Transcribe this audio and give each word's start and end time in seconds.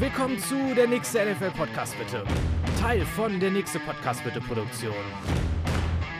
Willkommen 0.00 0.38
zu 0.38 0.76
der 0.76 0.86
nächste 0.86 1.18
NFL 1.18 1.50
Podcast 1.50 1.98
bitte. 1.98 2.22
Teil 2.80 3.04
von 3.04 3.40
der 3.40 3.50
nächste 3.50 3.80
Podcast 3.80 4.22
bitte 4.22 4.40
Produktion. 4.40 4.94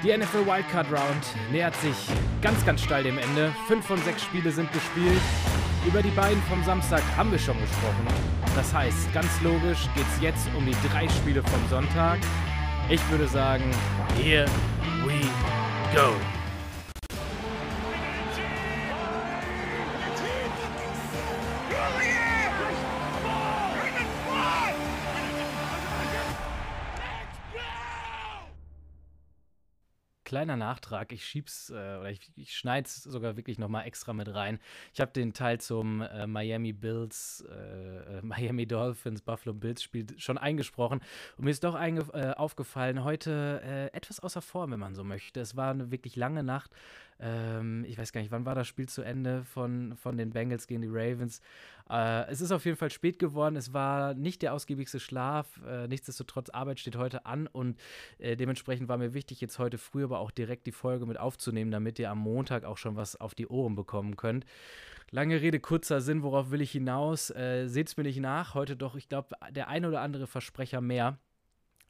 Die 0.02 0.08
NFL 0.16 0.46
Wildcard 0.46 0.88
Round 0.90 1.52
nähert 1.52 1.76
sich 1.76 1.94
ganz, 2.42 2.66
ganz 2.66 2.82
steil 2.82 3.04
dem 3.04 3.18
Ende. 3.18 3.54
Fünf 3.68 3.86
von 3.86 3.98
sechs 3.98 4.24
Spiele 4.24 4.50
sind 4.50 4.72
gespielt. 4.72 5.20
Über 5.86 6.02
die 6.02 6.10
beiden 6.10 6.42
vom 6.50 6.64
Samstag 6.64 7.02
haben 7.16 7.30
wir 7.30 7.38
schon 7.38 7.60
gesprochen. 7.60 8.04
Das 8.56 8.74
heißt, 8.74 9.14
ganz 9.14 9.40
logisch 9.42 9.88
geht 9.94 10.06
es 10.12 10.22
jetzt 10.22 10.48
um 10.56 10.66
die 10.66 10.88
drei 10.88 11.08
Spiele 11.08 11.40
vom 11.44 11.68
Sonntag. 11.70 12.18
Ich 12.90 13.10
würde 13.10 13.28
sagen, 13.28 13.70
here 14.16 14.46
we 15.06 15.20
go. 15.94 16.14
Kleiner 30.28 30.56
Nachtrag. 30.56 31.10
Ich 31.12 31.24
schieb's 31.24 31.70
äh, 31.70 31.72
oder 31.72 32.10
ich, 32.10 32.20
ich 32.36 32.54
schneide 32.54 32.86
es 32.86 33.02
sogar 33.02 33.38
wirklich 33.38 33.58
nochmal 33.58 33.86
extra 33.86 34.12
mit 34.12 34.32
rein. 34.34 34.60
Ich 34.92 35.00
habe 35.00 35.10
den 35.10 35.32
Teil 35.32 35.58
zum 35.58 36.02
äh, 36.02 36.26
Miami 36.26 36.74
Bills, 36.74 37.42
äh, 37.50 38.18
äh 38.18 38.22
Miami 38.22 38.66
Dolphins, 38.66 39.22
Buffalo 39.22 39.54
Bills 39.54 39.82
Spiel 39.82 40.06
schon 40.18 40.36
eingesprochen. 40.36 41.00
Und 41.38 41.44
mir 41.44 41.50
ist 41.50 41.64
doch 41.64 41.74
äh, 41.74 42.34
aufgefallen, 42.36 43.04
heute 43.04 43.62
äh, 43.64 43.96
etwas 43.96 44.20
außer 44.20 44.42
Form, 44.42 44.72
wenn 44.72 44.80
man 44.80 44.94
so 44.94 45.02
möchte. 45.02 45.40
Es 45.40 45.56
war 45.56 45.70
eine 45.70 45.90
wirklich 45.90 46.14
lange 46.14 46.42
Nacht. 46.42 46.72
Ähm, 47.20 47.84
ich 47.86 47.98
weiß 47.98 48.12
gar 48.12 48.20
nicht, 48.20 48.30
wann 48.30 48.46
war 48.46 48.54
das 48.54 48.68
Spiel 48.68 48.88
zu 48.88 49.02
Ende 49.02 49.44
von, 49.44 49.96
von 49.96 50.16
den 50.16 50.30
Bengals 50.30 50.66
gegen 50.66 50.82
die 50.82 50.88
Ravens. 50.90 51.40
Äh, 51.90 52.26
es 52.30 52.40
ist 52.40 52.52
auf 52.52 52.64
jeden 52.64 52.76
Fall 52.76 52.90
spät 52.90 53.18
geworden. 53.18 53.56
Es 53.56 53.72
war 53.72 54.14
nicht 54.14 54.42
der 54.42 54.54
ausgiebigste 54.54 55.00
Schlaf. 55.00 55.60
Äh, 55.66 55.88
nichtsdestotrotz, 55.88 56.50
Arbeit 56.50 56.80
steht 56.80 56.96
heute 56.96 57.26
an 57.26 57.46
und 57.46 57.78
äh, 58.18 58.36
dementsprechend 58.36 58.88
war 58.88 58.98
mir 58.98 59.14
wichtig, 59.14 59.40
jetzt 59.40 59.58
heute 59.58 59.78
früh 59.78 60.04
aber 60.04 60.20
auch 60.20 60.30
direkt 60.30 60.66
die 60.66 60.72
Folge 60.72 61.06
mit 61.06 61.18
aufzunehmen, 61.18 61.70
damit 61.70 61.98
ihr 61.98 62.10
am 62.10 62.18
Montag 62.18 62.64
auch 62.64 62.78
schon 62.78 62.96
was 62.96 63.16
auf 63.16 63.34
die 63.34 63.48
Ohren 63.48 63.74
bekommen 63.74 64.16
könnt. 64.16 64.44
Lange 65.10 65.40
Rede, 65.40 65.58
kurzer 65.58 66.02
Sinn, 66.02 66.22
worauf 66.22 66.50
will 66.50 66.60
ich 66.60 66.72
hinaus? 66.72 67.30
Äh, 67.30 67.66
Seht 67.66 67.88
es 67.88 67.96
mir 67.96 68.02
nicht 68.02 68.20
nach, 68.20 68.54
heute 68.54 68.76
doch, 68.76 68.94
ich 68.94 69.08
glaube, 69.08 69.34
der 69.50 69.68
ein 69.68 69.86
oder 69.86 70.02
andere 70.02 70.26
Versprecher 70.26 70.80
mehr. 70.80 71.18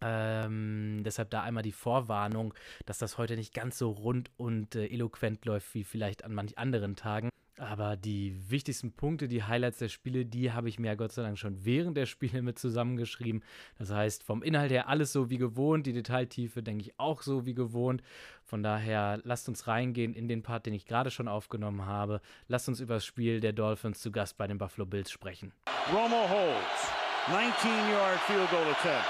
Ähm, 0.00 1.02
deshalb 1.04 1.30
da 1.30 1.42
einmal 1.42 1.62
die 1.62 1.72
Vorwarnung, 1.72 2.54
dass 2.86 2.98
das 2.98 3.18
heute 3.18 3.36
nicht 3.36 3.54
ganz 3.54 3.78
so 3.78 3.90
rund 3.90 4.30
und 4.36 4.74
äh, 4.74 4.86
eloquent 4.86 5.44
läuft 5.44 5.74
wie 5.74 5.84
vielleicht 5.84 6.24
an 6.24 6.34
manch 6.34 6.58
anderen 6.58 6.96
Tagen. 6.96 7.30
Aber 7.58 7.96
die 7.96 8.36
wichtigsten 8.50 8.92
Punkte, 8.92 9.26
die 9.26 9.42
Highlights 9.42 9.78
der 9.78 9.88
Spiele, 9.88 10.24
die 10.24 10.52
habe 10.52 10.68
ich 10.68 10.78
mir 10.78 10.88
ja 10.88 10.94
Gott 10.94 11.12
sei 11.12 11.22
Dank 11.22 11.38
schon 11.38 11.64
während 11.64 11.96
der 11.96 12.06
Spiele 12.06 12.40
mit 12.42 12.58
zusammengeschrieben. 12.58 13.42
Das 13.78 13.90
heißt, 13.90 14.22
vom 14.22 14.42
Inhalt 14.42 14.70
her 14.70 14.88
alles 14.88 15.12
so 15.12 15.28
wie 15.28 15.38
gewohnt, 15.38 15.86
die 15.86 15.92
Detailtiefe 15.92 16.62
denke 16.62 16.82
ich 16.82 16.98
auch 16.98 17.22
so 17.22 17.46
wie 17.46 17.54
gewohnt. 17.54 18.02
Von 18.44 18.62
daher 18.62 19.20
lasst 19.24 19.48
uns 19.48 19.66
reingehen 19.66 20.14
in 20.14 20.28
den 20.28 20.42
Part, 20.42 20.66
den 20.66 20.74
ich 20.74 20.86
gerade 20.86 21.10
schon 21.10 21.28
aufgenommen 21.28 21.84
habe. 21.84 22.20
Lasst 22.46 22.68
uns 22.68 22.80
über 22.80 22.94
das 22.94 23.04
Spiel 23.04 23.40
der 23.40 23.52
Dolphins 23.52 24.00
zu 24.00 24.12
Gast 24.12 24.38
bei 24.38 24.46
den 24.46 24.58
Buffalo 24.58 24.86
Bills 24.86 25.10
sprechen. 25.10 25.52
Romo 25.92 26.28
holds. 26.28 26.92
19-yard 27.26 28.20
field 28.20 28.50
goal 28.50 28.62
attempt. 28.70 29.04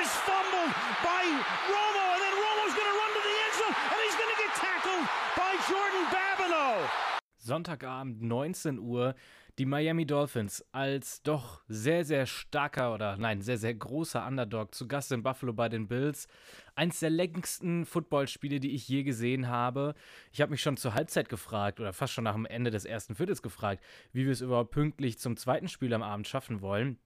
By 0.00 1.22
Romo, 1.68 2.04
and 2.14 2.22
then 2.24 2.32
Romo's 2.32 2.74
going 2.74 2.88
to 2.88 2.96
run 2.96 3.10
to 3.12 3.22
the 3.28 3.36
end 3.44 3.54
zone, 3.60 3.74
and 3.92 3.98
he's 4.04 4.16
going 4.16 4.32
to 4.32 4.40
get 4.40 4.52
tackled 4.56 5.04
by 5.36 5.52
Jordan 5.68 6.04
Babineau. 6.08 6.88
Sonntagabend, 7.36 8.22
19 8.22 8.78
Uhr. 8.78 9.14
Die 9.58 9.66
Miami 9.66 10.06
Dolphins 10.06 10.64
als 10.72 11.22
doch 11.22 11.60
sehr, 11.68 12.06
sehr 12.06 12.24
starker 12.24 12.94
oder 12.94 13.18
nein, 13.18 13.42
sehr, 13.42 13.58
sehr 13.58 13.74
großer 13.74 14.26
Underdog 14.26 14.74
zu 14.74 14.88
Gast 14.88 15.12
in 15.12 15.22
Buffalo 15.22 15.52
bei 15.52 15.68
den 15.68 15.86
Bills. 15.86 16.28
Eins 16.76 17.00
der 17.00 17.10
längsten 17.10 17.84
Footballspiele, 17.84 18.58
die 18.58 18.70
ich 18.70 18.88
je 18.88 19.02
gesehen 19.02 19.48
habe. 19.48 19.94
Ich 20.32 20.40
habe 20.40 20.52
mich 20.52 20.62
schon 20.62 20.78
zur 20.78 20.94
Halbzeit 20.94 21.28
gefragt 21.28 21.78
oder 21.78 21.92
fast 21.92 22.14
schon 22.14 22.24
nach 22.24 22.36
dem 22.36 22.46
Ende 22.46 22.70
des 22.70 22.86
ersten 22.86 23.16
Viertels 23.16 23.42
gefragt, 23.42 23.84
wie 24.12 24.24
wir 24.24 24.32
es 24.32 24.40
überhaupt 24.40 24.70
pünktlich 24.70 25.18
zum 25.18 25.36
zweiten 25.36 25.68
Spiel 25.68 25.92
am 25.92 26.02
Abend 26.02 26.26
schaffen 26.26 26.62
wollen. 26.62 26.98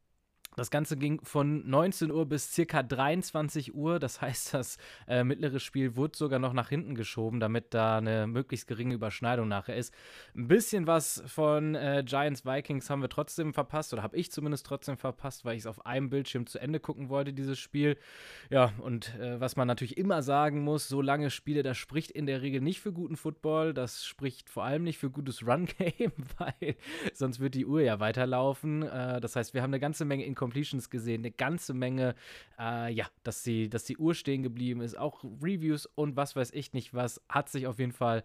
Das 0.57 0.71
Ganze 0.71 0.97
ging 0.97 1.21
von 1.25 1.69
19 1.69 2.11
Uhr 2.11 2.27
bis 2.27 2.53
circa 2.53 2.83
23 2.83 3.75
Uhr. 3.75 3.99
Das 3.99 4.21
heißt, 4.21 4.55
das 4.55 4.79
äh, 5.09 5.25
mittlere 5.25 5.59
Spiel 5.59 5.97
wurde 5.97 6.17
sogar 6.17 6.39
noch 6.39 6.53
nach 6.53 6.69
hinten 6.69 6.95
geschoben, 6.95 7.41
damit 7.41 7.75
da 7.75 7.99
eine 7.99 8.27
möglichst 8.27 8.69
geringe 8.69 8.95
Überschneidung 8.95 9.49
nachher 9.49 9.77
ist. 9.77 9.93
Ein 10.37 10.49
bisschen 10.49 10.87
was 10.87 11.23
von 11.27 11.75
äh, 11.75 12.05
Giants 12.07 12.45
Vikings 12.45 12.89
haben 12.89 13.03
wir 13.03 13.09
trotzdem 13.09 13.53
verpasst, 13.53 13.93
oder 13.93 14.03
habe 14.03 14.17
ich 14.17 14.31
zumindest 14.31 14.67
trotzdem 14.67 14.97
verpasst, 14.97 15.45
weil 15.45 15.57
ich 15.57 15.63
es 15.63 15.67
auf 15.67 15.85
einem 15.87 16.09
Bildschirm 16.09 16.47
zu 16.47 16.61
Ende 16.61 16.79
gucken 16.79 17.09
wollte, 17.09 17.33
dieses 17.33 17.59
Spiel. 17.59 17.97
Ja, 18.51 18.73
und 18.79 19.15
äh, 19.17 19.41
was 19.41 19.57
man 19.57 19.67
natürlich 19.67 19.97
immer 19.97 20.23
sagen 20.23 20.63
muss, 20.63 20.89
so 20.89 21.03
lange 21.03 21.31
Spiele, 21.31 21.63
das 21.63 21.77
spricht 21.77 22.11
in 22.11 22.27
der 22.27 22.43
Regel 22.43 22.61
nicht 22.61 22.81
für 22.81 22.93
guten 22.93 23.17
Football. 23.17 23.75
Das 23.75 24.05
spricht 24.05 24.49
vor 24.51 24.65
allem 24.65 24.85
nicht 24.85 24.99
für 24.99 25.11
gutes 25.11 25.47
Run-Game, 25.47 26.13
weil 26.39 26.77
sonst 27.13 27.41
wird 27.41 27.55
die 27.55 27.67
Uhr 27.67 27.83
ja 27.83 27.99
weiterlaufen. 27.99 28.83
Äh, 28.83 29.21
das 29.21 29.35
heißt, 29.35 29.55
wir 29.55 29.63
haben 29.63 29.71
eine 29.71 29.81
ganze 29.81 30.05
Menge 30.05 30.25
in 30.25 30.35
Completions 30.45 30.91
gesehen, 30.91 31.23
eine 31.23 31.31
ganze 31.31 31.73
Menge, 31.73 32.15
äh, 32.59 32.93
ja, 32.93 33.07
dass 33.23 33.43
die, 33.43 33.71
dass 33.71 33.85
die 33.85 33.97
Uhr 33.97 34.15
stehen 34.15 34.43
geblieben 34.43 34.83
ist, 34.83 34.99
auch 34.99 35.25
Reviews 35.43 35.87
und 35.87 36.17
was 36.17 36.37
weiß 36.37 36.51
ich 36.53 36.75
nicht 36.75 36.93
was, 36.93 37.23
hat 37.31 37.49
sich 37.49 37.67
auf 37.67 37.79
jeden 37.79 37.93
Fall 37.93 38.25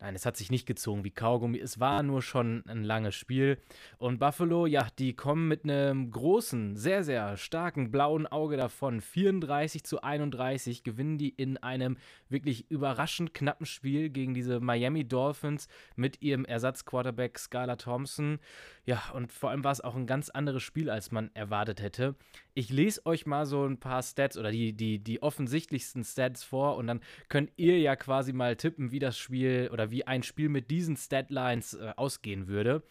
Nein, 0.00 0.16
es 0.16 0.26
hat 0.26 0.36
sich 0.36 0.50
nicht 0.50 0.66
gezogen 0.66 1.04
wie 1.04 1.12
Kaugummi. 1.12 1.58
Es 1.58 1.80
war 1.80 2.02
nur 2.02 2.20
schon 2.20 2.64
ein 2.66 2.82
langes 2.82 3.14
Spiel. 3.14 3.58
Und 3.96 4.18
Buffalo, 4.18 4.66
ja, 4.66 4.88
die 4.98 5.14
kommen 5.14 5.48
mit 5.48 5.64
einem 5.64 6.10
großen, 6.10 6.76
sehr, 6.76 7.04
sehr 7.04 7.36
starken 7.36 7.90
blauen 7.90 8.26
Auge 8.26 8.56
davon. 8.56 9.00
34 9.00 9.84
zu 9.84 10.02
31 10.02 10.82
gewinnen 10.82 11.16
die 11.16 11.30
in 11.30 11.56
einem 11.58 11.96
wirklich 12.28 12.70
überraschend 12.70 13.32
knappen 13.34 13.66
Spiel 13.66 14.10
gegen 14.10 14.34
diese 14.34 14.60
Miami 14.60 15.06
Dolphins 15.08 15.68
mit 15.96 16.20
ihrem 16.20 16.44
Ersatzquarterback 16.44 17.38
Skylar 17.38 17.78
Thompson. 17.78 18.40
Ja, 18.84 19.02
und 19.14 19.32
vor 19.32 19.50
allem 19.50 19.64
war 19.64 19.72
es 19.72 19.80
auch 19.80 19.94
ein 19.94 20.06
ganz 20.06 20.28
anderes 20.28 20.62
Spiel, 20.62 20.90
als 20.90 21.12
man 21.12 21.30
erwartet 21.34 21.80
hätte. 21.80 22.16
Ich 22.52 22.68
lese 22.68 23.06
euch 23.06 23.24
mal 23.24 23.46
so 23.46 23.64
ein 23.64 23.80
paar 23.80 24.02
Stats 24.02 24.36
oder 24.36 24.50
die, 24.50 24.74
die, 24.74 24.98
die 24.98 25.22
offensichtlichsten 25.22 26.04
Stats 26.04 26.44
vor 26.44 26.76
und 26.76 26.86
dann 26.86 27.00
könnt 27.28 27.50
ihr 27.56 27.78
ja 27.78 27.96
quasi 27.96 28.32
mal 28.32 28.56
tippen, 28.56 28.92
wie 28.92 28.98
das 28.98 29.16
Spiel 29.16 29.70
oder 29.72 29.83
wie 29.90 30.06
ein 30.06 30.22
Spiel 30.22 30.48
mit 30.48 30.70
diesen 30.70 30.96
Statlines 30.96 31.74
äh, 31.74 31.92
ausgehen 31.96 32.48
würde. 32.48 32.82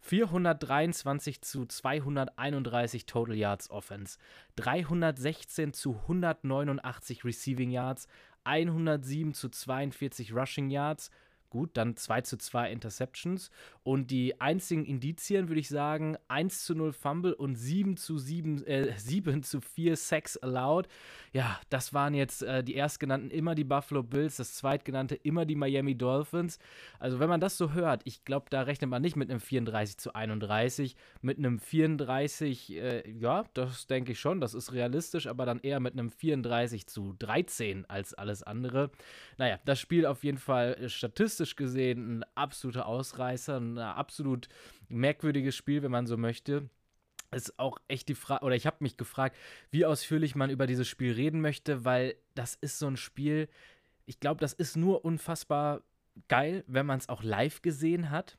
423 0.00 1.42
zu 1.42 1.66
231 1.66 3.06
Total 3.06 3.36
Yards 3.36 3.70
Offense, 3.70 4.18
316 4.56 5.72
zu 5.72 5.94
189 6.02 7.24
Receiving 7.24 7.70
Yards, 7.70 8.08
107 8.44 9.34
zu 9.34 9.48
42 9.48 10.34
Rushing 10.34 10.70
Yards, 10.70 11.10
Gut, 11.52 11.76
dann 11.76 11.96
2 11.98 12.22
zu 12.22 12.38
2 12.38 12.72
Interceptions. 12.72 13.50
Und 13.82 14.10
die 14.10 14.40
einzigen 14.40 14.86
Indizien 14.86 15.48
würde 15.48 15.60
ich 15.60 15.68
sagen, 15.68 16.16
1 16.28 16.64
zu 16.64 16.74
0 16.74 16.94
Fumble 16.94 17.34
und 17.34 17.56
7 17.56 17.98
zu 17.98 18.16
7, 18.16 18.64
äh, 18.64 18.94
7 18.96 19.42
zu 19.42 19.60
4 19.60 19.96
Sacks 19.96 20.38
allowed. 20.38 20.88
Ja, 21.34 21.60
das 21.68 21.92
waren 21.92 22.14
jetzt 22.14 22.42
äh, 22.42 22.64
die 22.64 22.74
erstgenannten 22.74 23.30
immer 23.30 23.54
die 23.54 23.64
Buffalo 23.64 24.02
Bills, 24.02 24.36
das 24.36 24.54
zweitgenannte 24.54 25.14
immer 25.14 25.44
die 25.44 25.54
Miami 25.54 25.94
Dolphins. 25.94 26.58
Also 26.98 27.20
wenn 27.20 27.28
man 27.28 27.40
das 27.40 27.58
so 27.58 27.72
hört, 27.74 28.00
ich 28.04 28.24
glaube, 28.24 28.46
da 28.48 28.62
rechnet 28.62 28.88
man 28.88 29.02
nicht 29.02 29.16
mit 29.16 29.28
einem 29.30 29.40
34 29.40 29.98
zu 29.98 30.14
31, 30.14 30.96
mit 31.20 31.36
einem 31.36 31.58
34, 31.58 32.72
äh, 32.72 33.10
ja, 33.10 33.44
das 33.52 33.86
denke 33.88 34.12
ich 34.12 34.20
schon, 34.20 34.40
das 34.40 34.54
ist 34.54 34.72
realistisch, 34.72 35.26
aber 35.26 35.44
dann 35.44 35.60
eher 35.60 35.80
mit 35.80 35.92
einem 35.92 36.10
34 36.10 36.86
zu 36.86 37.14
13 37.18 37.84
als 37.90 38.14
alles 38.14 38.42
andere. 38.42 38.90
Naja, 39.36 39.58
das 39.66 39.78
Spiel 39.80 40.06
auf 40.06 40.24
jeden 40.24 40.38
Fall 40.38 40.76
äh, 40.80 40.88
statistisch 40.88 41.41
statistisch 41.42 41.56
gesehen 41.56 42.18
ein 42.18 42.24
absoluter 42.34 42.86
Ausreißer, 42.86 43.58
ein 43.58 43.78
absolut 43.78 44.48
merkwürdiges 44.88 45.56
Spiel, 45.56 45.82
wenn 45.82 45.90
man 45.90 46.06
so 46.06 46.16
möchte 46.16 46.68
ist 47.34 47.58
auch 47.58 47.78
echt 47.88 48.10
die 48.10 48.14
Frage, 48.14 48.44
oder 48.44 48.54
ich 48.54 48.66
habe 48.66 48.76
mich 48.80 48.98
gefragt, 48.98 49.38
wie 49.70 49.86
ausführlich 49.86 50.34
man 50.34 50.50
über 50.50 50.66
dieses 50.66 50.86
Spiel 50.86 51.14
reden 51.14 51.40
möchte, 51.40 51.82
weil 51.82 52.14
das 52.34 52.56
ist 52.56 52.78
so 52.78 52.86
ein 52.86 52.98
Spiel, 52.98 53.48
ich 54.04 54.20
glaube, 54.20 54.38
das 54.38 54.52
ist 54.52 54.76
nur 54.76 55.02
unfassbar 55.02 55.80
geil, 56.28 56.62
wenn 56.66 56.84
man 56.84 56.98
es 56.98 57.08
auch 57.08 57.22
live 57.22 57.62
gesehen 57.62 58.10
hat. 58.10 58.36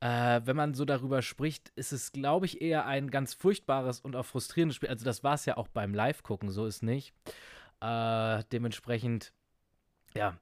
Äh, 0.00 0.40
wenn 0.44 0.56
man 0.56 0.72
so 0.72 0.86
darüber 0.86 1.20
spricht, 1.20 1.68
ist 1.76 1.92
es, 1.92 2.12
glaube 2.12 2.46
ich, 2.46 2.62
eher 2.62 2.86
ein 2.86 3.10
ganz 3.10 3.34
furchtbares 3.34 4.00
und 4.00 4.16
auch 4.16 4.24
frustrierendes 4.24 4.76
Spiel. 4.76 4.88
Also 4.88 5.04
das 5.04 5.22
war 5.22 5.34
es 5.34 5.44
ja 5.44 5.58
auch 5.58 5.68
beim 5.68 5.92
Live-Gucken, 5.92 6.48
so 6.48 6.64
ist 6.64 6.82
nicht. 6.82 7.12
Äh, 7.82 8.42
dementsprechend, 8.52 9.34
ja, 10.14 10.38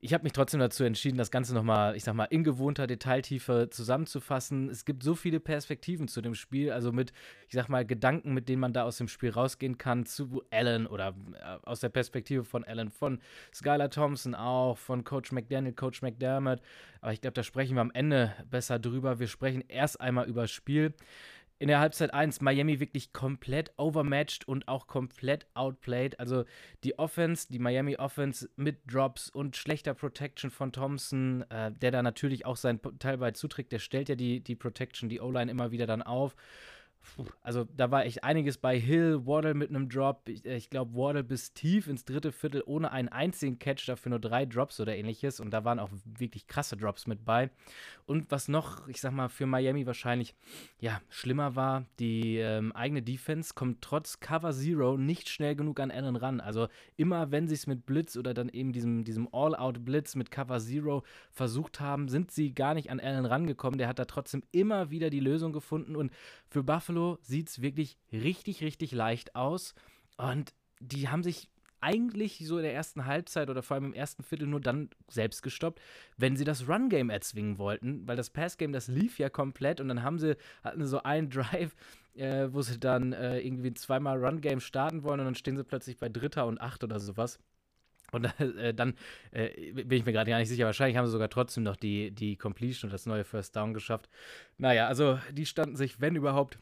ich 0.00 0.12
habe 0.12 0.24
mich 0.24 0.32
trotzdem 0.32 0.60
dazu 0.60 0.84
entschieden, 0.84 1.16
das 1.16 1.30
Ganze 1.30 1.54
nochmal, 1.54 1.96
ich 1.96 2.04
sag 2.04 2.14
mal, 2.14 2.24
in 2.24 2.44
gewohnter 2.44 2.86
Detailtiefe 2.86 3.68
zusammenzufassen. 3.70 4.68
Es 4.68 4.84
gibt 4.84 5.02
so 5.02 5.14
viele 5.14 5.40
Perspektiven 5.40 6.06
zu 6.06 6.20
dem 6.20 6.34
Spiel, 6.34 6.70
also 6.70 6.92
mit, 6.92 7.12
ich 7.48 7.54
sag 7.54 7.68
mal, 7.68 7.86
Gedanken, 7.86 8.34
mit 8.34 8.48
denen 8.48 8.60
man 8.60 8.74
da 8.74 8.84
aus 8.84 8.98
dem 8.98 9.08
Spiel 9.08 9.30
rausgehen 9.30 9.78
kann, 9.78 10.04
zu 10.04 10.42
Allen 10.50 10.86
oder 10.86 11.14
äh, 11.32 11.66
aus 11.66 11.80
der 11.80 11.88
Perspektive 11.88 12.44
von 12.44 12.62
Allen, 12.64 12.90
von 12.90 13.20
Skylar 13.54 13.88
Thompson 13.88 14.34
auch, 14.34 14.76
von 14.76 15.02
Coach 15.02 15.32
McDaniel, 15.32 15.72
Coach 15.72 16.02
McDermott. 16.02 16.60
Aber 17.00 17.12
ich 17.12 17.22
glaube, 17.22 17.34
da 17.34 17.42
sprechen 17.42 17.74
wir 17.74 17.80
am 17.80 17.90
Ende 17.92 18.34
besser 18.50 18.78
drüber. 18.78 19.18
Wir 19.18 19.28
sprechen 19.28 19.64
erst 19.66 20.00
einmal 20.00 20.28
über 20.28 20.42
das 20.42 20.50
Spiel 20.50 20.92
in 21.58 21.68
der 21.68 21.80
Halbzeit 21.80 22.12
1 22.12 22.40
Miami 22.42 22.80
wirklich 22.80 23.12
komplett 23.12 23.72
overmatched 23.78 24.46
und 24.46 24.68
auch 24.68 24.86
komplett 24.86 25.46
outplayed. 25.54 26.20
Also 26.20 26.44
die 26.84 26.98
Offense, 26.98 27.46
die 27.50 27.58
Miami 27.58 27.96
Offense 27.96 28.50
mit 28.56 28.92
Drops 28.92 29.30
und 29.30 29.56
schlechter 29.56 29.94
Protection 29.94 30.50
von 30.50 30.72
Thompson, 30.72 31.42
äh, 31.50 31.72
der 31.72 31.90
da 31.90 32.02
natürlich 32.02 32.44
auch 32.44 32.56
seinen 32.56 32.80
Teil 32.98 33.18
bei 33.18 33.30
zuträgt, 33.30 33.72
der 33.72 33.78
stellt 33.78 34.08
ja 34.08 34.16
die, 34.16 34.40
die 34.40 34.54
Protection, 34.54 35.08
die 35.08 35.20
O-Line 35.20 35.50
immer 35.50 35.70
wieder 35.70 35.86
dann 35.86 36.02
auf 36.02 36.36
also 37.42 37.66
da 37.76 37.90
war 37.90 38.04
echt 38.04 38.24
einiges 38.24 38.58
bei 38.58 38.78
Hill, 38.78 39.26
Waddle 39.26 39.54
mit 39.54 39.70
einem 39.70 39.88
Drop. 39.88 40.28
Ich, 40.28 40.44
äh, 40.44 40.56
ich 40.56 40.70
glaube, 40.70 40.94
Waddle 40.94 41.24
bis 41.24 41.52
tief 41.52 41.88
ins 41.88 42.04
dritte 42.04 42.32
Viertel 42.32 42.62
ohne 42.66 42.90
einen 42.92 43.08
einzigen 43.08 43.58
Catch, 43.58 43.88
dafür 43.88 44.10
nur 44.10 44.20
drei 44.20 44.46
Drops 44.46 44.80
oder 44.80 44.96
ähnliches. 44.96 45.40
Und 45.40 45.50
da 45.50 45.64
waren 45.64 45.78
auch 45.78 45.90
wirklich 46.04 46.46
krasse 46.46 46.76
Drops 46.76 47.06
mit 47.06 47.24
bei. 47.24 47.50
Und 48.06 48.30
was 48.30 48.48
noch, 48.48 48.86
ich 48.88 49.00
sag 49.00 49.12
mal, 49.12 49.28
für 49.28 49.46
Miami 49.46 49.86
wahrscheinlich 49.86 50.34
ja, 50.80 51.00
schlimmer 51.08 51.56
war, 51.56 51.84
die 51.98 52.36
ähm, 52.36 52.72
eigene 52.72 53.02
Defense 53.02 53.54
kommt 53.54 53.82
trotz 53.82 54.20
Cover 54.20 54.52
Zero 54.52 54.96
nicht 54.96 55.28
schnell 55.28 55.56
genug 55.56 55.80
an 55.80 55.90
Allen 55.90 56.16
ran. 56.16 56.40
Also 56.40 56.68
immer, 56.96 57.30
wenn 57.30 57.48
sie 57.48 57.54
es 57.54 57.66
mit 57.66 57.86
Blitz 57.86 58.16
oder 58.16 58.34
dann 58.34 58.48
eben 58.48 58.72
diesem, 58.72 59.04
diesem 59.04 59.28
All-Out-Blitz 59.32 60.14
mit 60.14 60.30
Cover 60.30 60.60
Zero 60.60 61.02
versucht 61.30 61.80
haben, 61.80 62.08
sind 62.08 62.30
sie 62.30 62.54
gar 62.54 62.74
nicht 62.74 62.90
an 62.90 63.00
Allen 63.00 63.26
rangekommen. 63.26 63.78
Der 63.78 63.88
hat 63.88 63.98
da 63.98 64.04
trotzdem 64.04 64.42
immer 64.52 64.90
wieder 64.90 65.10
die 65.10 65.20
Lösung 65.20 65.52
gefunden. 65.52 65.96
Und 65.96 66.12
für 66.48 66.62
Buffalo 66.62 66.95
sieht 67.22 67.48
es 67.48 67.62
wirklich 67.62 67.98
richtig, 68.12 68.62
richtig 68.62 68.92
leicht 68.92 69.34
aus. 69.34 69.74
Und 70.16 70.54
die 70.80 71.08
haben 71.08 71.22
sich 71.22 71.48
eigentlich 71.80 72.42
so 72.46 72.56
in 72.56 72.64
der 72.64 72.74
ersten 72.74 73.06
Halbzeit 73.06 73.50
oder 73.50 73.62
vor 73.62 73.76
allem 73.76 73.86
im 73.86 73.94
ersten 73.94 74.22
Viertel 74.22 74.48
nur 74.48 74.60
dann 74.60 74.90
selbst 75.08 75.42
gestoppt, 75.42 75.80
wenn 76.16 76.36
sie 76.36 76.44
das 76.44 76.68
Run-Game 76.68 77.10
erzwingen 77.10 77.58
wollten, 77.58 78.06
weil 78.08 78.16
das 78.16 78.30
Pass-Game, 78.30 78.72
das 78.72 78.88
lief 78.88 79.18
ja 79.18 79.28
komplett 79.28 79.80
und 79.80 79.88
dann 79.88 80.02
haben 80.02 80.18
sie, 80.18 80.36
hatten 80.64 80.80
sie 80.80 80.88
so 80.88 81.02
einen 81.02 81.30
Drive, 81.30 81.76
äh, 82.14 82.48
wo 82.50 82.62
sie 82.62 82.80
dann 82.80 83.12
äh, 83.12 83.40
irgendwie 83.40 83.74
zweimal 83.74 84.18
Run-Game 84.24 84.60
starten 84.60 85.02
wollen 85.02 85.20
und 85.20 85.26
dann 85.26 85.34
stehen 85.34 85.56
sie 85.56 85.64
plötzlich 85.64 85.98
bei 85.98 86.08
Dritter 86.08 86.46
und 86.46 86.60
Acht 86.60 86.82
oder 86.82 86.98
sowas. 86.98 87.38
Und 88.12 88.24
äh, 88.40 88.72
dann 88.72 88.94
äh, 89.32 89.72
bin 89.72 89.98
ich 89.98 90.06
mir 90.06 90.12
gerade 90.12 90.30
gar 90.30 90.38
nicht 90.38 90.48
sicher. 90.48 90.64
Wahrscheinlich 90.64 90.96
haben 90.96 91.06
sie 91.06 91.12
sogar 91.12 91.28
trotzdem 91.28 91.64
noch 91.64 91.76
die, 91.76 92.10
die 92.10 92.36
Completion 92.36 92.88
und 92.88 92.92
das 92.92 93.06
neue 93.06 93.24
First 93.24 93.54
Down 93.56 93.74
geschafft. 93.74 94.08
Naja, 94.58 94.88
also 94.88 95.18
die 95.32 95.46
standen 95.46 95.76
sich, 95.76 96.00
wenn 96.00 96.16
überhaupt, 96.16 96.58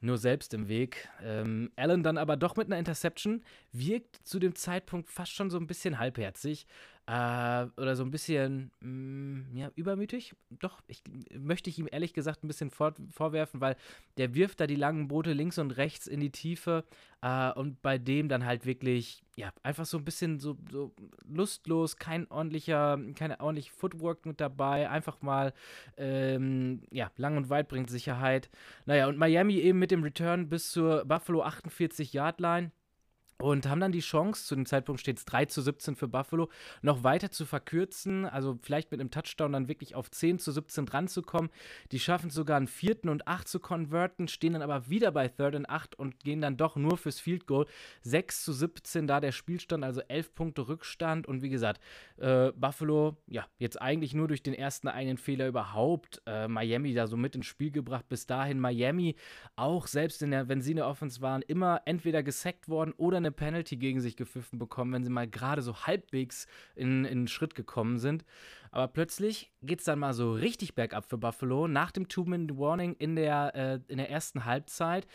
nur 0.00 0.18
selbst 0.18 0.54
im 0.54 0.68
Weg. 0.68 1.08
Ähm, 1.22 1.70
Allen 1.76 2.02
dann 2.02 2.18
aber 2.18 2.36
doch 2.36 2.56
mit 2.56 2.66
einer 2.66 2.78
Interception 2.78 3.42
wirkt 3.72 4.16
zu 4.24 4.38
dem 4.38 4.54
Zeitpunkt 4.54 5.08
fast 5.08 5.32
schon 5.32 5.50
so 5.50 5.58
ein 5.58 5.66
bisschen 5.66 5.98
halbherzig 5.98 6.66
äh, 7.08 7.66
oder 7.80 7.96
so 7.96 8.04
ein 8.04 8.10
bisschen 8.10 8.70
mh, 8.80 8.88
mm, 8.90 9.56
ja, 9.56 9.70
übermütig. 9.76 10.34
Doch, 10.50 10.82
ich 10.88 11.02
möchte 11.32 11.70
ich 11.70 11.78
ihm 11.78 11.88
ehrlich 11.90 12.12
gesagt 12.12 12.44
ein 12.44 12.48
bisschen 12.48 12.70
vor, 12.70 12.94
vorwerfen, 13.10 13.62
weil 13.62 13.76
der 14.18 14.34
wirft 14.34 14.60
da 14.60 14.66
die 14.66 14.74
langen 14.74 15.08
Boote 15.08 15.32
links 15.32 15.58
und 15.58 15.70
rechts 15.70 16.06
in 16.06 16.20
die 16.20 16.30
Tiefe 16.30 16.84
äh, 17.22 17.50
und 17.52 17.80
bei 17.80 17.96
dem 17.96 18.28
dann 18.28 18.44
halt 18.44 18.66
wirklich, 18.66 19.22
ja, 19.36 19.52
einfach 19.62 19.86
so 19.86 19.96
ein 19.96 20.04
bisschen 20.04 20.38
so, 20.38 20.58
so 20.70 20.92
lustlos, 21.26 21.96
kein 21.96 22.30
ordentlicher, 22.30 23.00
keine 23.14 23.40
ordentliche 23.40 23.72
Footwork 23.72 24.26
mit 24.26 24.38
dabei, 24.38 24.90
einfach 24.90 25.22
mal, 25.22 25.54
ähm, 25.96 26.82
ja, 26.90 27.10
lang 27.16 27.38
und 27.38 27.48
weit 27.48 27.68
bringt 27.68 27.88
Sicherheit. 27.88 28.50
Naja, 28.84 29.06
und 29.06 29.16
Miami 29.16 29.57
eben 29.62 29.78
mit 29.78 29.90
dem 29.90 30.02
Return 30.02 30.48
bis 30.48 30.70
zur 30.70 31.04
Buffalo 31.04 31.42
48-Yard-Line 31.44 32.72
und 33.40 33.68
haben 33.68 33.80
dann 33.80 33.92
die 33.92 34.00
Chance, 34.00 34.44
zu 34.44 34.54
dem 34.56 34.66
Zeitpunkt 34.66 35.00
steht 35.00 35.18
es 35.18 35.24
3 35.24 35.44
zu 35.46 35.62
17 35.62 35.94
für 35.94 36.08
Buffalo, 36.08 36.48
noch 36.82 37.04
weiter 37.04 37.30
zu 37.30 37.46
verkürzen, 37.46 38.26
also 38.26 38.58
vielleicht 38.62 38.90
mit 38.90 39.00
einem 39.00 39.10
Touchdown 39.10 39.52
dann 39.52 39.68
wirklich 39.68 39.94
auf 39.94 40.10
10 40.10 40.40
zu 40.40 40.50
17 40.50 40.86
dran 40.86 41.06
zu 41.06 41.22
kommen. 41.22 41.50
Die 41.92 42.00
schaffen 42.00 42.30
sogar 42.30 42.56
einen 42.56 42.66
vierten 42.66 43.08
und 43.08 43.28
8 43.28 43.46
zu 43.46 43.60
konverten, 43.60 44.26
stehen 44.26 44.54
dann 44.54 44.62
aber 44.62 44.88
wieder 44.88 45.12
bei 45.12 45.28
Third 45.28 45.54
and 45.54 45.70
8 45.70 45.96
und 45.96 46.18
gehen 46.18 46.40
dann 46.40 46.56
doch 46.56 46.74
nur 46.74 46.98
fürs 46.98 47.20
Field 47.20 47.46
Goal. 47.46 47.66
6 48.02 48.44
zu 48.44 48.52
17 48.52 49.06
da 49.06 49.20
der 49.20 49.32
Spielstand, 49.32 49.84
also 49.84 50.00
11 50.00 50.34
Punkte 50.34 50.66
Rückstand 50.68 51.28
und 51.28 51.42
wie 51.42 51.48
gesagt, 51.48 51.80
äh, 52.16 52.50
Buffalo, 52.52 53.16
ja, 53.28 53.46
jetzt 53.58 53.80
eigentlich 53.80 54.14
nur 54.14 54.26
durch 54.26 54.42
den 54.42 54.54
ersten 54.54 54.88
einen 54.88 55.16
Fehler 55.16 55.46
überhaupt 55.46 56.22
äh, 56.26 56.48
Miami 56.48 56.92
da 56.92 57.06
so 57.06 57.16
mit 57.16 57.36
ins 57.36 57.46
Spiel 57.46 57.70
gebracht. 57.70 58.08
Bis 58.08 58.26
dahin 58.26 58.58
Miami 58.58 59.14
auch 59.54 59.86
selbst 59.86 60.22
in 60.22 60.32
der, 60.32 60.48
wenn 60.48 60.60
sie 60.60 60.72
eine 60.72 60.86
Offense 60.86 61.20
waren, 61.20 61.42
immer 61.42 61.82
entweder 61.84 62.24
gesackt 62.24 62.68
worden 62.68 62.92
oder 62.96 63.18
eine 63.18 63.27
eine 63.28 63.34
Penalty 63.34 63.76
gegen 63.76 64.00
sich 64.00 64.16
gepfiffen 64.16 64.58
bekommen, 64.58 64.92
wenn 64.92 65.04
sie 65.04 65.10
mal 65.10 65.28
gerade 65.28 65.62
so 65.62 65.86
halbwegs 65.86 66.46
in, 66.74 67.04
in 67.04 67.18
einen 67.18 67.28
Schritt 67.28 67.54
gekommen 67.54 67.98
sind. 67.98 68.24
Aber 68.70 68.88
plötzlich 68.88 69.52
geht 69.62 69.80
es 69.80 69.84
dann 69.84 69.98
mal 69.98 70.14
so 70.14 70.32
richtig 70.32 70.74
bergab 70.74 71.04
für 71.08 71.18
Buffalo. 71.18 71.68
Nach 71.68 71.90
dem 71.90 72.08
Two-Minute-Warning 72.08 72.94
in, 72.98 73.16
äh, 73.16 73.80
in 73.88 73.98
der 73.98 74.10
ersten 74.10 74.44
Halbzeit 74.44 75.06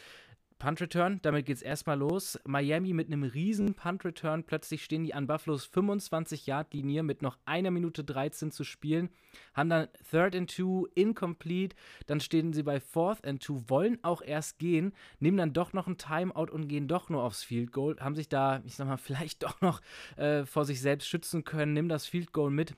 Punt 0.63 0.79
Return, 0.79 1.19
damit 1.23 1.45
geht 1.45 1.57
es 1.57 1.61
erstmal 1.61 1.99
los. 1.99 2.39
Miami 2.45 2.93
mit 2.93 3.07
einem 3.07 3.23
riesen 3.23 3.73
Punt 3.73 4.05
Return. 4.05 4.45
Plötzlich 4.45 4.81
stehen 4.81 5.03
die 5.03 5.13
an 5.13 5.27
Buffalo's 5.27 5.69
25-Yard-Linie 5.69 7.03
mit 7.03 7.21
noch 7.21 7.37
einer 7.43 7.69
Minute 7.69 8.05
13 8.05 8.49
zu 8.49 8.63
spielen. 8.63 9.09
Haben 9.53 9.69
dann 9.69 9.87
Third 10.09 10.37
and 10.37 10.55
Two, 10.55 10.87
incomplete. 10.95 11.75
Dann 12.05 12.21
stehen 12.21 12.53
sie 12.53 12.63
bei 12.63 12.79
Fourth 12.79 13.27
and 13.27 13.43
Two, 13.43 13.65
wollen 13.67 14.01
auch 14.05 14.21
erst 14.21 14.57
gehen, 14.57 14.93
nehmen 15.19 15.35
dann 15.35 15.51
doch 15.51 15.73
noch 15.73 15.87
ein 15.87 15.97
Timeout 15.97 16.49
und 16.49 16.69
gehen 16.69 16.87
doch 16.87 17.09
nur 17.09 17.23
aufs 17.23 17.43
Field 17.43 17.73
Goal. 17.73 17.97
Haben 17.99 18.15
sich 18.15 18.29
da, 18.29 18.61
ich 18.63 18.75
sag 18.75 18.87
mal, 18.87 18.95
vielleicht 18.97 19.43
doch 19.43 19.59
noch 19.59 19.81
äh, 20.15 20.45
vor 20.45 20.63
sich 20.63 20.79
selbst 20.79 21.09
schützen 21.09 21.43
können. 21.43 21.73
Nimm 21.73 21.89
das 21.89 22.05
Field 22.05 22.31
Goal 22.31 22.51
mit 22.51 22.73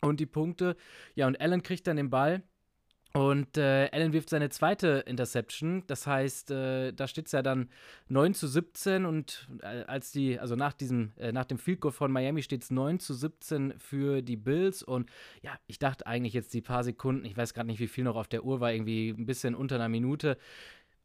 und 0.00 0.18
die 0.18 0.26
Punkte. 0.26 0.76
Ja, 1.14 1.28
und 1.28 1.40
Allen 1.40 1.62
kriegt 1.62 1.86
dann 1.86 1.98
den 1.98 2.10
Ball 2.10 2.42
und 3.14 3.58
äh, 3.58 3.90
Allen 3.92 4.14
wirft 4.14 4.30
seine 4.30 4.48
zweite 4.48 5.04
Interception. 5.06 5.84
Das 5.86 6.06
heißt, 6.06 6.50
äh, 6.50 6.92
da 6.92 7.06
steht 7.06 7.26
es 7.26 7.32
ja 7.32 7.42
dann 7.42 7.68
9 8.08 8.32
zu 8.32 8.46
17 8.46 9.04
und 9.04 9.48
äh, 9.60 9.84
als 9.84 10.12
die, 10.12 10.38
also 10.38 10.56
nach 10.56 10.72
diesem, 10.72 11.12
äh, 11.18 11.30
nach 11.30 11.44
dem 11.44 11.58
Field 11.58 11.80
Goal 11.80 11.92
von 11.92 12.10
Miami 12.10 12.42
steht 12.42 12.62
es 12.62 12.70
9 12.70 13.00
zu 13.00 13.12
17 13.12 13.74
für 13.78 14.22
die 14.22 14.36
Bills. 14.36 14.82
Und 14.82 15.10
ja, 15.42 15.52
ich 15.66 15.78
dachte 15.78 16.06
eigentlich 16.06 16.32
jetzt 16.32 16.54
die 16.54 16.62
paar 16.62 16.84
Sekunden, 16.84 17.26
ich 17.26 17.36
weiß 17.36 17.52
gerade 17.52 17.66
nicht, 17.66 17.80
wie 17.80 17.86
viel 17.88 18.04
noch 18.04 18.16
auf 18.16 18.28
der 18.28 18.44
Uhr 18.44 18.60
war, 18.60 18.72
irgendwie 18.72 19.10
ein 19.10 19.26
bisschen 19.26 19.54
unter 19.54 19.74
einer 19.74 19.90
Minute 19.90 20.38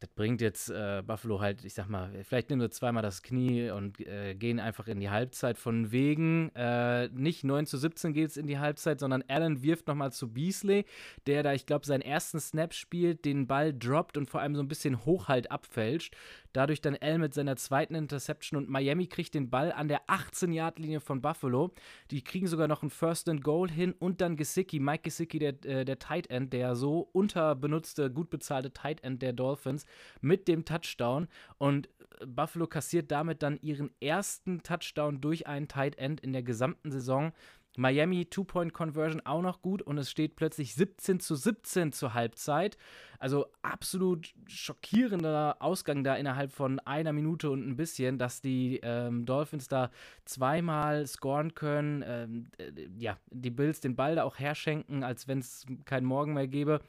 das 0.00 0.10
bringt 0.10 0.40
jetzt 0.40 0.70
äh, 0.70 1.02
Buffalo 1.04 1.40
halt, 1.40 1.64
ich 1.64 1.74
sag 1.74 1.88
mal, 1.88 2.12
vielleicht 2.22 2.50
nehmen 2.50 2.62
sie 2.62 2.70
zweimal 2.70 3.02
das 3.02 3.22
Knie 3.22 3.70
und 3.70 4.00
äh, 4.00 4.34
gehen 4.34 4.60
einfach 4.60 4.86
in 4.86 5.00
die 5.00 5.10
Halbzeit. 5.10 5.58
Von 5.58 5.90
wegen, 5.90 6.50
äh, 6.54 7.08
nicht 7.08 7.42
9 7.42 7.66
zu 7.66 7.78
17 7.78 8.12
geht 8.12 8.30
es 8.30 8.36
in 8.36 8.46
die 8.46 8.58
Halbzeit, 8.58 9.00
sondern 9.00 9.24
Allen 9.26 9.62
wirft 9.62 9.88
nochmal 9.88 10.12
zu 10.12 10.32
Beasley, 10.32 10.84
der 11.26 11.42
da, 11.42 11.52
ich 11.52 11.66
glaube, 11.66 11.84
seinen 11.84 12.02
ersten 12.02 12.38
Snap 12.38 12.74
spielt, 12.74 13.24
den 13.24 13.48
Ball 13.48 13.74
droppt 13.74 14.16
und 14.16 14.30
vor 14.30 14.40
allem 14.40 14.54
so 14.54 14.62
ein 14.62 14.68
bisschen 14.68 15.04
Hochhalt 15.04 15.50
abfälscht. 15.50 16.16
Dadurch 16.52 16.80
dann 16.80 16.94
L 16.94 17.18
mit 17.18 17.34
seiner 17.34 17.56
zweiten 17.56 17.94
Interception 17.94 18.58
und 18.58 18.68
Miami 18.68 19.06
kriegt 19.06 19.34
den 19.34 19.50
Ball 19.50 19.72
an 19.72 19.88
der 19.88 20.06
18-Yard-Linie 20.06 21.00
von 21.00 21.20
Buffalo. 21.20 21.72
Die 22.10 22.22
kriegen 22.22 22.46
sogar 22.46 22.68
noch 22.68 22.82
ein 22.82 22.90
First 22.90 23.28
and 23.28 23.42
Goal 23.42 23.70
hin 23.70 23.94
und 23.98 24.20
dann 24.20 24.36
Gesicki, 24.36 24.80
Mike 24.80 25.02
Gesicki, 25.02 25.38
der, 25.38 25.64
äh, 25.64 25.84
der 25.84 25.98
Tight 25.98 26.30
End, 26.30 26.52
der 26.52 26.76
so 26.76 27.08
unterbenutzte, 27.12 28.10
gut 28.10 28.30
bezahlte 28.30 28.72
Tight 28.72 29.02
End 29.04 29.22
der 29.22 29.32
Dolphins 29.32 29.84
mit 30.20 30.48
dem 30.48 30.64
Touchdown 30.64 31.28
und 31.58 31.88
Buffalo 32.26 32.66
kassiert 32.66 33.10
damit 33.10 33.42
dann 33.42 33.58
ihren 33.60 33.90
ersten 34.00 34.62
Touchdown 34.62 35.20
durch 35.20 35.46
einen 35.46 35.68
Tight 35.68 35.98
End 35.98 36.20
in 36.20 36.32
der 36.32 36.42
gesamten 36.42 36.90
Saison. 36.90 37.32
Miami 37.76 38.26
Two-Point-Conversion 38.26 39.24
auch 39.24 39.42
noch 39.42 39.62
gut 39.62 39.82
und 39.82 39.98
es 39.98 40.10
steht 40.10 40.34
plötzlich 40.34 40.74
17 40.74 41.20
zu 41.20 41.36
17 41.36 41.92
zur 41.92 42.12
Halbzeit. 42.12 42.76
Also 43.18 43.46
absolut 43.62 44.32
schockierender 44.46 45.56
Ausgang 45.60 46.04
da 46.04 46.14
innerhalb 46.14 46.52
von 46.52 46.78
einer 46.80 47.12
Minute 47.12 47.50
und 47.50 47.66
ein 47.66 47.76
bisschen, 47.76 48.18
dass 48.18 48.40
die 48.40 48.80
ähm, 48.82 49.26
Dolphins 49.26 49.68
da 49.68 49.90
zweimal 50.24 51.06
scoren 51.06 51.54
können. 51.54 52.04
Ähm, 52.06 52.46
äh, 52.58 52.88
ja, 52.96 53.18
die 53.30 53.50
Bills 53.50 53.80
den 53.80 53.96
Ball 53.96 54.16
da 54.16 54.24
auch 54.24 54.38
herschenken, 54.38 55.02
als 55.02 55.26
wenn 55.26 55.38
es 55.38 55.66
keinen 55.84 56.06
Morgen 56.06 56.34
mehr 56.34 56.46
gäbe. 56.46 56.80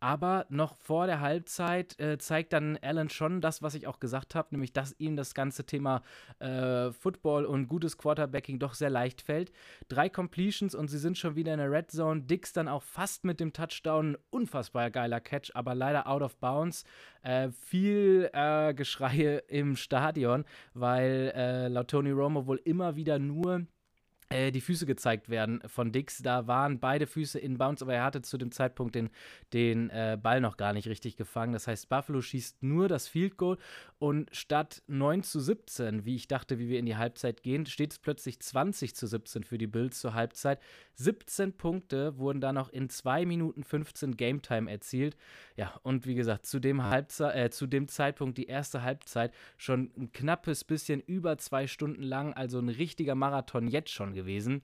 Aber 0.00 0.44
noch 0.50 0.76
vor 0.76 1.06
der 1.06 1.20
Halbzeit 1.20 1.98
äh, 1.98 2.18
zeigt 2.18 2.52
dann 2.52 2.78
Allen 2.82 3.08
schon 3.08 3.40
das, 3.40 3.62
was 3.62 3.74
ich 3.74 3.86
auch 3.86 4.00
gesagt 4.00 4.34
habe, 4.34 4.48
nämlich, 4.50 4.72
dass 4.72 4.94
ihm 4.98 5.16
das 5.16 5.34
ganze 5.34 5.64
Thema 5.64 6.02
äh, 6.40 6.92
Football 6.92 7.46
und 7.46 7.68
gutes 7.68 7.96
Quarterbacking 7.96 8.58
doch 8.58 8.74
sehr 8.74 8.90
leicht 8.90 9.22
fällt. 9.22 9.50
Drei 9.88 10.08
Completions 10.08 10.74
und 10.74 10.88
sie 10.88 10.98
sind 10.98 11.16
schon 11.16 11.36
wieder 11.36 11.52
in 11.54 11.58
der 11.58 11.70
Red 11.70 11.90
Zone. 11.90 12.22
Dix 12.22 12.52
dann 12.52 12.68
auch 12.68 12.82
fast 12.82 13.24
mit 13.24 13.40
dem 13.40 13.52
Touchdown. 13.52 14.18
Unfassbar 14.30 14.90
geiler 14.90 15.20
Catch, 15.20 15.52
aber 15.54 15.73
aber 15.74 15.78
leider 15.78 16.06
out 16.06 16.22
of 16.22 16.36
bounds. 16.36 16.84
Äh, 17.22 17.50
viel 17.50 18.30
äh, 18.32 18.74
Geschreie 18.74 19.38
im 19.48 19.76
Stadion, 19.76 20.44
weil 20.74 21.32
äh, 21.34 21.68
laut 21.68 21.88
Tony 21.88 22.10
Romo 22.10 22.46
wohl 22.46 22.60
immer 22.64 22.96
wieder 22.96 23.18
nur 23.18 23.66
äh, 24.28 24.50
die 24.50 24.60
Füße 24.60 24.86
gezeigt 24.86 25.28
werden 25.28 25.60
von 25.66 25.92
Dix. 25.92 26.18
Da 26.22 26.46
waren 26.46 26.80
beide 26.80 27.06
Füße 27.06 27.38
in 27.38 27.58
Bounce, 27.58 27.82
aber 27.84 27.94
er 27.94 28.04
hatte 28.04 28.22
zu 28.22 28.38
dem 28.38 28.52
Zeitpunkt 28.52 28.94
den, 28.94 29.10
den 29.52 29.90
äh, 29.90 30.18
Ball 30.20 30.40
noch 30.40 30.56
gar 30.56 30.72
nicht 30.72 30.88
richtig 30.88 31.16
gefangen. 31.16 31.52
Das 31.52 31.66
heißt, 31.66 31.88
Buffalo 31.88 32.20
schießt 32.20 32.62
nur 32.62 32.88
das 32.88 33.08
Field 33.08 33.36
Goal 33.36 33.58
und 33.98 34.34
statt 34.34 34.82
9 34.86 35.22
zu 35.22 35.40
17, 35.40 36.04
wie 36.04 36.16
ich 36.16 36.28
dachte, 36.28 36.58
wie 36.58 36.68
wir 36.68 36.78
in 36.78 36.86
die 36.86 36.96
Halbzeit 36.96 37.42
gehen, 37.42 37.66
steht 37.66 37.92
es 37.92 37.98
plötzlich 37.98 38.40
20 38.40 38.94
zu 38.94 39.06
17 39.06 39.44
für 39.44 39.58
die 39.58 39.66
Bills 39.66 40.00
zur 40.00 40.14
Halbzeit. 40.14 40.60
17 40.96 41.56
Punkte 41.56 42.18
wurden 42.18 42.40
da 42.40 42.52
noch 42.52 42.68
in 42.68 42.88
2 42.88 43.26
Minuten 43.26 43.64
15 43.64 44.16
Game 44.16 44.42
Time 44.42 44.70
erzielt. 44.70 45.16
Ja, 45.56 45.74
und 45.82 46.06
wie 46.06 46.14
gesagt, 46.14 46.46
zu 46.46 46.60
dem, 46.60 46.84
Halbzeit, 46.84 47.36
äh, 47.36 47.50
zu 47.50 47.66
dem 47.66 47.88
Zeitpunkt 47.88 48.38
die 48.38 48.46
erste 48.46 48.82
Halbzeit 48.82 49.32
schon 49.56 49.90
ein 49.96 50.12
knappes 50.12 50.64
bisschen 50.64 51.00
über 51.00 51.38
zwei 51.38 51.66
Stunden 51.66 52.02
lang, 52.02 52.32
also 52.32 52.58
ein 52.58 52.68
richtiger 52.68 53.14
Marathon 53.14 53.68
jetzt 53.68 53.90
schon 53.90 54.13
gewesen. 54.14 54.62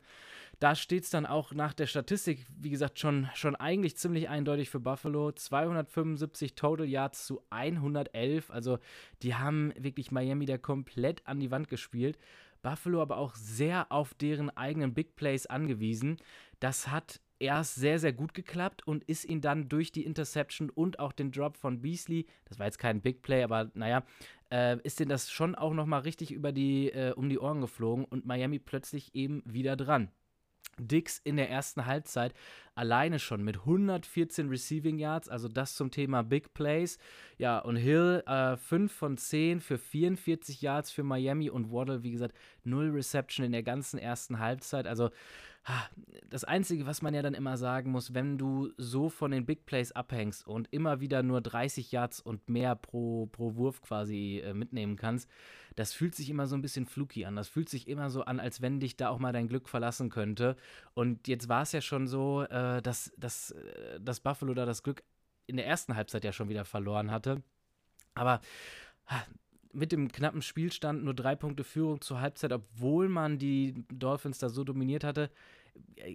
Da 0.58 0.74
steht 0.74 1.04
es 1.04 1.10
dann 1.10 1.24
auch 1.24 1.52
nach 1.52 1.72
der 1.72 1.86
Statistik, 1.86 2.44
wie 2.58 2.68
gesagt, 2.68 2.98
schon, 2.98 3.28
schon 3.34 3.56
eigentlich 3.56 3.96
ziemlich 3.96 4.28
eindeutig 4.28 4.68
für 4.68 4.80
Buffalo. 4.80 5.32
275 5.32 6.54
Total 6.54 6.86
Yards 6.86 7.26
zu 7.26 7.40
111. 7.48 8.50
Also 8.50 8.78
die 9.22 9.34
haben 9.34 9.72
wirklich 9.78 10.10
Miami 10.10 10.44
da 10.44 10.58
komplett 10.58 11.26
an 11.26 11.40
die 11.40 11.50
Wand 11.50 11.68
gespielt. 11.68 12.18
Buffalo 12.62 13.00
aber 13.00 13.16
auch 13.16 13.34
sehr 13.36 13.90
auf 13.90 14.12
deren 14.12 14.50
eigenen 14.50 14.92
Big 14.92 15.16
Plays 15.16 15.46
angewiesen. 15.46 16.18
Das 16.58 16.88
hat 16.88 17.20
erst 17.40 17.74
sehr, 17.74 17.98
sehr 17.98 18.12
gut 18.12 18.34
geklappt 18.34 18.86
und 18.86 19.02
ist 19.04 19.24
ihn 19.24 19.40
dann 19.40 19.68
durch 19.68 19.90
die 19.90 20.04
Interception 20.04 20.70
und 20.70 20.98
auch 20.98 21.12
den 21.12 21.32
Drop 21.32 21.56
von 21.56 21.80
Beasley, 21.80 22.26
das 22.44 22.58
war 22.58 22.66
jetzt 22.66 22.78
kein 22.78 23.00
Big 23.00 23.22
Play, 23.22 23.42
aber 23.42 23.70
naja, 23.74 24.04
äh, 24.52 24.78
ist 24.82 25.00
denn 25.00 25.08
das 25.08 25.30
schon 25.30 25.54
auch 25.54 25.74
nochmal 25.74 26.02
richtig 26.02 26.32
über 26.32 26.52
die, 26.52 26.90
äh, 26.90 27.12
um 27.12 27.28
die 27.28 27.38
Ohren 27.38 27.60
geflogen 27.60 28.04
und 28.04 28.26
Miami 28.26 28.58
plötzlich 28.58 29.14
eben 29.14 29.42
wieder 29.44 29.76
dran. 29.76 30.10
Dix 30.78 31.18
in 31.18 31.36
der 31.36 31.50
ersten 31.50 31.86
Halbzeit 31.86 32.34
alleine 32.74 33.18
schon 33.18 33.42
mit 33.42 33.58
114 33.58 34.48
Receiving 34.48 34.98
Yards, 34.98 35.28
also 35.28 35.48
das 35.48 35.74
zum 35.74 35.90
Thema 35.90 36.22
Big 36.22 36.54
Plays. 36.54 36.98
Ja, 37.38 37.58
und 37.58 37.76
Hill 37.76 38.22
äh, 38.26 38.56
5 38.56 38.92
von 38.92 39.16
10 39.16 39.60
für 39.60 39.78
44 39.78 40.62
Yards 40.62 40.90
für 40.90 41.02
Miami 41.02 41.50
und 41.50 41.70
Waddle, 41.70 42.02
wie 42.02 42.12
gesagt, 42.12 42.36
0 42.64 42.90
Reception 42.90 43.44
in 43.44 43.52
der 43.52 43.62
ganzen 43.62 43.98
ersten 43.98 44.38
Halbzeit. 44.38 44.86
Also 44.86 45.10
das 46.28 46.44
Einzige, 46.44 46.86
was 46.86 47.02
man 47.02 47.12
ja 47.12 47.22
dann 47.22 47.34
immer 47.34 47.56
sagen 47.56 47.90
muss, 47.90 48.14
wenn 48.14 48.38
du 48.38 48.70
so 48.78 49.10
von 49.10 49.30
den 49.30 49.44
Big 49.44 49.66
Plays 49.66 49.92
abhängst 49.92 50.46
und 50.46 50.68
immer 50.70 51.00
wieder 51.00 51.22
nur 51.22 51.40
30 51.40 51.92
Yards 51.92 52.20
und 52.20 52.48
mehr 52.48 52.74
pro, 52.74 53.26
pro 53.26 53.56
Wurf 53.56 53.82
quasi 53.82 54.42
äh, 54.44 54.54
mitnehmen 54.54 54.96
kannst, 54.96 55.28
das 55.76 55.92
fühlt 55.92 56.14
sich 56.14 56.30
immer 56.30 56.46
so 56.46 56.56
ein 56.56 56.62
bisschen 56.62 56.86
fluky 56.86 57.24
an. 57.26 57.36
Das 57.36 57.48
fühlt 57.48 57.68
sich 57.68 57.88
immer 57.88 58.10
so 58.10 58.22
an, 58.22 58.40
als 58.40 58.62
wenn 58.62 58.80
dich 58.80 58.96
da 58.96 59.10
auch 59.10 59.18
mal 59.18 59.32
dein 59.32 59.48
Glück 59.48 59.68
verlassen 59.68 60.08
könnte. 60.08 60.56
Und 60.94 61.28
jetzt 61.28 61.48
war 61.48 61.62
es 61.62 61.72
ja 61.72 61.80
schon 61.80 62.06
so, 62.08 62.42
äh, 62.42 62.46
dass, 62.82 63.12
dass, 63.16 63.52
äh, 63.52 64.00
dass 64.00 64.20
Buffalo 64.20 64.54
da 64.54 64.66
das 64.66 64.82
Glück 64.82 65.02
in 65.46 65.56
der 65.56 65.66
ersten 65.66 65.96
Halbzeit 65.96 66.24
ja 66.24 66.32
schon 66.32 66.48
wieder 66.48 66.64
verloren 66.64 67.10
hatte. 67.10 67.42
Aber 68.14 68.40
mit 69.72 69.92
dem 69.92 70.10
knappen 70.10 70.42
Spielstand 70.42 71.04
nur 71.04 71.14
drei 71.14 71.34
Punkte 71.36 71.64
Führung 71.64 72.00
zur 72.00 72.20
Halbzeit, 72.20 72.52
obwohl 72.52 73.08
man 73.08 73.38
die 73.38 73.84
Dolphins 73.88 74.38
da 74.38 74.48
so 74.48 74.64
dominiert 74.64 75.04
hatte, 75.04 75.30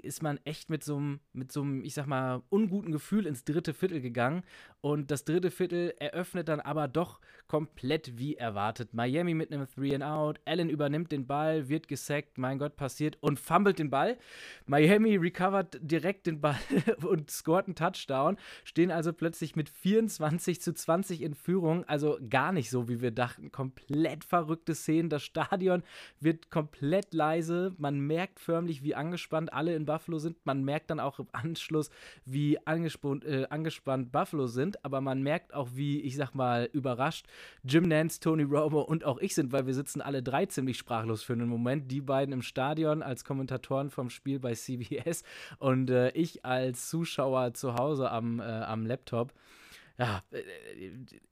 ist 0.01 0.23
man 0.23 0.39
echt 0.45 0.69
mit 0.69 0.83
so 0.83 0.97
einem, 0.97 1.19
mit 1.33 1.51
so 1.51 1.61
einem, 1.61 1.83
ich 1.83 1.93
sag 1.93 2.07
mal, 2.07 2.41
unguten 2.49 2.91
Gefühl 2.91 3.25
ins 3.25 3.43
dritte 3.43 3.73
Viertel 3.73 4.01
gegangen. 4.01 4.43
Und 4.81 5.09
das 5.09 5.25
dritte 5.25 5.49
Viertel 5.49 5.93
eröffnet 5.99 6.47
dann 6.47 6.59
aber 6.59 6.87
doch 6.87 7.19
komplett 7.47 8.17
wie 8.17 8.35
erwartet. 8.35 8.93
Miami 8.93 9.33
mit 9.33 9.51
einem 9.51 9.67
Three 9.67 9.95
and 9.95 10.03
Out. 10.03 10.39
Allen 10.45 10.69
übernimmt 10.69 11.11
den 11.11 11.27
Ball, 11.27 11.69
wird 11.69 11.87
gesackt, 11.87 12.37
mein 12.37 12.59
Gott, 12.59 12.75
passiert 12.75 13.17
und 13.21 13.39
fummelt 13.39 13.79
den 13.79 13.89
Ball. 13.89 14.17
Miami 14.65 15.15
recovert 15.15 15.77
direkt 15.81 16.27
den 16.27 16.41
Ball 16.41 16.57
und 17.03 17.29
scoret 17.31 17.65
einen 17.65 17.75
Touchdown. 17.75 18.37
Stehen 18.63 18.91
also 18.91 19.13
plötzlich 19.13 19.55
mit 19.55 19.69
24 19.69 20.61
zu 20.61 20.73
20 20.73 21.21
in 21.21 21.33
Führung. 21.33 21.83
Also 21.85 22.19
gar 22.29 22.51
nicht 22.51 22.69
so, 22.69 22.87
wie 22.87 23.01
wir 23.01 23.11
dachten. 23.11 23.51
Komplett 23.51 24.23
verrückte 24.23 24.75
Szenen. 24.75 25.09
Das 25.09 25.23
Stadion 25.23 25.83
wird 26.19 26.49
komplett 26.49 27.13
leise. 27.13 27.73
Man 27.77 27.99
merkt 27.99 28.39
förmlich, 28.39 28.83
wie 28.83 28.95
angespannt 28.95 29.53
alle 29.55 29.75
in 29.75 29.85
Buffalo 29.85 30.19
sind. 30.19 30.37
Man 30.45 30.63
merkt 30.63 30.89
dann 30.89 30.99
auch 30.99 31.19
im 31.19 31.27
Anschluss, 31.31 31.89
wie 32.25 32.57
angespannt, 32.65 33.25
äh, 33.25 33.47
angespannt 33.49 34.11
Buffalo 34.11 34.47
sind. 34.47 34.83
Aber 34.85 35.01
man 35.01 35.23
merkt 35.23 35.53
auch, 35.53 35.69
wie, 35.73 36.01
ich 36.01 36.15
sag 36.15 36.33
mal, 36.35 36.69
überrascht 36.71 37.27
Jim 37.63 37.87
Nance, 37.87 38.19
Tony 38.19 38.43
Romo 38.43 38.81
und 38.81 39.03
auch 39.03 39.19
ich 39.19 39.35
sind, 39.35 39.51
weil 39.51 39.65
wir 39.65 39.73
sitzen 39.73 40.01
alle 40.01 40.21
drei 40.21 40.45
ziemlich 40.45 40.77
sprachlos 40.77 41.23
für 41.23 41.33
einen 41.33 41.49
Moment. 41.49 41.91
Die 41.91 42.01
beiden 42.01 42.33
im 42.33 42.41
Stadion 42.41 43.01
als 43.01 43.23
Kommentatoren 43.23 43.89
vom 43.89 44.09
Spiel 44.09 44.39
bei 44.39 44.53
CBS 44.53 45.23
und 45.59 45.89
äh, 45.89 46.09
ich 46.11 46.45
als 46.45 46.89
Zuschauer 46.89 47.53
zu 47.53 47.75
Hause 47.75 48.11
am, 48.11 48.39
äh, 48.39 48.43
am 48.43 48.85
Laptop. 48.85 49.33
Ja, 49.97 50.23
äh, 50.31 50.41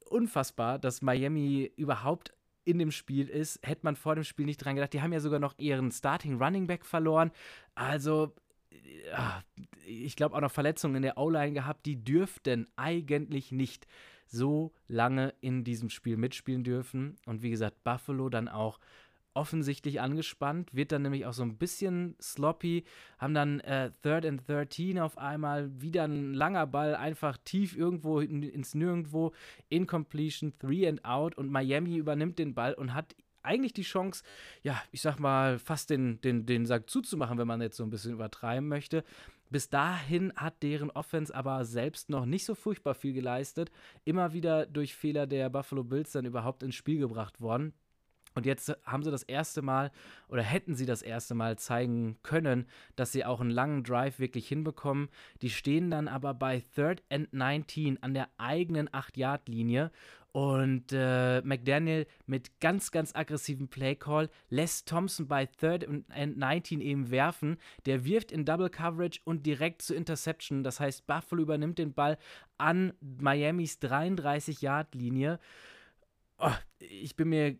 unfassbar, 0.10 0.80
dass 0.80 1.02
Miami 1.02 1.72
überhaupt 1.76 2.34
in 2.66 2.80
dem 2.80 2.92
Spiel 2.92 3.28
ist, 3.28 3.60
hätte 3.64 3.82
man 3.84 3.96
vor 3.96 4.16
dem 4.16 4.24
Spiel 4.24 4.46
nicht 4.46 4.58
dran 4.58 4.76
gedacht. 4.76 4.94
Die 4.94 5.02
haben 5.02 5.14
ja 5.14 5.20
sogar 5.20 5.40
noch 5.40 5.58
ihren 5.58 5.92
Starting 5.92 6.42
Running 6.42 6.68
Back 6.68 6.86
verloren. 6.86 7.32
Also, 7.76 8.34
ja, 9.10 9.44
ich 9.86 10.16
glaube 10.16 10.36
auch 10.36 10.42
noch 10.42 10.52
Verletzungen 10.52 10.96
in 10.96 11.02
der 11.04 11.18
O-Line 11.18 11.54
gehabt. 11.54 11.86
Die 11.86 12.04
dürften 12.04 12.68
eigentlich 12.76 13.52
nicht 13.52 13.88
so 14.26 14.74
lange 14.88 15.34
in 15.42 15.64
diesem 15.64 15.90
Spiel 15.90 16.18
mitspielen 16.18 16.64
dürfen. 16.64 17.18
Und 17.26 17.44
wie 17.44 17.52
gesagt, 17.52 17.84
Buffalo 17.84 18.30
dann 18.30 18.48
auch 18.48 18.80
offensichtlich 19.34 20.02
angespannt, 20.02 20.74
wird 20.74 20.92
dann 20.92 21.02
nämlich 21.02 21.26
auch 21.26 21.34
so 21.34 21.44
ein 21.44 21.58
bisschen 21.58 22.16
sloppy, 22.22 22.84
haben 23.18 23.34
dann 23.34 23.60
äh, 23.62 23.92
Third 24.02 24.26
and 24.26 24.48
13 24.48 25.00
auf 25.00 25.18
einmal, 25.18 25.70
wieder 25.82 26.04
ein 26.04 26.34
langer 26.34 26.68
Ball, 26.68 26.96
einfach 26.96 27.38
tief 27.44 27.76
irgendwo 27.76 28.20
in, 28.20 28.44
ins 28.44 28.76
Nirgendwo, 28.76 29.34
Incompletion, 29.70 30.58
Three 30.60 30.88
and 30.88 31.04
Out 31.06 31.36
und 31.36 31.52
Miami 31.52 31.98
übernimmt 31.98 32.40
den 32.40 32.54
Ball 32.54 32.74
und 32.74 32.94
hat 32.94 33.16
eigentlich 33.44 33.74
die 33.74 33.84
Chance, 33.84 34.24
ja, 34.62 34.82
ich 34.92 35.02
sag 35.02 35.20
mal, 35.20 35.60
fast 35.60 35.90
den, 35.90 36.22
den, 36.22 36.46
den 36.46 36.66
Sack 36.66 36.90
zuzumachen, 36.90 37.38
wenn 37.38 37.48
man 37.48 37.62
jetzt 37.62 37.78
so 37.78 37.84
ein 37.84 37.90
bisschen 37.90 38.14
übertreiben 38.14 38.68
möchte. 38.68 39.04
Bis 39.50 39.70
dahin 39.70 40.34
hat 40.36 40.64
deren 40.64 40.90
Offense 40.90 41.34
aber 41.36 41.64
selbst 41.66 42.10
noch 42.10 42.26
nicht 42.26 42.46
so 42.46 42.56
furchtbar 42.56 42.96
viel 42.96 43.14
geleistet. 43.14 43.70
Immer 44.04 44.34
wieder 44.34 44.66
durch 44.66 44.96
Fehler 44.96 45.28
der 45.28 45.50
Buffalo 45.50 45.84
Bills 45.84 46.12
dann 46.12 46.26
überhaupt 46.26 46.64
ins 46.64 46.76
Spiel 46.76 46.98
gebracht 46.98 47.40
worden. 47.40 47.74
Und 48.36 48.46
jetzt 48.46 48.76
haben 48.84 49.04
sie 49.04 49.12
das 49.12 49.24
erste 49.24 49.62
Mal 49.62 49.92
oder 50.28 50.42
hätten 50.42 50.76
sie 50.76 50.86
das 50.86 51.02
erste 51.02 51.36
Mal 51.36 51.58
zeigen 51.58 52.18
können, 52.24 52.68
dass 52.96 53.12
sie 53.12 53.26
auch 53.26 53.42
einen 53.42 53.52
langen 53.52 53.84
Drive 53.84 54.20
wirklich 54.20 54.48
hinbekommen. 54.48 55.10
Die 55.42 55.50
stehen 55.50 55.92
dann 55.92 56.08
aber 56.08 56.34
bei 56.34 56.62
Third 56.76 57.04
and 57.10 57.32
19 57.34 58.02
an 58.02 58.14
der 58.14 58.30
eigenen 58.38 58.90
8-Yard-Linie 58.90 59.92
und 60.34 60.92
äh, 60.92 61.42
McDaniel 61.44 62.08
mit 62.26 62.60
ganz, 62.60 62.90
ganz 62.90 63.16
aggressivem 63.16 63.68
Playcall 63.68 64.32
lässt 64.50 64.90
Thompson 64.90 65.28
bei 65.28 65.46
Third 65.46 65.88
and 65.88 66.38
19 66.38 66.82
eben 66.82 67.12
werfen. 67.12 67.58
Der 67.86 68.04
wirft 68.04 68.32
in 68.32 68.44
Double 68.44 68.72
Coverage 68.72 69.20
und 69.26 69.46
direkt 69.46 69.84
zur 69.84 69.96
Interception. 69.96 70.64
Das 70.64 70.80
heißt, 70.80 71.06
Buffalo 71.06 71.44
übernimmt 71.44 71.78
den 71.78 71.94
Ball 71.94 72.18
an 72.58 72.94
Miamis 73.00 73.78
33-Yard-Linie. 73.80 75.40
Oh, 76.40 76.50
ich 76.80 77.16
bin 77.16 77.30
mir 77.30 77.56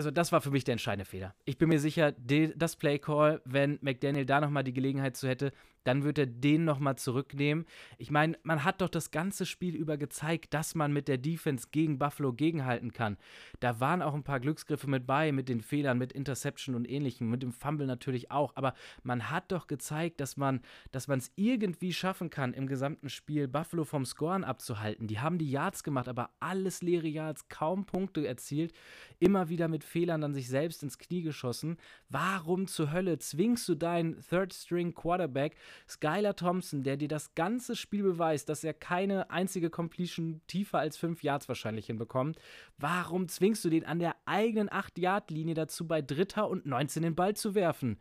also 0.00 0.10
das 0.10 0.32
war 0.32 0.40
für 0.40 0.50
mich 0.50 0.64
der 0.64 0.72
entscheidende 0.72 1.04
Fehler. 1.04 1.34
Ich 1.44 1.58
bin 1.58 1.68
mir 1.68 1.78
sicher, 1.78 2.12
das 2.12 2.76
Play 2.76 2.98
Call, 2.98 3.42
wenn 3.44 3.78
McDaniel 3.82 4.24
da 4.24 4.40
nochmal 4.40 4.64
die 4.64 4.72
Gelegenheit 4.72 5.14
zu 5.14 5.28
hätte, 5.28 5.52
dann 5.84 6.04
wird 6.04 6.18
er 6.18 6.26
den 6.26 6.64
nochmal 6.64 6.96
zurücknehmen. 6.96 7.64
Ich 7.98 8.10
meine, 8.10 8.36
man 8.42 8.64
hat 8.64 8.80
doch 8.80 8.88
das 8.88 9.10
ganze 9.10 9.46
Spiel 9.46 9.76
über 9.76 9.96
gezeigt, 9.96 10.52
dass 10.54 10.74
man 10.74 10.92
mit 10.92 11.08
der 11.08 11.18
Defense 11.18 11.68
gegen 11.70 11.98
Buffalo 11.98 12.32
gegenhalten 12.32 12.92
kann. 12.92 13.16
Da 13.60 13.80
waren 13.80 14.02
auch 14.02 14.14
ein 14.14 14.24
paar 14.24 14.40
Glücksgriffe 14.40 14.88
mit 14.88 15.06
bei, 15.06 15.32
mit 15.32 15.48
den 15.48 15.60
Fehlern, 15.60 15.98
mit 15.98 16.12
Interception 16.12 16.74
und 16.74 16.88
ähnlichem, 16.88 17.30
mit 17.30 17.42
dem 17.42 17.52
Fumble 17.52 17.86
natürlich 17.86 18.30
auch. 18.30 18.52
Aber 18.56 18.74
man 19.02 19.30
hat 19.30 19.52
doch 19.52 19.66
gezeigt, 19.66 20.20
dass 20.20 20.36
man 20.36 20.60
dass 20.92 21.08
es 21.08 21.32
irgendwie 21.36 21.92
schaffen 21.92 22.30
kann, 22.30 22.54
im 22.54 22.66
gesamten 22.66 23.08
Spiel 23.08 23.48
Buffalo 23.48 23.84
vom 23.84 24.04
Scoren 24.04 24.44
abzuhalten. 24.44 25.06
Die 25.06 25.20
haben 25.20 25.38
die 25.38 25.50
Yards 25.50 25.82
gemacht, 25.82 26.08
aber 26.08 26.30
alles 26.40 26.82
leere 26.82 27.08
Yards, 27.08 27.48
kaum 27.48 27.84
Punkte 27.84 28.26
erzielt, 28.26 28.72
immer 29.18 29.48
wieder 29.48 29.68
mit 29.68 29.84
Fehlern 29.84 30.20
dann 30.20 30.34
sich 30.34 30.48
selbst 30.48 30.82
ins 30.82 30.98
Knie 30.98 31.22
geschossen. 31.22 31.76
Warum 32.08 32.66
zur 32.66 32.92
Hölle 32.92 33.18
zwingst 33.18 33.68
du 33.68 33.74
deinen 33.74 34.20
Third-String-Quarterback 34.20 35.56
Skylar 35.88 36.36
Thompson, 36.36 36.82
der 36.82 36.96
dir 36.96 37.08
das 37.08 37.34
ganze 37.34 37.76
Spiel 37.76 38.02
beweist, 38.02 38.48
dass 38.48 38.64
er 38.64 38.74
keine 38.74 39.30
einzige 39.30 39.70
Completion 39.70 40.40
tiefer 40.46 40.78
als 40.78 40.96
5 40.96 41.22
Yards 41.22 41.48
wahrscheinlich 41.48 41.86
hinbekommt, 41.86 42.38
warum 42.78 43.28
zwingst 43.28 43.64
du 43.64 43.70
den 43.70 43.84
an 43.84 43.98
der 43.98 44.16
eigenen 44.26 44.68
8-Yard-Linie 44.68 45.54
dazu, 45.54 45.86
bei 45.86 46.02
Dritter 46.02 46.48
und 46.48 46.66
19 46.66 47.02
den 47.02 47.14
Ball 47.14 47.34
zu 47.34 47.54
werfen? 47.54 47.98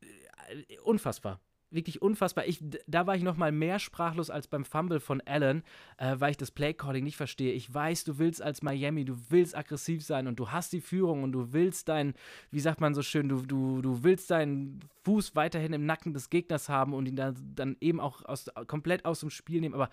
Äh, 0.00 0.78
unfassbar. 0.82 1.40
Wirklich 1.72 2.02
unfassbar. 2.02 2.46
Ich, 2.46 2.62
da 2.86 3.06
war 3.06 3.16
ich 3.16 3.22
noch 3.22 3.36
mal 3.36 3.52
mehr 3.52 3.78
sprachlos 3.78 4.30
als 4.30 4.46
beim 4.46 4.64
Fumble 4.64 5.00
von 5.00 5.20
Allen, 5.22 5.62
äh, 5.98 6.16
weil 6.18 6.32
ich 6.32 6.36
das 6.36 6.50
Playcalling 6.50 7.04
nicht 7.04 7.16
verstehe. 7.16 7.52
Ich 7.52 7.72
weiß, 7.72 8.04
du 8.04 8.18
willst 8.18 8.42
als 8.42 8.62
Miami, 8.62 9.04
du 9.04 9.16
willst 9.30 9.56
aggressiv 9.56 10.04
sein 10.04 10.26
und 10.26 10.38
du 10.38 10.50
hast 10.50 10.72
die 10.72 10.80
Führung 10.80 11.22
und 11.22 11.32
du 11.32 11.52
willst 11.52 11.88
dein, 11.88 12.14
wie 12.50 12.60
sagt 12.60 12.80
man 12.80 12.94
so 12.94 13.02
schön, 13.02 13.28
du, 13.28 13.42
du, 13.42 13.82
du 13.82 14.02
willst 14.02 14.30
deinen 14.30 14.80
Fuß 15.04 15.34
weiterhin 15.34 15.72
im 15.72 15.86
Nacken 15.86 16.14
des 16.14 16.30
Gegners 16.30 16.68
haben 16.68 16.94
und 16.94 17.06
ihn 17.06 17.16
dann, 17.16 17.36
dann 17.54 17.76
eben 17.80 18.00
auch 18.00 18.24
aus, 18.24 18.50
komplett 18.66 19.04
aus 19.04 19.20
dem 19.20 19.30
Spiel 19.30 19.60
nehmen, 19.60 19.74
aber 19.74 19.90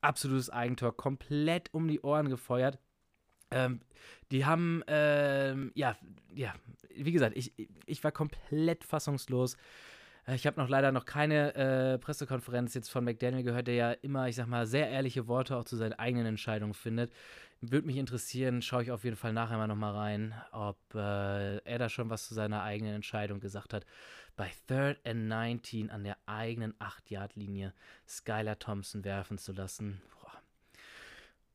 absolutes 0.00 0.50
Eigentor, 0.50 0.96
komplett 0.96 1.72
um 1.72 1.88
die 1.88 2.00
Ohren 2.00 2.28
gefeuert. 2.28 2.78
Ähm, 3.50 3.80
die 4.30 4.44
haben, 4.44 4.82
ähm, 4.86 5.72
ja, 5.74 5.96
ja, 6.34 6.54
wie 6.94 7.12
gesagt, 7.12 7.36
ich, 7.36 7.52
ich 7.86 8.04
war 8.04 8.12
komplett 8.12 8.84
fassungslos. 8.84 9.56
Äh, 10.30 10.34
ich 10.34 10.46
habe 10.46 10.60
noch 10.60 10.68
leider 10.68 10.92
noch 10.92 11.04
keine 11.04 11.54
äh, 11.54 11.98
Pressekonferenz 11.98 12.74
jetzt 12.74 12.90
von 12.90 13.04
McDaniel 13.04 13.42
gehört, 13.42 13.66
der 13.66 13.74
ja 13.74 13.92
immer, 13.92 14.28
ich 14.28 14.36
sag 14.36 14.46
mal, 14.46 14.66
sehr 14.66 14.88
ehrliche 14.88 15.26
Worte 15.26 15.56
auch 15.56 15.64
zu 15.64 15.76
seinen 15.76 15.94
eigenen 15.94 16.26
Entscheidungen 16.26 16.74
findet. 16.74 17.12
Würde 17.60 17.86
mich 17.86 17.96
interessieren, 17.96 18.62
schaue 18.62 18.82
ich 18.82 18.90
auf 18.90 19.04
jeden 19.04 19.16
Fall 19.16 19.32
nachher 19.34 19.58
mal 19.58 19.66
nochmal 19.66 19.94
rein, 19.94 20.34
ob 20.52 20.78
äh, 20.94 21.58
er 21.58 21.78
da 21.78 21.88
schon 21.88 22.08
was 22.08 22.26
zu 22.26 22.34
seiner 22.34 22.62
eigenen 22.62 22.94
Entscheidung 22.94 23.40
gesagt 23.40 23.74
hat. 23.74 23.84
Bei 24.36 24.50
Third 24.66 24.98
and 25.04 25.28
19 25.28 25.90
an 25.90 26.04
der 26.04 26.16
eigenen 26.24 26.72
8-Yard-Linie 26.78 27.74
Skylar 28.08 28.58
Thompson 28.58 29.04
werfen 29.04 29.36
zu 29.36 29.52
lassen. 29.52 30.00
Boah. 30.22 30.40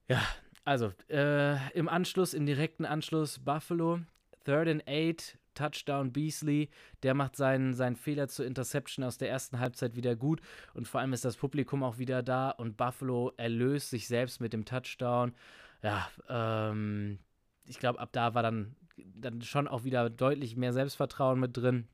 Ja, 0.07 0.21
also 0.63 0.93
äh, 1.09 1.55
im 1.71 1.89
Anschluss, 1.89 2.35
im 2.35 2.45
direkten 2.45 2.85
Anschluss 2.85 3.39
Buffalo. 3.39 4.01
Third 4.43 4.67
and 4.67 4.83
8 4.87 5.39
Touchdown 5.55 6.13
Beasley, 6.13 6.69
der 7.03 7.13
macht 7.13 7.35
seinen, 7.35 7.73
seinen 7.73 7.95
Fehler 7.95 8.27
zur 8.27 8.45
Interception 8.45 9.03
aus 9.03 9.17
der 9.17 9.29
ersten 9.29 9.59
Halbzeit 9.59 9.95
wieder 9.95 10.15
gut 10.15 10.41
und 10.73 10.87
vor 10.87 11.01
allem 11.01 11.13
ist 11.13 11.25
das 11.25 11.37
Publikum 11.37 11.83
auch 11.83 11.97
wieder 11.97 12.21
da 12.21 12.51
und 12.51 12.77
Buffalo 12.77 13.33
erlöst 13.37 13.89
sich 13.89 14.07
selbst 14.07 14.39
mit 14.41 14.53
dem 14.53 14.65
Touchdown. 14.65 15.33
Ja, 15.81 16.07
ähm, 16.29 17.19
ich 17.65 17.79
glaube, 17.79 17.99
ab 17.99 18.09
da 18.11 18.33
war 18.33 18.43
dann, 18.43 18.75
dann 18.97 19.41
schon 19.41 19.67
auch 19.67 19.83
wieder 19.83 20.09
deutlich 20.09 20.55
mehr 20.55 20.73
Selbstvertrauen 20.73 21.39
mit 21.39 21.57
drin. 21.57 21.87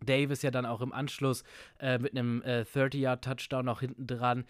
Davis 0.00 0.42
ja 0.42 0.50
dann 0.50 0.66
auch 0.66 0.80
im 0.80 0.92
Anschluss 0.92 1.44
äh, 1.78 1.98
mit 1.98 2.12
einem 2.12 2.42
äh, 2.42 2.62
30-Yard-Touchdown 2.62 3.64
noch 3.64 3.80
hinten 3.80 4.06
dran 4.06 4.44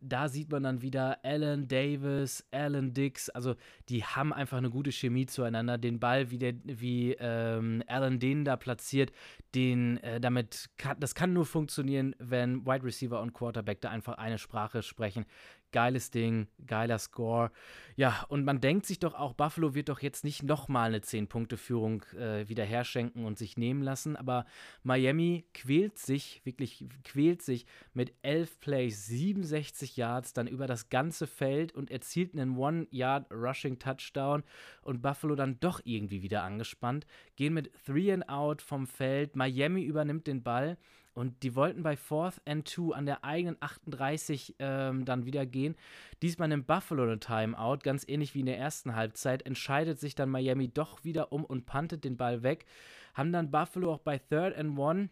da 0.00 0.28
sieht 0.28 0.50
man 0.50 0.62
dann 0.62 0.82
wieder 0.82 1.18
Alan 1.24 1.68
Davis, 1.68 2.44
Alan 2.50 2.92
Dix, 2.92 3.28
also 3.30 3.54
die 3.88 4.04
haben 4.04 4.32
einfach 4.32 4.58
eine 4.58 4.70
gute 4.70 4.92
Chemie 4.92 5.26
zueinander. 5.26 5.78
Den 5.78 6.00
Ball, 6.00 6.30
wie, 6.30 6.38
der, 6.38 6.54
wie 6.64 7.12
ähm, 7.18 7.82
Alan 7.86 8.18
den 8.18 8.44
da 8.44 8.56
platziert, 8.56 9.12
den, 9.54 9.98
äh, 9.98 10.20
damit 10.20 10.70
kann, 10.76 10.98
das 11.00 11.14
kann 11.14 11.32
nur 11.32 11.46
funktionieren, 11.46 12.14
wenn 12.18 12.66
Wide 12.66 12.84
Receiver 12.84 13.20
und 13.20 13.32
Quarterback 13.32 13.80
da 13.80 13.90
einfach 13.90 14.14
eine 14.18 14.38
Sprache 14.38 14.82
sprechen 14.82 15.26
geiles 15.72 16.10
Ding, 16.10 16.48
geiler 16.66 16.98
Score. 16.98 17.50
Ja, 17.96 18.24
und 18.28 18.44
man 18.44 18.60
denkt 18.60 18.86
sich 18.86 18.98
doch 18.98 19.14
auch, 19.14 19.34
Buffalo 19.34 19.74
wird 19.74 19.88
doch 19.88 20.00
jetzt 20.00 20.24
nicht 20.24 20.42
nochmal 20.42 20.88
eine 20.88 20.98
10-Punkte-Führung 20.98 22.02
äh, 22.18 22.48
wieder 22.48 22.64
herschenken 22.64 23.24
und 23.24 23.38
sich 23.38 23.56
nehmen 23.56 23.82
lassen, 23.82 24.16
aber 24.16 24.44
Miami 24.82 25.44
quält 25.54 25.98
sich, 25.98 26.40
wirklich 26.44 26.84
quält 27.04 27.42
sich 27.42 27.66
mit 27.94 28.14
11 28.22 28.60
Plays, 28.60 29.06
67 29.06 29.96
Yards 29.96 30.32
dann 30.32 30.46
über 30.46 30.66
das 30.66 30.88
ganze 30.88 31.26
Feld 31.26 31.74
und 31.74 31.90
erzielt 31.90 32.34
einen 32.34 32.56
One-Yard-Rushing-Touchdown. 32.56 34.42
Und 34.82 35.02
Buffalo 35.02 35.34
dann 35.34 35.58
doch 35.60 35.80
irgendwie 35.84 36.22
wieder 36.22 36.42
angespannt, 36.42 37.06
gehen 37.36 37.54
mit 37.54 37.70
3 37.86 38.14
and 38.14 38.28
Out 38.28 38.62
vom 38.62 38.86
Feld, 38.86 39.36
Miami 39.36 39.82
übernimmt 39.82 40.26
den 40.26 40.42
Ball 40.42 40.76
und 41.16 41.42
die 41.42 41.54
wollten 41.54 41.82
bei 41.82 41.96
Fourth 41.96 42.42
and 42.44 42.70
Two 42.70 42.92
an 42.92 43.06
der 43.06 43.24
eigenen 43.24 43.56
38 43.58 44.56
ähm, 44.58 45.06
dann 45.06 45.24
wieder 45.24 45.46
gehen. 45.46 45.74
Diesmal 46.20 46.48
nimmt 46.48 46.66
Buffalo 46.66 47.04
eine 47.04 47.18
Timeout, 47.18 47.78
ganz 47.82 48.04
ähnlich 48.06 48.34
wie 48.34 48.40
in 48.40 48.46
der 48.46 48.58
ersten 48.58 48.94
Halbzeit. 48.94 49.46
Entscheidet 49.46 49.98
sich 49.98 50.14
dann 50.14 50.28
Miami 50.28 50.68
doch 50.68 51.04
wieder 51.04 51.32
um 51.32 51.44
und 51.44 51.64
puntet 51.64 52.04
den 52.04 52.18
Ball 52.18 52.42
weg. 52.42 52.66
Haben 53.14 53.32
dann 53.32 53.50
Buffalo 53.50 53.94
auch 53.94 54.00
bei 54.00 54.18
Third 54.18 54.54
and 54.58 54.78
One 54.78 55.08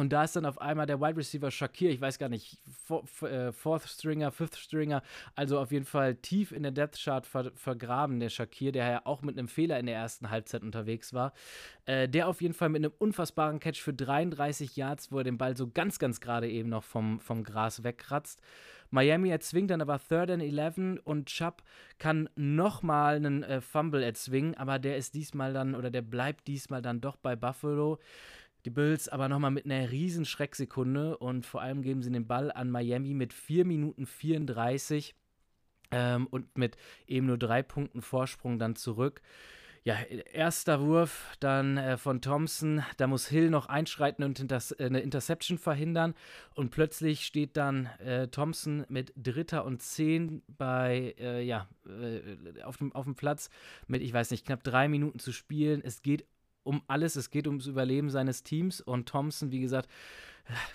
und 0.00 0.14
da 0.14 0.24
ist 0.24 0.34
dann 0.34 0.46
auf 0.46 0.58
einmal 0.62 0.86
der 0.86 0.98
Wide 0.98 1.18
Receiver 1.18 1.50
Shakir, 1.50 1.90
ich 1.90 2.00
weiß 2.00 2.18
gar 2.18 2.30
nicht, 2.30 2.56
äh, 3.20 3.52
Fourth 3.52 3.86
Stringer, 3.86 4.30
Fifth 4.30 4.56
Stringer, 4.56 5.02
also 5.34 5.58
auf 5.58 5.72
jeden 5.72 5.84
Fall 5.84 6.14
tief 6.14 6.52
in 6.52 6.62
der 6.62 6.72
Death 6.72 6.96
Chart 6.96 7.26
ver 7.26 7.52
vergraben, 7.54 8.18
der 8.18 8.30
Shakir, 8.30 8.72
der 8.72 8.90
ja 8.90 9.02
auch 9.04 9.20
mit 9.20 9.36
einem 9.36 9.46
Fehler 9.46 9.78
in 9.78 9.84
der 9.84 9.96
ersten 9.96 10.30
Halbzeit 10.30 10.62
unterwegs 10.62 11.12
war. 11.12 11.34
Äh, 11.84 12.08
der 12.08 12.28
auf 12.28 12.40
jeden 12.40 12.54
Fall 12.54 12.70
mit 12.70 12.82
einem 12.82 12.94
unfassbaren 12.96 13.60
Catch 13.60 13.82
für 13.82 13.92
33 13.92 14.74
Yards, 14.74 15.12
wo 15.12 15.18
er 15.18 15.24
den 15.24 15.36
Ball 15.36 15.54
so 15.54 15.68
ganz, 15.68 15.98
ganz 15.98 16.22
gerade 16.22 16.48
eben 16.48 16.70
noch 16.70 16.84
vom, 16.84 17.20
vom 17.20 17.44
Gras 17.44 17.84
wegkratzt. 17.84 18.40
Miami 18.90 19.28
erzwingt 19.28 19.70
dann 19.70 19.82
aber 19.82 20.00
Third 20.00 20.30
and 20.30 20.42
11 20.42 21.00
und 21.04 21.26
Chubb 21.26 21.62
kann 21.98 22.28
nochmal 22.36 23.16
einen 23.16 23.42
äh, 23.42 23.60
Fumble 23.60 24.02
erzwingen, 24.02 24.56
aber 24.56 24.78
der 24.78 24.96
ist 24.96 25.14
diesmal 25.14 25.52
dann, 25.52 25.74
oder 25.74 25.90
der 25.90 26.02
bleibt 26.02 26.48
diesmal 26.48 26.80
dann 26.80 27.02
doch 27.02 27.16
bei 27.16 27.36
Buffalo. 27.36 27.98
Die 28.64 28.70
Bills 28.70 29.08
aber 29.08 29.28
nochmal 29.28 29.50
mit 29.50 29.64
einer 29.64 29.90
riesen 29.90 30.24
Schrecksekunde 30.24 31.16
und 31.18 31.46
vor 31.46 31.62
allem 31.62 31.82
geben 31.82 32.02
sie 32.02 32.10
den 32.10 32.26
Ball 32.26 32.52
an 32.52 32.70
Miami 32.70 33.14
mit 33.14 33.32
4 33.32 33.64
Minuten 33.64 34.06
34 34.06 35.14
ähm, 35.90 36.26
und 36.28 36.56
mit 36.56 36.76
eben 37.06 37.26
nur 37.26 37.38
drei 37.38 37.62
Punkten 37.62 38.02
Vorsprung 38.02 38.58
dann 38.58 38.76
zurück. 38.76 39.22
Ja, 39.82 39.94
erster 39.94 40.82
Wurf 40.82 41.36
dann 41.40 41.78
äh, 41.78 41.96
von 41.96 42.20
Thompson. 42.20 42.84
Da 42.98 43.06
muss 43.06 43.28
Hill 43.28 43.48
noch 43.48 43.66
einschreiten 43.66 44.22
und 44.22 44.38
Inters 44.38 44.72
äh, 44.72 44.84
eine 44.84 45.00
Interception 45.00 45.56
verhindern. 45.56 46.14
Und 46.54 46.70
plötzlich 46.70 47.24
steht 47.24 47.56
dann 47.56 47.86
äh, 47.98 48.28
Thompson 48.28 48.84
mit 48.90 49.14
Dritter 49.16 49.64
und 49.64 49.80
Zehn 49.80 50.42
bei, 50.48 51.14
äh, 51.18 51.42
ja, 51.42 51.66
äh, 51.86 52.62
auf, 52.62 52.76
dem, 52.76 52.92
auf 52.94 53.06
dem 53.06 53.14
Platz 53.14 53.48
mit, 53.86 54.02
ich 54.02 54.12
weiß 54.12 54.30
nicht, 54.32 54.44
knapp 54.44 54.62
drei 54.62 54.86
Minuten 54.86 55.18
zu 55.18 55.32
spielen. 55.32 55.80
Es 55.82 56.02
geht 56.02 56.26
um 56.62 56.82
alles. 56.86 57.16
Es 57.16 57.30
geht 57.30 57.46
ums 57.46 57.66
Überleben 57.66 58.10
seines 58.10 58.42
Teams. 58.42 58.80
Und 58.80 59.08
Thompson, 59.08 59.50
wie 59.50 59.60
gesagt, 59.60 59.88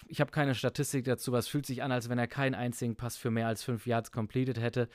ich 0.07 0.21
habe 0.21 0.31
keine 0.31 0.55
Statistik 0.55 1.05
dazu, 1.05 1.35
es 1.35 1.47
fühlt 1.47 1.65
sich 1.65 1.83
an, 1.83 1.91
als 1.91 2.09
wenn 2.09 2.19
er 2.19 2.27
keinen 2.27 2.55
einzigen 2.55 2.95
Pass 2.95 3.17
für 3.17 3.31
mehr 3.31 3.47
als 3.47 3.63
fünf 3.63 3.85
Yards 3.85 4.11
completed 4.11 4.59
hätte. 4.59 4.89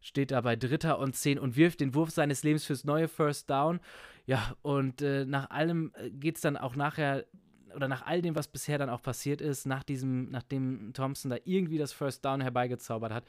Steht 0.00 0.30
da 0.30 0.40
bei 0.42 0.56
Dritter 0.56 0.98
und 0.98 1.16
Zehn 1.16 1.38
und 1.38 1.56
wirft 1.56 1.80
den 1.80 1.94
Wurf 1.94 2.10
seines 2.10 2.42
Lebens 2.42 2.64
fürs 2.64 2.84
neue 2.84 3.08
First 3.08 3.48
Down. 3.50 3.80
Ja, 4.26 4.54
und 4.62 5.02
äh, 5.02 5.24
nach 5.24 5.50
allem 5.50 5.92
äh, 5.94 6.10
geht 6.10 6.36
es 6.36 6.42
dann 6.42 6.56
auch 6.56 6.76
nachher 6.76 7.24
oder 7.74 7.88
nach 7.88 8.06
all 8.06 8.22
dem, 8.22 8.34
was 8.34 8.48
bisher 8.48 8.78
dann 8.78 8.88
auch 8.88 9.02
passiert 9.02 9.40
ist, 9.40 9.66
nach 9.66 9.84
diesem, 9.84 10.30
nachdem 10.30 10.92
Thompson 10.94 11.30
da 11.30 11.36
irgendwie 11.44 11.78
das 11.78 11.92
First 11.92 12.24
Down 12.24 12.40
herbeigezaubert 12.40 13.12
hat, 13.12 13.24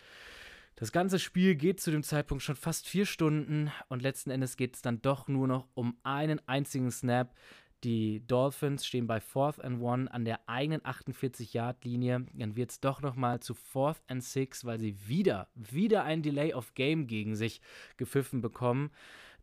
das 0.77 0.91
ganze 0.91 1.17
Spiel 1.17 1.55
geht 1.55 1.79
zu 1.79 1.89
dem 1.89 2.03
Zeitpunkt 2.03 2.43
schon 2.43 2.55
fast 2.55 2.87
vier 2.87 3.07
Stunden 3.07 3.71
und 3.89 4.03
letzten 4.03 4.29
Endes 4.29 4.57
geht 4.57 4.75
es 4.75 4.83
dann 4.83 5.01
doch 5.01 5.27
nur 5.27 5.47
noch 5.47 5.67
um 5.73 5.97
einen 6.03 6.39
einzigen 6.47 6.91
Snap. 6.91 7.35
Die 7.83 8.25
Dolphins 8.25 8.85
stehen 8.85 9.07
bei 9.07 9.19
Fourth 9.19 9.63
and 9.63 9.81
One 9.81 10.11
an 10.11 10.25
der 10.25 10.39
eigenen 10.47 10.81
48-Yard-Linie. 10.81 12.25
Dann 12.33 12.55
wird 12.55 12.71
es 12.71 12.79
doch 12.79 13.01
nochmal 13.01 13.39
zu 13.39 13.53
Fourth 13.53 14.01
and 14.07 14.23
Six, 14.23 14.65
weil 14.65 14.79
sie 14.79 15.07
wieder, 15.07 15.47
wieder 15.53 16.03
ein 16.03 16.23
Delay 16.23 16.53
of 16.53 16.73
Game 16.73 17.07
gegen 17.07 17.35
sich 17.35 17.61
gepfiffen 17.97 18.41
bekommen 18.41 18.91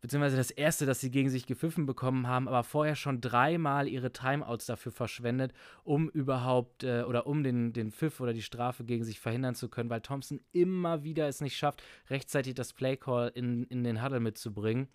beziehungsweise 0.05 0.37
das 0.37 0.51
erste, 0.51 0.85
das 0.85 1.01
sie 1.01 1.09
gegen 1.09 1.31
sich 1.31 1.47
gepfiffen 1.47 1.87
bekommen 1.87 2.27
haben, 2.27 2.47
aber 2.47 2.63
vorher 2.63 2.95
schon 2.95 3.21
dreimal 3.21 3.87
ihre 3.87 4.11
Timeouts 4.11 4.67
dafür 4.67 4.91
verschwendet, 4.91 5.51
um 5.83 6.09
überhaupt 6.09 6.83
äh, 6.83 7.01
oder 7.07 7.25
um 7.25 7.41
den, 7.41 7.73
den 7.73 7.91
Pfiff 7.91 8.19
oder 8.19 8.31
die 8.31 8.43
Strafe 8.43 8.83
gegen 8.83 9.03
sich 9.03 9.19
verhindern 9.19 9.55
zu 9.55 9.67
können, 9.67 9.89
weil 9.89 10.01
Thompson 10.01 10.41
immer 10.51 11.03
wieder 11.03 11.27
es 11.27 11.41
nicht 11.41 11.57
schafft, 11.57 11.81
rechtzeitig 12.11 12.53
das 12.53 12.71
Playcall 12.71 13.31
in, 13.33 13.63
in 13.63 13.83
den 13.83 14.03
Huddle 14.03 14.19
mitzubringen. 14.19 14.89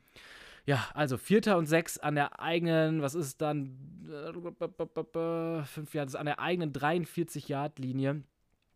Ja, 0.67 0.89
also 0.95 1.17
Vierter 1.17 1.57
und 1.59 1.67
Sechs 1.67 1.99
an 1.99 2.15
der 2.15 2.41
eigenen, 2.41 3.03
was 3.03 3.15
ist 3.15 3.41
dann, 3.41 3.77
äh, 4.09 5.63
fünf 5.65 5.95
Jahre, 5.95 6.19
an 6.19 6.27
der 6.27 6.39
eigenen 6.39 6.73
43-Yard-Linie. 6.73 8.23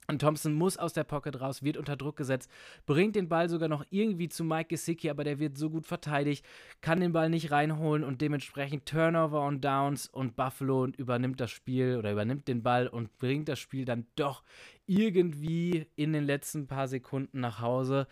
Und 0.06 0.18
Thompson 0.20 0.52
muss 0.52 0.76
aus 0.76 0.92
der 0.92 1.04
Pocket 1.04 1.40
raus, 1.40 1.62
wird 1.62 1.78
unter 1.78 1.96
Druck 1.96 2.16
gesetzt, 2.16 2.50
bringt 2.84 3.16
den 3.16 3.28
Ball 3.28 3.48
sogar 3.48 3.68
noch 3.68 3.86
irgendwie 3.88 4.28
zu 4.28 4.44
Mike 4.44 4.68
Gesicki, 4.68 5.08
aber 5.08 5.24
der 5.24 5.38
wird 5.38 5.56
so 5.56 5.70
gut 5.70 5.86
verteidigt, 5.86 6.44
kann 6.82 7.00
den 7.00 7.12
Ball 7.12 7.30
nicht 7.30 7.50
reinholen 7.50 8.04
und 8.04 8.20
dementsprechend 8.20 8.84
Turnover 8.84 9.40
on 9.40 9.62
Downs 9.62 10.06
und 10.06 10.36
Buffalo 10.36 10.88
übernimmt 10.98 11.40
das 11.40 11.50
Spiel 11.50 11.96
oder 11.96 12.12
übernimmt 12.12 12.48
den 12.48 12.62
Ball 12.62 12.86
und 12.86 13.16
bringt 13.16 13.48
das 13.48 13.58
Spiel 13.58 13.86
dann 13.86 14.06
doch 14.14 14.42
irgendwie 14.86 15.86
in 15.96 16.12
den 16.12 16.24
letzten 16.24 16.66
paar 16.66 16.86
Sekunden 16.86 17.40
nach 17.40 17.60
Hause. 17.60 18.06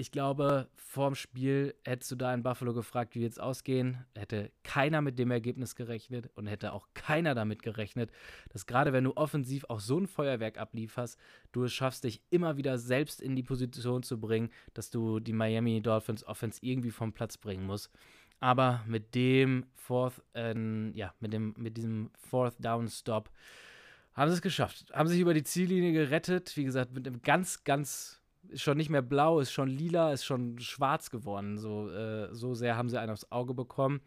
Ich 0.00 0.12
glaube, 0.12 0.68
vorm 0.76 1.16
Spiel 1.16 1.74
hättest 1.84 2.12
du 2.12 2.14
da 2.14 2.32
in 2.32 2.44
Buffalo 2.44 2.72
gefragt, 2.72 3.16
wie 3.16 3.22
jetzt 3.22 3.40
ausgehen. 3.40 4.06
Hätte 4.14 4.52
keiner 4.62 5.02
mit 5.02 5.18
dem 5.18 5.32
Ergebnis 5.32 5.74
gerechnet 5.74 6.30
und 6.36 6.46
hätte 6.46 6.72
auch 6.72 6.86
keiner 6.94 7.34
damit 7.34 7.64
gerechnet, 7.64 8.12
dass 8.50 8.66
gerade 8.66 8.92
wenn 8.92 9.02
du 9.02 9.16
offensiv 9.16 9.64
auch 9.68 9.80
so 9.80 9.98
ein 9.98 10.06
Feuerwerk 10.06 10.56
ablieferst, 10.56 11.18
du 11.50 11.64
es 11.64 11.72
schaffst, 11.72 12.04
dich 12.04 12.22
immer 12.30 12.56
wieder 12.56 12.78
selbst 12.78 13.20
in 13.20 13.34
die 13.34 13.42
Position 13.42 14.04
zu 14.04 14.20
bringen, 14.20 14.50
dass 14.72 14.90
du 14.90 15.18
die 15.18 15.32
Miami 15.32 15.82
Dolphins 15.82 16.22
Offense 16.22 16.60
irgendwie 16.62 16.92
vom 16.92 17.12
Platz 17.12 17.36
bringen 17.36 17.66
musst. 17.66 17.90
Aber 18.38 18.84
mit 18.86 19.16
dem 19.16 19.66
Fourth, 19.74 20.22
äh, 20.34 20.54
ja, 20.92 21.12
mit 21.18 21.32
dem, 21.32 21.56
mit 21.58 21.76
diesem 21.76 22.12
Fourth 22.14 22.54
Down 22.60 22.86
Stop 22.86 23.30
haben 24.14 24.30
sie 24.30 24.36
es 24.36 24.42
geschafft. 24.42 24.92
Haben 24.92 25.08
sich 25.08 25.18
über 25.18 25.34
die 25.34 25.42
Ziellinie 25.42 25.92
gerettet. 25.92 26.56
Wie 26.56 26.64
gesagt, 26.64 26.92
mit 26.92 27.04
einem 27.06 27.20
ganz, 27.22 27.64
ganz, 27.64 28.17
ist 28.48 28.62
schon 28.62 28.76
nicht 28.76 28.90
mehr 28.90 29.02
blau, 29.02 29.40
ist 29.40 29.52
schon 29.52 29.68
lila, 29.68 30.12
ist 30.12 30.24
schon 30.24 30.58
schwarz 30.58 31.10
geworden. 31.10 31.58
So, 31.58 31.90
äh, 31.90 32.34
so 32.34 32.54
sehr 32.54 32.76
haben 32.76 32.88
sie 32.88 33.00
einen 33.00 33.12
aufs 33.12 33.30
Auge 33.30 33.54
bekommen. 33.54 34.00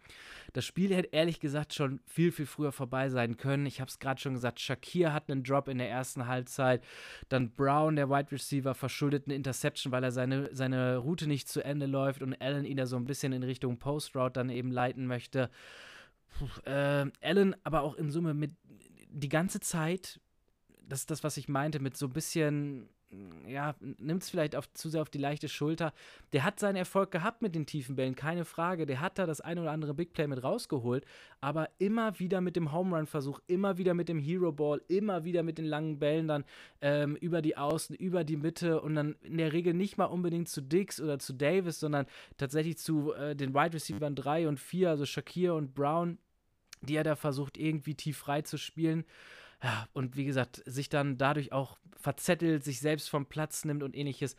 Das 0.54 0.65
Spiel 0.65 0.93
hätte 0.93 1.10
ehrlich 1.12 1.39
gesagt 1.39 1.73
schon 1.73 1.99
viel, 2.06 2.32
viel 2.32 2.45
früher 2.45 2.71
vorbei 2.71 3.10
sein 3.10 3.38
können. 3.38 3.65
Ich 3.65 3.80
habe 3.80 3.89
es 3.89 3.99
gerade 3.99 4.19
schon 4.19 4.34
gesagt, 4.34 4.60
Shakir 4.60 5.13
hat 5.13 5.30
einen 5.30 5.43
Drop 5.43 5.67
in 5.67 5.77
der 5.77 5.89
ersten 5.89 6.27
Halbzeit. 6.27 6.84
Dann 7.30 7.51
Brown, 7.51 7.95
der 7.95 8.10
Wide 8.10 8.32
Receiver, 8.32 8.73
verschuldet 8.73 9.25
eine 9.25 9.36
Interception, 9.36 9.91
weil 9.91 10.04
er 10.04 10.12
seine, 10.12 10.49
seine 10.54 10.97
Route 10.97 11.27
nicht 11.27 11.47
zu 11.47 11.63
Ende 11.63 11.86
läuft 11.86 12.21
und 12.21 12.41
Allen 12.41 12.65
ihn 12.65 12.77
da 12.77 12.86
so 12.86 12.97
ein 12.97 13.06
bisschen 13.06 13.34
in 13.34 13.43
Richtung 13.43 13.77
Post 13.77 14.15
Route 14.15 14.34
dann 14.34 14.49
eben 14.49 14.71
leiten 14.71 15.08
möchte. 15.08 15.49
Puh, 16.38 16.69
äh, 16.69 17.10
Allen 17.21 17.56
aber 17.63 17.82
auch 17.82 17.95
in 17.95 18.10
Summe 18.10 18.34
mit 18.34 18.51
die 19.10 19.30
ganze 19.30 19.60
Zeit, 19.60 20.19
das 20.88 21.01
ist 21.01 21.12
das, 21.12 21.23
was 21.23 21.38
ich 21.38 21.47
meinte, 21.47 21.80
mit 21.80 21.97
so 21.97 22.08
ein 22.08 22.13
bisschen, 22.13 22.89
ja, 23.47 23.76
nimmt 23.80 24.24
es 24.24 24.30
vielleicht 24.30 24.56
auf, 24.56 24.71
zu 24.74 24.89
sehr 24.89 25.02
auf 25.02 25.10
die 25.10 25.17
leichte 25.17 25.50
Schulter. 25.50 25.93
Der 26.32 26.43
hat 26.43 26.60
seinen 26.60 26.78
Erfolg 26.78 27.12
gehabt 27.12 27.41
mit 27.41 27.56
den 27.56 27.65
tiefen 27.65 27.95
Bällen, 27.95 28.15
keine 28.15 28.45
Frage. 28.45 28.86
Der 28.86 29.02
hat 29.02 29.19
da 29.19 29.26
das 29.26 29.41
ein 29.41 29.60
oder 29.60 29.71
andere 29.71 29.93
Big 29.93 30.13
Play 30.13 30.28
mit 30.28 30.43
rausgeholt, 30.43 31.06
aber 31.41 31.69
immer 31.78 32.19
wieder 32.19 32.39
mit 32.39 32.56
dem 32.56 32.71
Home 32.71 32.95
Run-Versuch, 32.95 33.39
immer 33.47 33.78
wieder 33.78 33.93
mit 33.93 34.08
dem 34.08 34.19
Hero 34.19 34.52
Ball, 34.52 34.82
immer 34.88 35.26
wieder 35.26 35.43
mit 35.43 35.58
den 35.58 35.65
langen 35.65 36.00
Bällen 36.00 36.28
dann 36.28 36.45
ähm, 36.82 37.15
über 37.17 37.41
die 37.41 37.58
Außen, 37.58 37.95
über 37.95 38.24
die 38.24 38.38
Mitte 38.38 38.82
und 38.82 38.95
dann 38.95 39.15
in 39.21 39.38
der 39.38 39.52
Regel 39.52 39.74
nicht 39.74 39.97
mal 39.97 40.06
unbedingt 40.06 40.47
zu 40.47 40.62
Dix 40.62 41.02
oder 41.02 41.19
zu 41.19 41.34
Davis, 41.34 41.80
sondern 41.80 42.06
tatsächlich 42.38 42.78
zu 42.78 43.13
äh, 43.13 43.36
den 43.36 43.54
Wide 43.54 43.74
Receivers 43.74 44.12
3 44.15 44.47
und 44.47 44.60
4, 44.60 44.89
also 44.89 45.06
Shakir 45.06 45.54
und 45.56 45.74
Brown 45.74 46.17
die 46.82 46.95
er 46.95 47.04
da 47.04 47.15
versucht, 47.15 47.58
irgendwie 47.58 47.95
tief 47.95 48.17
frei 48.17 48.41
zu 48.41 48.58
spielen. 48.58 49.06
Und 49.93 50.17
wie 50.17 50.26
gesagt, 50.26 50.62
sich 50.65 50.89
dann 50.89 51.17
dadurch 51.17 51.52
auch 51.52 51.78
verzettelt, 52.00 52.63
sich 52.63 52.80
selbst 52.80 53.10
vom 53.10 53.28
Platz 53.28 53.63
nimmt 53.63 53.84
und 53.84 53.95
ähnliches. 53.95 54.36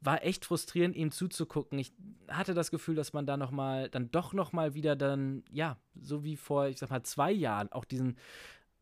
War 0.00 0.24
echt 0.24 0.44
frustrierend, 0.44 0.96
ihm 0.96 1.12
zuzugucken. 1.12 1.78
Ich 1.78 1.92
hatte 2.28 2.54
das 2.54 2.70
Gefühl, 2.70 2.96
dass 2.96 3.12
man 3.12 3.26
da 3.26 3.36
nochmal, 3.36 3.88
dann 3.88 4.10
doch 4.10 4.32
nochmal 4.32 4.74
wieder 4.74 4.96
dann, 4.96 5.44
ja, 5.50 5.76
so 6.00 6.24
wie 6.24 6.36
vor, 6.36 6.66
ich 6.66 6.78
sag 6.78 6.90
mal, 6.90 7.04
zwei 7.04 7.30
Jahren, 7.30 7.70
auch 7.70 7.84
diesen 7.84 8.16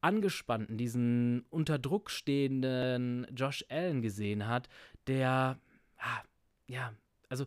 angespannten, 0.00 0.76
diesen 0.76 1.44
unter 1.50 1.78
Druck 1.78 2.10
stehenden 2.10 3.26
Josh 3.34 3.64
Allen 3.68 4.02
gesehen 4.02 4.46
hat, 4.46 4.68
der, 5.06 5.58
ja, 6.68 6.92
also 7.28 7.46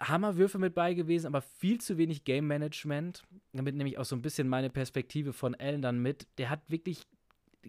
Hammerwürfe 0.00 0.58
mit 0.58 0.74
bei 0.74 0.94
gewesen, 0.94 1.26
aber 1.26 1.40
viel 1.40 1.80
zu 1.80 1.96
wenig 1.98 2.24
Game 2.24 2.46
Management. 2.46 3.24
Damit 3.52 3.74
nehme 3.74 3.88
ich 3.88 3.98
auch 3.98 4.04
so 4.04 4.16
ein 4.16 4.22
bisschen 4.22 4.48
meine 4.48 4.70
Perspektive 4.70 5.32
von 5.32 5.54
Allen 5.54 5.82
dann 5.82 6.00
mit. 6.00 6.26
Der 6.38 6.50
hat 6.50 6.70
wirklich 6.70 7.06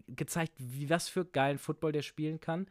gezeigt, 0.08 0.54
wie 0.58 0.90
was 0.90 1.08
für 1.08 1.26
geilen 1.26 1.58
Football 1.58 1.92
der 1.92 2.02
spielen 2.02 2.40
kann 2.40 2.68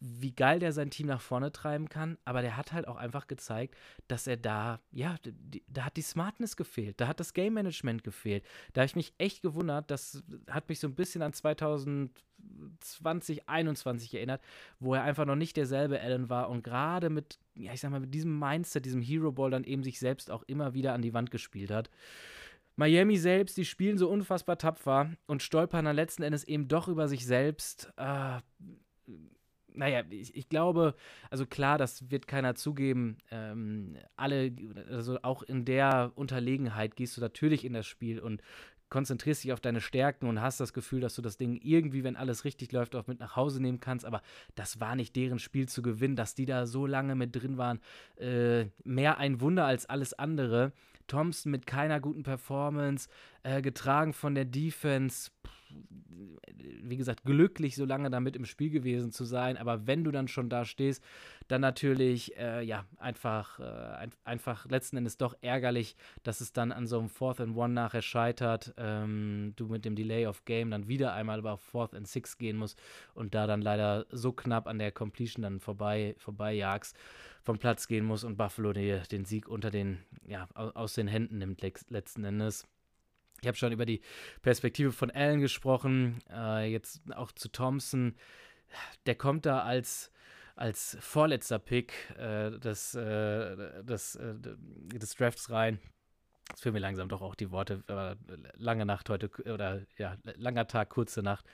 wie 0.00 0.32
geil 0.32 0.58
der 0.58 0.72
sein 0.72 0.90
Team 0.90 1.06
nach 1.06 1.20
vorne 1.20 1.52
treiben 1.52 1.88
kann, 1.88 2.16
aber 2.24 2.40
der 2.40 2.56
hat 2.56 2.72
halt 2.72 2.88
auch 2.88 2.96
einfach 2.96 3.26
gezeigt, 3.26 3.76
dass 4.08 4.26
er 4.26 4.38
da, 4.38 4.80
ja, 4.92 5.16
da 5.68 5.84
hat 5.84 5.96
die 5.96 6.02
Smartness 6.02 6.56
gefehlt, 6.56 7.00
da 7.00 7.06
hat 7.06 7.20
das 7.20 7.34
Game 7.34 7.52
Management 7.54 8.02
gefehlt. 8.02 8.44
Da 8.72 8.80
habe 8.80 8.86
ich 8.86 8.96
mich 8.96 9.12
echt 9.18 9.42
gewundert, 9.42 9.90
das 9.90 10.22
hat 10.48 10.70
mich 10.70 10.80
so 10.80 10.88
ein 10.88 10.94
bisschen 10.94 11.20
an 11.20 11.34
2020, 11.34 12.10
2021 12.80 14.14
erinnert, 14.14 14.40
wo 14.78 14.94
er 14.94 15.02
einfach 15.02 15.26
noch 15.26 15.36
nicht 15.36 15.58
derselbe 15.58 16.00
Allen 16.00 16.30
war 16.30 16.48
und 16.48 16.64
gerade 16.64 17.10
mit, 17.10 17.38
ja, 17.54 17.74
ich 17.74 17.80
sag 17.80 17.90
mal, 17.90 18.00
mit 18.00 18.14
diesem 18.14 18.38
Mindset, 18.38 18.86
diesem 18.86 19.02
Hero 19.02 19.32
Ball 19.32 19.50
dann 19.50 19.64
eben 19.64 19.82
sich 19.82 19.98
selbst 19.98 20.30
auch 20.30 20.44
immer 20.44 20.72
wieder 20.72 20.94
an 20.94 21.02
die 21.02 21.12
Wand 21.12 21.30
gespielt 21.30 21.70
hat. 21.70 21.90
Miami 22.80 23.18
selbst, 23.18 23.58
die 23.58 23.66
spielen 23.66 23.98
so 23.98 24.08
unfassbar 24.08 24.56
tapfer 24.56 25.10
und 25.26 25.42
stolpern 25.42 25.84
dann 25.84 25.94
letzten 25.94 26.22
Endes 26.22 26.44
eben 26.44 26.66
doch 26.66 26.88
über 26.88 27.08
sich 27.08 27.26
selbst. 27.26 27.92
Äh, 27.98 28.38
naja, 29.74 30.02
ich, 30.08 30.34
ich, 30.34 30.48
glaube, 30.48 30.94
also 31.28 31.44
klar, 31.44 31.76
das 31.76 32.10
wird 32.10 32.26
keiner 32.26 32.54
zugeben. 32.54 33.18
Ähm, 33.30 33.98
alle, 34.16 34.50
also 34.88 35.18
auch 35.20 35.42
in 35.42 35.66
der 35.66 36.12
Unterlegenheit 36.14 36.96
gehst 36.96 37.18
du 37.18 37.20
natürlich 37.20 37.66
in 37.66 37.74
das 37.74 37.86
Spiel 37.86 38.18
und 38.18 38.40
konzentrierst 38.88 39.44
dich 39.44 39.52
auf 39.52 39.60
deine 39.60 39.82
Stärken 39.82 40.26
und 40.26 40.40
hast 40.40 40.58
das 40.58 40.72
Gefühl, 40.72 41.00
dass 41.00 41.14
du 41.14 41.20
das 41.20 41.36
Ding 41.36 41.60
irgendwie, 41.62 42.02
wenn 42.02 42.16
alles 42.16 42.46
richtig 42.46 42.72
läuft, 42.72 42.96
auch 42.96 43.06
mit 43.06 43.20
nach 43.20 43.36
Hause 43.36 43.60
nehmen 43.60 43.80
kannst. 43.80 44.06
Aber 44.06 44.22
das 44.54 44.80
war 44.80 44.96
nicht 44.96 45.14
deren 45.16 45.38
Spiel 45.38 45.68
zu 45.68 45.82
gewinnen, 45.82 46.16
dass 46.16 46.34
die 46.34 46.46
da 46.46 46.66
so 46.66 46.86
lange 46.86 47.14
mit 47.14 47.36
drin 47.36 47.58
waren. 47.58 47.78
Äh, 48.16 48.68
mehr 48.84 49.18
ein 49.18 49.42
Wunder 49.42 49.66
als 49.66 49.84
alles 49.84 50.14
andere. 50.14 50.72
Thompson 51.10 51.50
mit 51.50 51.66
keiner 51.66 52.00
guten 52.00 52.22
Performance, 52.22 53.08
äh, 53.42 53.60
getragen 53.60 54.12
von 54.12 54.34
der 54.34 54.44
Defense. 54.44 55.30
Pff, 55.46 55.59
wie 56.82 56.96
gesagt, 56.96 57.24
glücklich, 57.24 57.76
so 57.76 57.84
lange 57.84 58.10
damit 58.10 58.36
im 58.36 58.44
Spiel 58.44 58.70
gewesen 58.70 59.12
zu 59.12 59.24
sein. 59.24 59.56
Aber 59.56 59.86
wenn 59.86 60.04
du 60.04 60.10
dann 60.10 60.28
schon 60.28 60.48
da 60.48 60.64
stehst, 60.64 61.02
dann 61.48 61.60
natürlich, 61.60 62.36
äh, 62.36 62.62
ja, 62.62 62.84
einfach, 62.96 63.58
äh, 63.60 63.62
ein, 63.62 64.10
einfach 64.24 64.66
letzten 64.66 64.96
Endes 64.96 65.16
doch 65.16 65.34
ärgerlich, 65.40 65.96
dass 66.22 66.40
es 66.40 66.52
dann 66.52 66.72
an 66.72 66.86
so 66.86 66.98
einem 66.98 67.08
Fourth 67.08 67.40
and 67.40 67.56
One 67.56 67.74
nachher 67.74 68.02
scheitert. 68.02 68.74
Ähm, 68.76 69.52
du 69.56 69.66
mit 69.66 69.84
dem 69.84 69.94
Delay 69.94 70.26
of 70.26 70.44
Game 70.44 70.70
dann 70.70 70.88
wieder 70.88 71.12
einmal 71.12 71.46
auf 71.46 71.60
Fourth 71.60 71.94
and 71.94 72.08
Six 72.08 72.38
gehen 72.38 72.56
musst 72.56 72.80
und 73.14 73.34
da 73.34 73.46
dann 73.46 73.62
leider 73.62 74.06
so 74.10 74.32
knapp 74.32 74.66
an 74.66 74.78
der 74.78 74.92
Completion 74.92 75.42
dann 75.42 75.60
vorbei, 75.60 76.14
vorbei 76.18 76.52
jagst, 76.52 76.96
vom 77.42 77.58
Platz 77.58 77.88
gehen 77.88 78.04
musst 78.04 78.24
und 78.24 78.36
Buffalo 78.36 78.72
die, 78.72 79.00
den 79.10 79.24
Sieg 79.24 79.48
unter 79.48 79.70
den, 79.70 79.98
ja, 80.26 80.46
aus 80.54 80.94
den 80.94 81.08
Händen 81.08 81.38
nimmt 81.38 81.62
letzten 81.88 82.24
Endes. 82.24 82.66
Ich 83.40 83.48
habe 83.48 83.56
schon 83.56 83.72
über 83.72 83.86
die 83.86 84.00
Perspektive 84.42 84.92
von 84.92 85.10
Allen 85.10 85.40
gesprochen, 85.40 86.22
äh, 86.30 86.70
jetzt 86.70 87.00
auch 87.14 87.32
zu 87.32 87.50
Thompson. 87.50 88.14
Der 89.06 89.14
kommt 89.14 89.46
da 89.46 89.62
als, 89.62 90.12
als 90.56 90.96
vorletzter 91.00 91.58
Pick 91.58 91.92
äh, 92.18 92.50
des, 92.58 92.94
äh, 92.94 93.82
des, 93.82 94.16
äh, 94.16 94.34
des 94.36 95.14
Drafts 95.14 95.50
rein. 95.50 95.80
Jetzt 96.50 96.62
fehlen 96.62 96.74
mir 96.74 96.80
langsam 96.80 97.08
doch 97.08 97.22
auch 97.22 97.34
die 97.34 97.50
Worte. 97.50 97.82
lange 98.56 98.84
Nacht 98.84 99.08
heute, 99.08 99.30
oder 99.52 99.82
ja, 99.96 100.16
langer 100.36 100.66
Tag, 100.66 100.90
kurze 100.90 101.22
Nacht. 101.22 101.46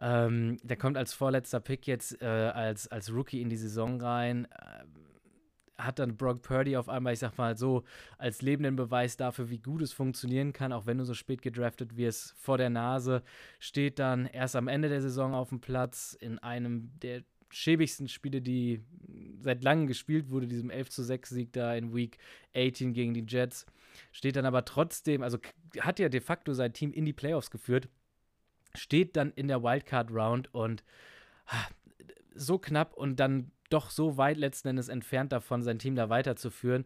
Ähm, 0.00 0.58
der 0.62 0.78
kommt 0.78 0.96
als 0.96 1.12
vorletzter 1.12 1.60
Pick 1.60 1.86
jetzt 1.86 2.20
äh, 2.22 2.26
als, 2.26 2.88
als 2.88 3.12
Rookie 3.12 3.42
in 3.42 3.50
die 3.50 3.56
Saison 3.56 4.00
rein. 4.00 4.48
Hat 5.84 5.98
dann 5.98 6.16
Brock 6.16 6.42
Purdy 6.42 6.76
auf 6.76 6.88
einmal, 6.88 7.12
ich 7.12 7.18
sag 7.18 7.36
mal 7.38 7.56
so, 7.56 7.84
als 8.18 8.42
lebenden 8.42 8.76
Beweis 8.76 9.16
dafür, 9.16 9.50
wie 9.50 9.58
gut 9.58 9.82
es 9.82 9.92
funktionieren 9.92 10.52
kann, 10.52 10.72
auch 10.72 10.86
wenn 10.86 10.98
du 10.98 11.04
so 11.04 11.14
spät 11.14 11.42
gedraftet 11.42 11.96
wirst, 11.96 12.34
vor 12.38 12.58
der 12.58 12.70
Nase, 12.70 13.22
steht 13.58 13.98
dann 13.98 14.26
erst 14.26 14.56
am 14.56 14.68
Ende 14.68 14.88
der 14.88 15.00
Saison 15.00 15.34
auf 15.34 15.48
dem 15.48 15.60
Platz 15.60 16.16
in 16.18 16.38
einem 16.38 16.90
der 17.00 17.22
schäbigsten 17.52 18.08
Spiele, 18.08 18.40
die 18.40 18.82
seit 19.40 19.62
langem 19.62 19.86
gespielt 19.86 20.30
wurde, 20.30 20.46
diesem 20.46 20.70
11 20.70 20.90
zu 20.90 21.02
6 21.02 21.30
Sieg 21.30 21.52
da 21.52 21.74
in 21.74 21.94
Week 21.94 22.18
18 22.56 22.94
gegen 22.94 23.12
die 23.12 23.26
Jets. 23.26 23.66
Steht 24.10 24.36
dann 24.36 24.46
aber 24.46 24.64
trotzdem, 24.64 25.22
also 25.22 25.38
hat 25.80 25.98
ja 25.98 26.08
de 26.08 26.20
facto 26.20 26.54
sein 26.54 26.72
Team 26.72 26.92
in 26.92 27.04
die 27.04 27.12
Playoffs 27.12 27.50
geführt, 27.50 27.88
steht 28.74 29.16
dann 29.16 29.32
in 29.32 29.48
der 29.48 29.62
Wildcard 29.62 30.10
Round 30.10 30.52
und 30.54 30.82
ah, 31.46 31.66
so 32.34 32.58
knapp 32.58 32.94
und 32.94 33.16
dann 33.20 33.52
doch 33.72 33.90
so 33.90 34.16
weit 34.16 34.36
letzten 34.36 34.68
Endes 34.68 34.88
entfernt 34.88 35.32
davon, 35.32 35.62
sein 35.62 35.78
Team 35.78 35.94
da 35.94 36.08
weiterzuführen. 36.08 36.84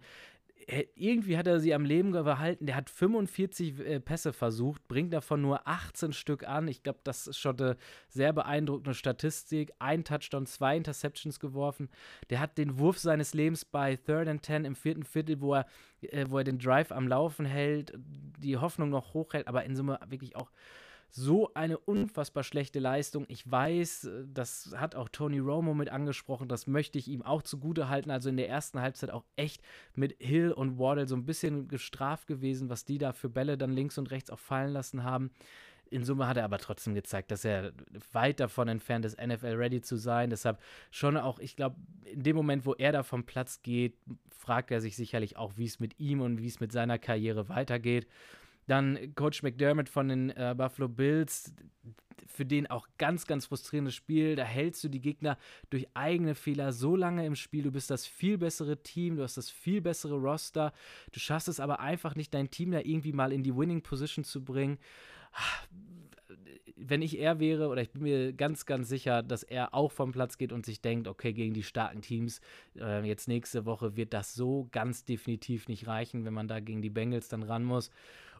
Irgendwie 0.96 1.38
hat 1.38 1.46
er 1.46 1.60
sie 1.60 1.74
am 1.74 1.84
Leben 1.84 2.10
gehalten. 2.10 2.66
Der 2.66 2.74
hat 2.74 2.90
45 2.90 3.78
äh, 3.78 4.00
Pässe 4.00 4.32
versucht, 4.32 4.88
bringt 4.88 5.12
davon 5.12 5.40
nur 5.40 5.68
18 5.68 6.12
Stück 6.12 6.48
an. 6.48 6.66
Ich 6.66 6.82
glaube, 6.82 6.98
das 7.04 7.28
ist 7.28 7.38
schon 7.38 7.60
eine 7.60 7.76
sehr 8.08 8.32
beeindruckende 8.32 8.94
Statistik. 8.94 9.72
Ein 9.78 10.02
Touchdown, 10.02 10.44
zwei 10.46 10.76
Interceptions 10.76 11.38
geworfen. 11.38 11.88
Der 12.30 12.40
hat 12.40 12.58
den 12.58 12.80
Wurf 12.80 12.98
seines 12.98 13.32
Lebens 13.32 13.64
bei 13.64 13.94
Third 13.94 14.26
and 14.26 14.42
Ten 14.42 14.64
im 14.64 14.74
vierten 14.74 15.04
Viertel, 15.04 15.40
wo 15.40 15.54
er, 15.54 15.66
äh, 16.00 16.26
wo 16.28 16.38
er 16.38 16.44
den 16.44 16.58
Drive 16.58 16.90
am 16.90 17.06
Laufen 17.06 17.46
hält, 17.46 17.92
die 17.96 18.56
Hoffnung 18.56 18.90
noch 18.90 19.14
hochhält, 19.14 19.46
aber 19.46 19.62
in 19.62 19.76
Summe 19.76 20.00
wirklich 20.08 20.34
auch 20.34 20.50
so 21.10 21.52
eine 21.54 21.78
unfassbar 21.78 22.42
schlechte 22.42 22.78
Leistung. 22.78 23.24
Ich 23.28 23.50
weiß, 23.50 24.04
äh, 24.04 24.24
das 24.32 24.74
hat 24.76 24.94
auch 24.94 25.08
Tony 25.08 25.38
Romo 25.38 25.74
mit 25.74 25.88
angesprochen, 25.88 26.48
das 26.48 26.66
möchte 26.66 26.98
ich 26.98 27.08
ihm 27.08 27.22
auch 27.22 27.42
zugute 27.42 27.88
halten. 27.88 28.10
Also 28.10 28.28
in 28.28 28.36
der 28.36 28.48
ersten 28.48 28.80
Halbzeit 28.80 29.10
auch 29.10 29.24
echt 29.36 29.62
mit 29.94 30.16
Hill 30.18 30.52
und 30.52 30.78
Wardle 30.78 31.06
so 31.06 31.16
ein 31.16 31.26
bisschen 31.26 31.68
gestraft 31.68 32.26
gewesen, 32.26 32.68
was 32.68 32.84
die 32.84 32.98
da 32.98 33.12
für 33.12 33.28
Bälle 33.28 33.56
dann 33.56 33.72
links 33.72 33.98
und 33.98 34.10
rechts 34.10 34.30
auch 34.30 34.38
fallen 34.38 34.72
lassen 34.72 35.04
haben. 35.04 35.30
In 35.88 36.04
Summe 36.04 36.26
hat 36.26 36.36
er 36.36 36.44
aber 36.44 36.58
trotzdem 36.58 36.94
gezeigt, 36.94 37.30
dass 37.30 37.44
er 37.44 37.72
weit 38.12 38.40
davon 38.40 38.66
entfernt 38.66 39.04
ist, 39.04 39.20
NFL-ready 39.20 39.82
zu 39.82 39.96
sein. 39.96 40.30
Deshalb 40.30 40.60
schon 40.90 41.16
auch, 41.16 41.38
ich 41.38 41.54
glaube, 41.54 41.76
in 42.04 42.24
dem 42.24 42.34
Moment, 42.34 42.66
wo 42.66 42.74
er 42.74 42.90
da 42.90 43.04
vom 43.04 43.24
Platz 43.24 43.62
geht, 43.62 43.96
fragt 44.28 44.72
er 44.72 44.80
sich 44.80 44.96
sicherlich 44.96 45.36
auch, 45.36 45.52
wie 45.56 45.64
es 45.64 45.78
mit 45.78 45.98
ihm 46.00 46.20
und 46.20 46.42
wie 46.42 46.48
es 46.48 46.58
mit 46.58 46.72
seiner 46.72 46.98
Karriere 46.98 47.48
weitergeht. 47.48 48.08
Dann 48.66 49.14
Coach 49.14 49.42
McDermott 49.42 49.88
von 49.88 50.08
den 50.08 50.30
äh, 50.30 50.54
Buffalo 50.56 50.88
Bills, 50.88 51.54
für 52.26 52.44
den 52.44 52.68
auch 52.68 52.88
ganz, 52.98 53.26
ganz 53.26 53.46
frustrierendes 53.46 53.94
Spiel. 53.94 54.36
Da 54.36 54.44
hältst 54.44 54.84
du 54.84 54.88
die 54.88 55.00
Gegner 55.00 55.38
durch 55.70 55.86
eigene 55.94 56.34
Fehler 56.34 56.72
so 56.72 56.96
lange 56.96 57.24
im 57.24 57.34
Spiel. 57.34 57.62
Du 57.62 57.72
bist 57.72 57.90
das 57.90 58.06
viel 58.06 58.38
bessere 58.38 58.82
Team, 58.82 59.16
du 59.16 59.22
hast 59.22 59.36
das 59.36 59.50
viel 59.50 59.80
bessere 59.80 60.16
Roster. 60.16 60.72
Du 61.12 61.20
schaffst 61.20 61.48
es 61.48 61.60
aber 61.60 61.80
einfach 61.80 62.14
nicht, 62.14 62.34
dein 62.34 62.50
Team 62.50 62.72
da 62.72 62.80
irgendwie 62.80 63.12
mal 63.12 63.32
in 63.32 63.42
die 63.42 63.56
Winning 63.56 63.82
Position 63.82 64.24
zu 64.24 64.44
bringen. 64.44 64.78
wenn 66.76 67.00
ich 67.02 67.18
er 67.18 67.40
wäre, 67.40 67.68
oder 67.68 67.80
ich 67.80 67.90
bin 67.90 68.02
mir 68.02 68.32
ganz, 68.32 68.66
ganz 68.66 68.88
sicher, 68.88 69.22
dass 69.22 69.42
er 69.42 69.74
auch 69.74 69.92
vom 69.92 70.12
Platz 70.12 70.36
geht 70.36 70.52
und 70.52 70.66
sich 70.66 70.80
denkt, 70.80 71.08
okay, 71.08 71.32
gegen 71.32 71.54
die 71.54 71.62
starken 71.62 72.02
Teams, 72.02 72.40
äh, 72.78 73.06
jetzt 73.06 73.28
nächste 73.28 73.64
Woche 73.64 73.96
wird 73.96 74.12
das 74.12 74.34
so 74.34 74.68
ganz 74.72 75.04
definitiv 75.04 75.68
nicht 75.68 75.86
reichen, 75.86 76.24
wenn 76.24 76.34
man 76.34 76.48
da 76.48 76.60
gegen 76.60 76.82
die 76.82 76.90
Bengals 76.90 77.28
dann 77.28 77.42
ran 77.42 77.64
muss. 77.64 77.90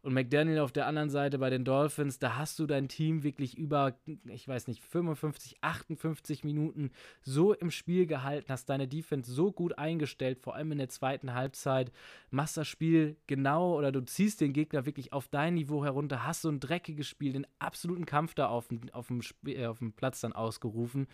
Und 0.07 0.14
McDaniel 0.14 0.61
auf 0.61 0.71
der 0.71 0.87
anderen 0.87 1.11
Seite 1.11 1.37
bei 1.40 1.51
den 1.51 1.64
Dolphins, 1.64 2.21
da 2.21 2.37
hast 2.37 2.61
du 2.61 2.66
dein 2.69 2.87
Team 2.87 3.25
wirklich 3.25 3.59
über, 3.59 3.99
ich 4.29 4.47
weiß 4.47 4.69
nicht, 4.69 4.81
55, 4.85 5.57
58 5.62 6.45
Minuten 6.45 6.92
so 7.23 7.53
im 7.53 7.73
Spiel 7.73 8.07
gehalten, 8.07 8.53
hast 8.53 8.66
deine 8.66 8.87
Defense 8.87 9.29
so 9.33 9.51
gut 9.51 9.77
eingestellt, 9.79 10.38
vor 10.38 10.55
allem 10.55 10.71
in 10.71 10.79
der 10.79 10.90
zweiten 10.90 11.35
Halbzeit, 11.35 11.90
machst 12.31 12.57
das 12.57 12.69
Spiel 12.69 13.16
genau 13.27 13.77
oder 13.77 13.90
du 13.90 14.01
ziehst 14.01 14.40
den 14.40 14.53
Gegner 14.53 14.87
wirklich 14.87 15.12
auf 15.12 15.27
dein 15.27 15.55
Niveau 15.55 15.85
herunter, 15.85 16.25
hast 16.25 16.42
so 16.42 16.51
ein 16.51 16.61
dreckiges 16.61 17.09
Spiel, 17.09 17.33
den 17.33 17.47
absoluten 17.59 18.07
Kampf 18.07 18.35
da 18.35 18.47
auf 18.47 18.69
auf 18.92 19.09
dem, 19.09 19.23
äh, 19.45 19.66
auf 19.66 19.81
dem 19.81 19.92
Platz 19.92 20.21
dann 20.21 20.35
ausgerufen 20.35 21.09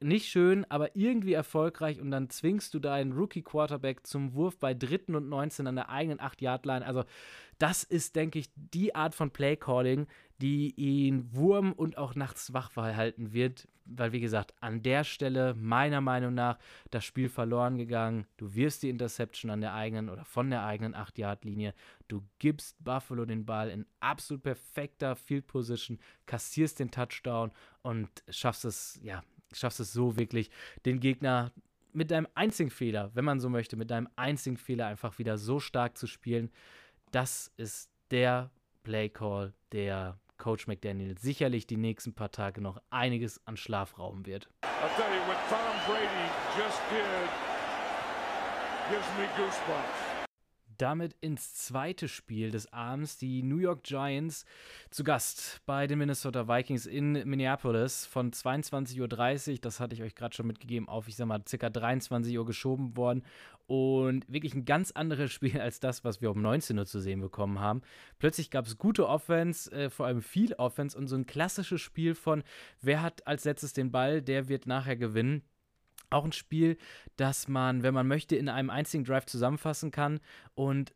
nicht 0.00 0.28
schön, 0.28 0.64
aber 0.68 0.96
irgendwie 0.96 1.32
erfolgreich 1.32 2.00
und 2.00 2.10
dann 2.10 2.28
zwingst 2.30 2.74
du 2.74 2.78
deinen 2.78 3.12
Rookie-Quarterback 3.12 4.06
zum 4.06 4.34
Wurf 4.34 4.58
bei 4.58 4.74
dritten 4.74 5.14
und 5.14 5.28
19 5.28 5.66
an 5.66 5.76
der 5.76 5.88
eigenen 5.88 6.18
8-Yard-Line. 6.18 6.84
Also, 6.84 7.04
das 7.58 7.84
ist, 7.84 8.16
denke 8.16 8.38
ich, 8.38 8.50
die 8.56 8.94
Art 8.94 9.14
von 9.14 9.30
Play-Calling, 9.30 10.06
die 10.40 10.74
ihn 10.76 11.32
Wurm 11.32 11.72
und 11.72 11.96
auch 11.96 12.14
nachts 12.14 12.52
wach 12.52 12.74
halten 12.74 13.32
wird, 13.32 13.68
weil, 13.84 14.12
wie 14.12 14.20
gesagt, 14.20 14.54
an 14.60 14.82
der 14.82 15.04
Stelle 15.04 15.54
meiner 15.54 16.00
Meinung 16.00 16.34
nach 16.34 16.58
das 16.90 17.04
Spiel 17.04 17.28
verloren 17.28 17.76
gegangen. 17.76 18.26
Du 18.36 18.54
wirst 18.54 18.82
die 18.82 18.90
Interception 18.90 19.50
an 19.50 19.60
der 19.60 19.74
eigenen 19.74 20.08
oder 20.08 20.24
von 20.24 20.50
der 20.50 20.64
eigenen 20.64 20.94
8-Yard-Linie. 20.94 21.74
Du 22.08 22.22
gibst 22.38 22.82
Buffalo 22.82 23.24
den 23.24 23.46
Ball 23.46 23.70
in 23.70 23.86
absolut 24.00 24.42
perfekter 24.42 25.14
Field 25.14 25.46
Position, 25.46 25.98
kassierst 26.26 26.80
den 26.80 26.90
Touchdown 26.90 27.52
und 27.82 28.08
schaffst 28.28 28.64
es, 28.64 28.98
ja, 29.02 29.22
schaffst 29.54 29.80
es 29.80 29.92
so 29.92 30.16
wirklich, 30.16 30.50
den 30.84 31.00
Gegner 31.00 31.52
mit 31.92 32.10
deinem 32.10 32.26
einzigen 32.34 32.70
Fehler, 32.70 33.10
wenn 33.14 33.24
man 33.24 33.40
so 33.40 33.48
möchte, 33.48 33.76
mit 33.76 33.90
deinem 33.90 34.08
einzigen 34.16 34.56
Fehler 34.56 34.86
einfach 34.86 35.18
wieder 35.18 35.38
so 35.38 35.60
stark 35.60 35.96
zu 35.96 36.06
spielen. 36.06 36.50
Das 37.12 37.52
ist 37.56 37.90
der 38.10 38.50
Play 38.82 39.08
Call, 39.08 39.54
der 39.72 40.18
Coach 40.36 40.66
McDaniel 40.66 41.16
sicherlich 41.16 41.66
die 41.66 41.76
nächsten 41.76 42.12
paar 42.12 42.32
Tage 42.32 42.60
noch 42.60 42.82
einiges 42.90 43.40
an 43.46 43.56
Schlaf 43.56 43.98
rauben 43.98 44.26
wird. 44.26 44.48
You, 46.56 46.64
did 46.90 47.30
gives 48.90 49.08
me 49.16 49.26
goosebumps 49.36 50.03
damit 50.78 51.14
ins 51.20 51.54
zweite 51.54 52.08
Spiel 52.08 52.50
des 52.50 52.72
Abends. 52.72 53.18
Die 53.18 53.42
New 53.42 53.58
York 53.58 53.82
Giants 53.82 54.44
zu 54.90 55.04
Gast 55.04 55.60
bei 55.66 55.86
den 55.86 55.98
Minnesota 55.98 56.48
Vikings 56.48 56.86
in 56.86 57.12
Minneapolis 57.12 58.06
von 58.06 58.32
22.30 58.32 59.52
Uhr, 59.52 59.58
das 59.60 59.80
hatte 59.80 59.94
ich 59.94 60.02
euch 60.02 60.14
gerade 60.14 60.34
schon 60.34 60.46
mitgegeben, 60.46 60.88
auf, 60.88 61.08
ich 61.08 61.16
sag 61.16 61.26
mal, 61.26 61.42
circa 61.46 61.70
23 61.70 62.36
Uhr 62.38 62.46
geschoben 62.46 62.96
worden. 62.96 63.22
Und 63.66 64.30
wirklich 64.30 64.54
ein 64.54 64.64
ganz 64.64 64.90
anderes 64.90 65.32
Spiel 65.32 65.60
als 65.60 65.80
das, 65.80 66.04
was 66.04 66.20
wir 66.20 66.30
um 66.30 66.42
19 66.42 66.78
Uhr 66.78 66.86
zu 66.86 67.00
sehen 67.00 67.20
bekommen 67.20 67.60
haben. 67.60 67.82
Plötzlich 68.18 68.50
gab 68.50 68.66
es 68.66 68.78
gute 68.78 69.08
Offense, 69.08 69.70
äh, 69.72 69.90
vor 69.90 70.06
allem 70.06 70.22
viel 70.22 70.52
Offense 70.54 70.96
und 70.96 71.08
so 71.08 71.16
ein 71.16 71.26
klassisches 71.26 71.80
Spiel 71.80 72.14
von, 72.14 72.42
wer 72.80 73.02
hat 73.02 73.26
als 73.26 73.44
letztes 73.44 73.72
den 73.72 73.90
Ball, 73.90 74.22
der 74.22 74.48
wird 74.48 74.66
nachher 74.66 74.96
gewinnen. 74.96 75.42
Auch 76.14 76.24
ein 76.24 76.32
Spiel, 76.32 76.78
das 77.16 77.48
man, 77.48 77.82
wenn 77.82 77.92
man 77.92 78.06
möchte, 78.06 78.36
in 78.36 78.48
einem 78.48 78.70
einzigen 78.70 79.04
Drive 79.04 79.26
zusammenfassen 79.26 79.90
kann 79.90 80.20
und 80.54 80.94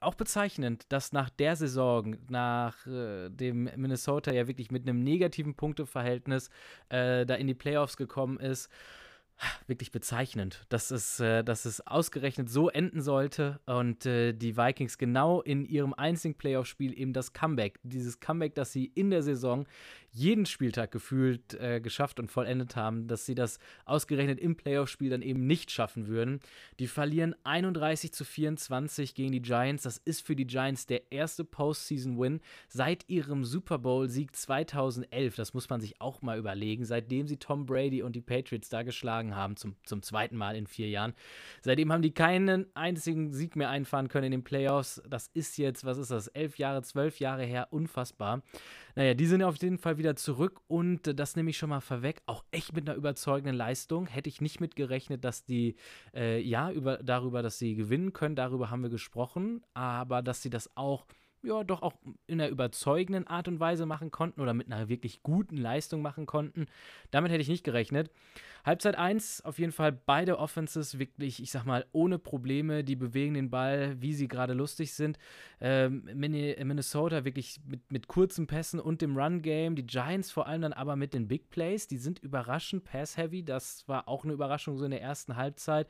auch 0.00 0.14
bezeichnend, 0.14 0.86
dass 0.90 1.12
nach 1.12 1.30
der 1.30 1.56
Saison, 1.56 2.16
nach 2.28 2.86
äh, 2.86 3.28
dem 3.30 3.70
Minnesota 3.76 4.32
ja 4.32 4.46
wirklich 4.46 4.70
mit 4.70 4.88
einem 4.88 5.02
negativen 5.02 5.54
Punkteverhältnis 5.54 6.50
äh, 6.88 7.26
da 7.26 7.34
in 7.34 7.46
die 7.46 7.54
Playoffs 7.54 7.96
gekommen 7.96 8.38
ist. 8.38 8.70
Wirklich 9.66 9.90
bezeichnend, 9.90 10.64
dass 10.68 10.92
es, 10.92 11.18
äh, 11.18 11.42
dass 11.42 11.64
es 11.64 11.84
ausgerechnet 11.84 12.48
so 12.48 12.68
enden 12.70 13.00
sollte 13.02 13.58
und 13.66 14.06
äh, 14.06 14.32
die 14.32 14.56
Vikings 14.56 14.96
genau 14.96 15.42
in 15.42 15.64
ihrem 15.64 15.92
einzigen 15.92 16.36
Playoff-Spiel 16.36 16.96
eben 16.96 17.12
das 17.12 17.32
Comeback, 17.32 17.80
dieses 17.82 18.20
Comeback, 18.20 18.54
das 18.54 18.72
sie 18.72 18.86
in 18.94 19.10
der 19.10 19.24
Saison 19.24 19.66
jeden 20.14 20.46
Spieltag 20.46 20.92
gefühlt 20.92 21.54
äh, 21.54 21.80
geschafft 21.80 22.20
und 22.20 22.30
vollendet 22.30 22.76
haben, 22.76 23.08
dass 23.08 23.26
sie 23.26 23.34
das 23.34 23.58
ausgerechnet 23.84 24.38
im 24.38 24.54
Playoff-Spiel 24.56 25.10
dann 25.10 25.22
eben 25.22 25.46
nicht 25.46 25.72
schaffen 25.72 26.06
würden. 26.06 26.40
Die 26.78 26.86
verlieren 26.86 27.34
31 27.42 28.12
zu 28.12 28.24
24 28.24 29.14
gegen 29.16 29.32
die 29.32 29.42
Giants. 29.42 29.82
Das 29.82 29.98
ist 29.98 30.24
für 30.24 30.36
die 30.36 30.46
Giants 30.46 30.86
der 30.86 31.10
erste 31.10 31.44
Postseason-Win 31.44 32.40
seit 32.68 33.08
ihrem 33.08 33.44
Super 33.44 33.78
Bowl-Sieg 33.78 34.36
2011. 34.36 35.34
Das 35.34 35.52
muss 35.52 35.68
man 35.68 35.80
sich 35.80 36.00
auch 36.00 36.22
mal 36.22 36.38
überlegen, 36.38 36.84
seitdem 36.84 37.26
sie 37.26 37.38
Tom 37.38 37.66
Brady 37.66 38.02
und 38.02 38.14
die 38.14 38.20
Patriots 38.20 38.68
da 38.68 38.84
geschlagen 38.84 39.34
haben, 39.34 39.56
zum, 39.56 39.74
zum 39.84 40.00
zweiten 40.02 40.36
Mal 40.36 40.54
in 40.54 40.68
vier 40.68 40.88
Jahren. 40.88 41.14
Seitdem 41.60 41.92
haben 41.92 42.02
die 42.02 42.14
keinen 42.14 42.66
einzigen 42.76 43.32
Sieg 43.32 43.56
mehr 43.56 43.68
einfahren 43.68 44.08
können 44.08 44.26
in 44.26 44.32
den 44.32 44.44
Playoffs. 44.44 45.02
Das 45.08 45.28
ist 45.34 45.58
jetzt, 45.58 45.84
was 45.84 45.98
ist 45.98 46.12
das, 46.12 46.28
elf 46.28 46.56
Jahre, 46.56 46.82
zwölf 46.82 47.18
Jahre 47.18 47.42
her, 47.42 47.66
unfassbar. 47.72 48.42
Naja, 48.96 49.14
die 49.14 49.26
sind 49.26 49.42
auf 49.42 49.56
jeden 49.60 49.78
Fall 49.78 49.98
wieder 49.98 50.14
zurück 50.16 50.60
und 50.68 51.18
das 51.18 51.34
nehme 51.34 51.50
ich 51.50 51.58
schon 51.58 51.70
mal 51.70 51.80
vorweg. 51.80 52.22
Auch 52.26 52.44
echt 52.50 52.74
mit 52.74 52.88
einer 52.88 52.96
überzeugenden 52.96 53.56
Leistung. 53.56 54.06
Hätte 54.06 54.28
ich 54.28 54.40
nicht 54.40 54.60
mit 54.60 54.76
gerechnet, 54.76 55.24
dass 55.24 55.44
die, 55.44 55.76
äh, 56.14 56.40
ja, 56.40 56.70
über, 56.70 56.98
darüber, 56.98 57.42
dass 57.42 57.58
sie 57.58 57.74
gewinnen 57.74 58.12
können, 58.12 58.36
darüber 58.36 58.70
haben 58.70 58.82
wir 58.82 58.90
gesprochen, 58.90 59.62
aber 59.74 60.22
dass 60.22 60.42
sie 60.42 60.50
das 60.50 60.76
auch 60.76 61.06
ja, 61.44 61.64
doch 61.64 61.82
auch 61.82 61.94
in 62.26 62.40
einer 62.40 62.50
überzeugenden 62.50 63.26
Art 63.26 63.48
und 63.48 63.60
Weise 63.60 63.86
machen 63.86 64.10
konnten 64.10 64.40
oder 64.40 64.54
mit 64.54 64.66
einer 64.70 64.88
wirklich 64.88 65.22
guten 65.22 65.56
Leistung 65.56 66.02
machen 66.02 66.26
konnten. 66.26 66.66
Damit 67.10 67.30
hätte 67.30 67.42
ich 67.42 67.48
nicht 67.48 67.64
gerechnet. 67.64 68.10
Halbzeit 68.64 68.96
1 68.96 69.42
auf 69.44 69.58
jeden 69.58 69.72
Fall 69.72 69.92
beide 69.92 70.38
Offenses 70.38 70.98
wirklich, 70.98 71.42
ich 71.42 71.50
sag 71.50 71.66
mal, 71.66 71.84
ohne 71.92 72.18
Probleme. 72.18 72.82
Die 72.82 72.96
bewegen 72.96 73.34
den 73.34 73.50
Ball, 73.50 74.00
wie 74.00 74.14
sie 74.14 74.26
gerade 74.26 74.54
lustig 74.54 74.94
sind. 74.94 75.18
Ähm, 75.60 76.04
Minnesota 76.14 77.26
wirklich 77.26 77.60
mit, 77.66 77.92
mit 77.92 78.08
kurzen 78.08 78.46
Pässen 78.46 78.80
und 78.80 79.02
dem 79.02 79.18
Run-Game. 79.18 79.76
Die 79.76 79.86
Giants 79.86 80.30
vor 80.30 80.46
allem 80.46 80.62
dann 80.62 80.72
aber 80.72 80.96
mit 80.96 81.12
den 81.12 81.28
Big 81.28 81.50
Plays. 81.50 81.88
Die 81.88 81.98
sind 81.98 82.20
überraschend 82.20 82.84
pass-heavy. 82.84 83.44
Das 83.44 83.86
war 83.86 84.08
auch 84.08 84.24
eine 84.24 84.32
Überraschung 84.32 84.78
so 84.78 84.86
in 84.86 84.92
der 84.92 85.02
ersten 85.02 85.36
Halbzeit. 85.36 85.86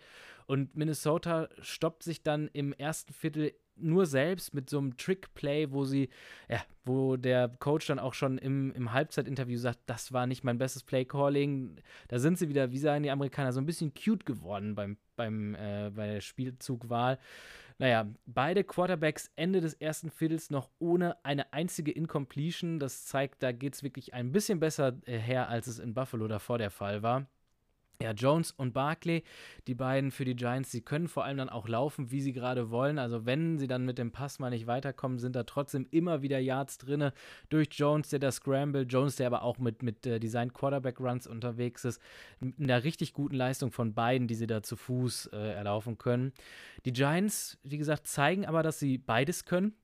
Und 0.46 0.76
Minnesota 0.76 1.48
stoppt 1.60 2.02
sich 2.02 2.24
dann 2.24 2.48
im 2.52 2.72
ersten 2.72 3.12
Viertel 3.12 3.52
nur 3.76 4.06
selbst 4.06 4.54
mit 4.54 4.70
so 4.70 4.78
einem 4.78 4.96
Trick-Play, 4.96 5.72
wo 5.72 5.84
sie, 5.84 6.08
ja, 6.48 6.62
wo 6.84 7.16
der 7.16 7.48
Coach 7.58 7.86
dann 7.86 7.98
auch 7.98 8.14
schon 8.14 8.38
im, 8.38 8.72
im 8.72 8.92
Halbzeitinterview 8.92 9.58
sagt, 9.58 9.80
das 9.86 10.12
war 10.12 10.26
nicht 10.26 10.44
mein 10.44 10.58
bestes 10.58 10.82
Play-Calling. 10.82 11.76
Da 12.08 12.18
sind 12.18 12.38
sie 12.38 12.48
wieder, 12.48 12.70
wie 12.70 12.78
sagen 12.78 13.02
die 13.02 13.10
Amerikaner, 13.10 13.52
so 13.52 13.60
ein 13.60 13.66
bisschen 13.66 13.92
cute 13.94 14.24
geworden 14.24 14.74
beim, 14.74 14.96
beim, 15.16 15.54
äh, 15.54 15.90
bei 15.94 16.06
der 16.14 16.20
Spielzugwahl. 16.20 17.18
Naja, 17.78 18.06
beide 18.26 18.62
Quarterbacks 18.62 19.30
Ende 19.34 19.60
des 19.60 19.74
ersten 19.74 20.10
Viertels 20.10 20.50
noch 20.50 20.70
ohne 20.78 21.16
eine 21.24 21.52
einzige 21.52 21.90
Incompletion. 21.90 22.78
Das 22.78 23.04
zeigt, 23.04 23.42
da 23.42 23.50
geht 23.50 23.74
es 23.74 23.82
wirklich 23.82 24.14
ein 24.14 24.30
bisschen 24.30 24.60
besser 24.60 24.96
äh, 25.06 25.18
her, 25.18 25.48
als 25.48 25.66
es 25.66 25.80
in 25.80 25.94
Buffalo 25.94 26.28
davor 26.28 26.58
der 26.58 26.70
Fall 26.70 27.02
war. 27.02 27.26
Ja, 28.02 28.10
Jones 28.10 28.50
und 28.50 28.72
Barkley, 28.72 29.22
die 29.68 29.74
beiden 29.74 30.10
für 30.10 30.24
die 30.24 30.34
Giants, 30.34 30.72
sie 30.72 30.80
können 30.80 31.06
vor 31.06 31.24
allem 31.24 31.36
dann 31.36 31.48
auch 31.48 31.68
laufen, 31.68 32.10
wie 32.10 32.20
sie 32.20 32.32
gerade 32.32 32.70
wollen. 32.70 32.98
Also 32.98 33.24
wenn 33.24 33.58
sie 33.58 33.68
dann 33.68 33.84
mit 33.84 33.98
dem 33.98 34.10
Pass 34.10 34.40
mal 34.40 34.50
nicht 34.50 34.66
weiterkommen, 34.66 35.18
sind 35.18 35.36
da 35.36 35.44
trotzdem 35.44 35.86
immer 35.90 36.20
wieder 36.20 36.38
Yards 36.40 36.78
drin. 36.78 37.12
Durch 37.50 37.68
Jones, 37.70 38.08
der 38.08 38.18
das 38.18 38.36
Scramble, 38.36 38.82
Jones, 38.82 39.16
der 39.16 39.28
aber 39.28 39.42
auch 39.42 39.58
mit, 39.58 39.82
mit 39.82 40.06
äh, 40.06 40.18
Design 40.18 40.52
Quarterback 40.52 40.98
Runs 40.98 41.26
unterwegs 41.26 41.84
ist. 41.84 42.00
In 42.40 42.54
einer 42.58 42.82
richtig 42.82 43.12
guten 43.12 43.36
Leistung 43.36 43.70
von 43.70 43.94
beiden, 43.94 44.26
die 44.26 44.34
sie 44.34 44.48
da 44.48 44.62
zu 44.62 44.76
Fuß 44.76 45.26
äh, 45.32 45.52
erlaufen 45.52 45.96
können. 45.96 46.32
Die 46.84 46.92
Giants, 46.92 47.58
wie 47.62 47.78
gesagt, 47.78 48.08
zeigen 48.08 48.44
aber, 48.44 48.62
dass 48.64 48.80
sie 48.80 48.98
beides 48.98 49.44
können. 49.44 49.74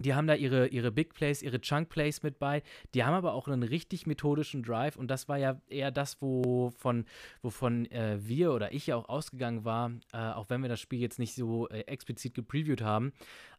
Die 0.00 0.14
haben 0.14 0.26
da 0.26 0.34
ihre, 0.34 0.68
ihre 0.68 0.90
Big 0.90 1.14
Plays, 1.14 1.42
ihre 1.42 1.60
Chunk 1.60 1.88
Plays 1.90 2.22
mit 2.22 2.38
bei. 2.38 2.62
Die 2.94 3.04
haben 3.04 3.14
aber 3.14 3.34
auch 3.34 3.48
einen 3.48 3.62
richtig 3.62 4.06
methodischen 4.06 4.62
Drive 4.62 4.96
und 4.96 5.08
das 5.08 5.28
war 5.28 5.36
ja 5.36 5.60
eher 5.68 5.90
das, 5.90 6.20
wovon, 6.20 7.04
wovon 7.42 7.86
äh, 7.90 8.18
wir 8.20 8.52
oder 8.52 8.72
ich 8.72 8.86
ja 8.86 8.96
auch 8.96 9.08
ausgegangen 9.08 9.64
war, 9.64 9.92
äh, 10.12 10.18
auch 10.18 10.48
wenn 10.48 10.62
wir 10.62 10.68
das 10.68 10.80
Spiel 10.80 11.00
jetzt 11.00 11.18
nicht 11.18 11.34
so 11.34 11.68
äh, 11.68 11.80
explizit 11.80 12.34
gepreviewt 12.34 12.82
haben. 12.82 13.12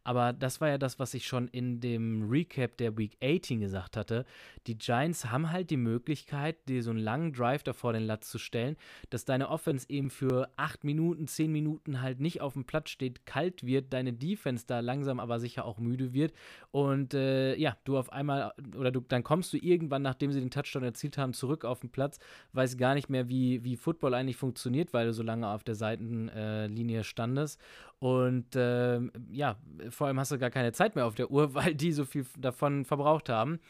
Aber 0.04 0.32
das 0.32 0.60
war 0.60 0.68
ja 0.68 0.78
das, 0.78 0.98
was 0.98 1.14
ich 1.14 1.26
schon 1.26 1.48
in 1.48 1.80
dem 1.80 2.28
Recap 2.28 2.76
der 2.76 2.96
Week 2.98 3.16
18 3.22 3.60
gesagt 3.60 3.96
hatte. 3.96 4.24
Die 4.66 4.76
Giants 4.76 5.26
haben 5.26 5.50
halt 5.50 5.70
die 5.70 5.76
Möglichkeit, 5.76 6.56
dir 6.68 6.82
so 6.82 6.90
einen 6.90 6.98
langen 6.98 7.32
Drive 7.32 7.62
davor 7.62 7.92
den 7.92 8.02
Latz 8.04 8.30
zu 8.30 8.38
stellen, 8.38 8.76
dass 9.10 9.24
deine 9.24 9.48
Offense 9.48 9.86
eben 9.88 10.10
für 10.10 10.50
8 10.56 10.84
Minuten, 10.84 11.26
10 11.26 11.52
Minuten 11.52 12.00
halt 12.00 12.20
nicht 12.20 12.40
auf 12.40 12.54
dem 12.54 12.64
Platz 12.64 12.90
steht, 12.90 13.26
kalt 13.26 13.64
wird, 13.64 13.92
deine 13.92 14.12
Defense 14.12 14.64
da 14.66 14.80
langsam 14.80 15.20
aber 15.20 15.38
sicher 15.38 15.64
auch 15.64 15.78
müde 15.78 16.12
wird. 16.12 16.32
Und 16.70 17.14
äh, 17.14 17.54
ja, 17.56 17.76
du 17.84 17.96
auf 17.96 18.12
einmal, 18.12 18.52
oder 18.76 18.90
du, 18.90 19.00
dann 19.00 19.22
kommst 19.22 19.52
du 19.52 19.56
irgendwann, 19.56 20.02
nachdem 20.02 20.32
sie 20.32 20.40
den 20.40 20.50
Touchdown 20.50 20.82
erzielt 20.82 21.18
haben, 21.18 21.32
zurück 21.32 21.64
auf 21.64 21.80
den 21.80 21.90
Platz, 21.90 22.18
weißt 22.52 22.76
gar 22.78 22.94
nicht 22.94 23.08
mehr, 23.08 23.28
wie, 23.28 23.62
wie 23.64 23.76
Football 23.76 24.14
eigentlich 24.14 24.36
funktioniert, 24.36 24.92
weil 24.92 25.06
du 25.06 25.12
so 25.12 25.22
lange 25.22 25.48
auf 25.48 25.64
der 25.64 25.74
Seitenlinie 25.74 27.04
standest. 27.04 27.60
Und 28.02 28.56
äh, 28.56 28.98
ja, 29.30 29.54
vor 29.90 30.08
allem 30.08 30.18
hast 30.18 30.32
du 30.32 30.38
gar 30.40 30.50
keine 30.50 30.72
Zeit 30.72 30.96
mehr 30.96 31.06
auf 31.06 31.14
der 31.14 31.30
Uhr, 31.30 31.54
weil 31.54 31.76
die 31.76 31.92
so 31.92 32.04
viel 32.04 32.26
davon 32.36 32.84
verbraucht 32.84 33.28
haben. 33.28 33.60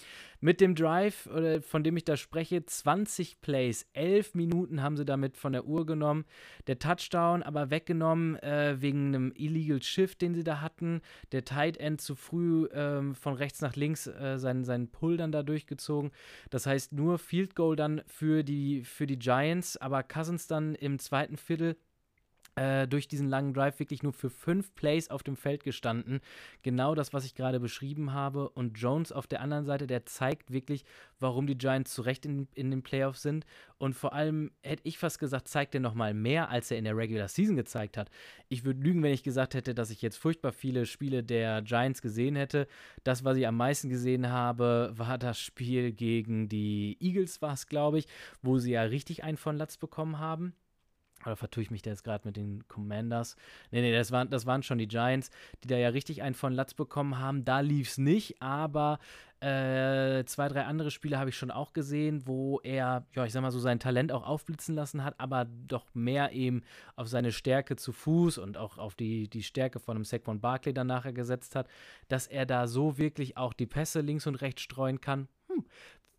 Mit 0.41 0.63
dem 0.63 0.75
Drive, 0.75 1.29
von 1.61 1.85
dem 1.85 1.99
ich 1.99 2.05
da 2.05 2.17
spreche, 2.17 2.65
20 2.65 3.43
Plays, 3.43 3.87
11 3.93 4.35
Minuten 4.35 4.83
haben 4.83 4.97
sie 4.97 5.05
damit 5.05 5.37
von 5.37 5.53
der 5.53 5.67
Uhr 5.67 5.85
genommen. 5.85 6.25
Der 6.67 6.79
Touchdown 6.79 7.43
aber 7.43 7.71
weggenommen 7.71 8.37
äh, 8.37 8.81
wegen 8.81 9.09
einem 9.09 9.33
Illegal 9.37 9.83
Shift, 9.83 10.23
den 10.23 10.35
sie 10.35 10.45
da 10.45 10.63
hatten. 10.63 11.03
Der 11.33 11.45
Tight 11.45 11.77
End 11.77 12.01
zu 12.01 12.15
früh 12.15 12.65
äh, 12.69 13.13
von 13.13 13.35
rechts 13.35 13.61
nach 13.61 13.77
links 13.77 14.07
äh, 14.07 14.39
seinen, 14.39 14.65
seinen 14.65 14.91
Pull 14.91 15.19
dann 15.19 15.31
da 15.31 15.43
durchgezogen. 15.43 16.11
Das 16.49 16.65
heißt 16.65 16.95
nur 16.95 17.19
Field 17.19 17.55
Goal 17.55 17.77
dann 17.77 18.01
für 18.07 18.43
die, 18.43 18.83
für 18.83 19.07
die 19.07 19.19
Giants, 19.19 19.77
aber 19.77 20.03
Cousins 20.03 20.47
dann 20.47 20.75
im 20.75 20.99
zweiten 20.99 21.37
Viertel 21.37 21.77
äh, 22.55 22.87
durch 22.87 23.09
diesen 23.09 23.29
langen 23.29 23.55
Drive 23.55 23.79
wirklich 23.79 24.03
nur 24.03 24.13
für 24.13 24.31
fünf 24.31 24.75
Plays 24.75 25.11
auf 25.11 25.23
dem 25.23 25.37
Feld 25.37 25.65
gestanden. 25.65 26.21
Genau 26.63 26.95
das, 26.95 27.13
was 27.13 27.25
ich 27.25 27.35
gerade 27.35 27.61
beschrieben 27.61 28.13
habe. 28.13 28.49
Und 28.51 28.79
Jones 28.79 29.13
auf 29.13 29.27
der 29.27 29.41
anderen 29.41 29.65
Seite, 29.65 29.87
der 29.87 30.05
zeigt 30.05 30.51
wirklich, 30.53 30.85
warum 31.19 31.47
die 31.47 31.57
Giants 31.57 31.95
zu 31.95 32.03
Recht 32.03 32.27
in, 32.27 32.49
in 32.55 32.71
den 32.71 32.83
Playoffs 32.83 33.23
sind. 33.23 33.47
Und 33.79 33.95
vor 33.95 34.13
allem 34.13 34.51
hätte 34.63 34.83
ich 34.85 34.99
fast 34.99 35.19
gesagt, 35.19 35.49
zeigt 35.49 35.75
er 35.75 35.81
nochmal 35.81 36.15
mehr, 36.15 36.51
als 36.51 36.71
er 36.71 36.79
in 36.79 36.85
der 36.85 36.97
Regular 36.97 37.29
Season 37.29 37.57
gezeigt 37.57 37.97
hat. 37.97 38.11
Ich 38.49 38.65
würde 38.65 38.81
lügen, 38.81 39.03
wenn 39.03 39.13
ich 39.13 39.23
gesagt 39.23 39.55
hätte, 39.55 39.75
dass 39.75 39.91
ich 39.91 40.03
jetzt 40.03 40.19
furchtbar 40.19 40.53
viele 40.53 40.87
Spiele 40.87 41.23
der 41.23 41.63
Giants 41.63 42.03
gesehen 42.03 42.37
hätte. 42.37 42.69
Das, 43.03 43.25
was 43.25 43.37
ich 43.37 43.47
am 43.47 43.57
meisten 43.57 43.89
gesehen 43.89 44.31
habe, 44.31 44.93
war 44.95 45.19
das 45.19 45.41
Spiel 45.41 45.93
gegen 45.93 46.49
die 46.49 46.97
Eagles, 47.01 47.41
war 47.41 47.55
es, 47.55 47.67
glaube 47.67 47.99
ich, 47.99 48.07
wo 48.43 48.59
sie 48.59 48.73
ja 48.73 48.83
richtig 48.83 49.25
einen 49.25 49.37
von 49.37 49.57
Latz 49.57 49.79
bekommen 49.79 50.19
haben. 50.19 50.55
Oder 51.25 51.37
vertue 51.37 51.63
ich 51.63 51.71
mich 51.71 51.83
da 51.83 51.91
jetzt 51.91 52.05
gerade 52.05 52.27
mit 52.27 52.37
den 52.37 52.67
Commanders? 52.69 53.37
Nee, 53.71 53.81
nee, 53.81 53.93
das 53.93 54.11
waren, 54.13 54.31
das 54.31 54.47
waren 54.47 54.63
schon 54.63 54.79
die 54.79 54.89
Giants, 54.89 55.31
die 55.63 55.69
da 55.69 55.77
ja 55.77 55.89
richtig 55.89 56.23
einen 56.23 56.35
von 56.35 56.53
Latz 56.53 56.75
bekommen 56.75 57.19
haben. 57.19 57.45
Da 57.45 57.61
lief 57.61 57.91
es 57.91 57.99
nicht, 57.99 58.43
aber 58.43 58.99
äh, 59.43 60.25
zwei, 60.27 60.47
drei 60.49 60.65
andere 60.65 60.93
Spiele 60.93 61.19
habe 61.19 61.31
ich 61.31 61.37
schon 61.37 61.51
auch 61.51 61.73
gesehen, 61.73 62.27
wo 62.27 62.61
er, 62.61 63.07
ja, 63.13 63.25
ich 63.25 63.33
sag 63.33 63.43
mal 63.43 63.51
so, 63.51 63.59
sein 63.59 63.81
Talent 63.81 64.13
auch 64.13 64.25
aufblitzen 64.25 64.75
lassen 64.75 65.03
hat, 65.03 65.19
aber 65.19 65.47
doch 65.47 65.87
mehr 65.95 66.33
eben 66.33 66.63
auf 66.95 67.09
seine 67.09 67.33
Stärke 67.33 67.75
zu 67.75 67.93
Fuß 67.93 68.39
und 68.39 68.57
auch 68.57 68.79
auf 68.79 68.95
die, 68.95 69.29
die 69.29 69.43
Stärke 69.43 69.81
von 69.81 69.97
einem 69.97 70.05
Saquon 70.05 70.41
Barkley 70.41 70.73
dann 70.73 70.87
nachher 70.87 71.13
gesetzt 71.13 71.57
hat, 71.57 71.69
dass 72.07 72.29
er 72.29 72.47
da 72.47 72.69
so 72.69 72.99
wirklich 72.99 73.37
auch 73.37 73.53
die 73.53 73.67
Pässe 73.67 74.01
links 74.01 74.29
und 74.29 74.37
rechts 74.37 74.63
streuen 74.63 75.01
kann. 75.01 75.27
Hm, 75.49 75.65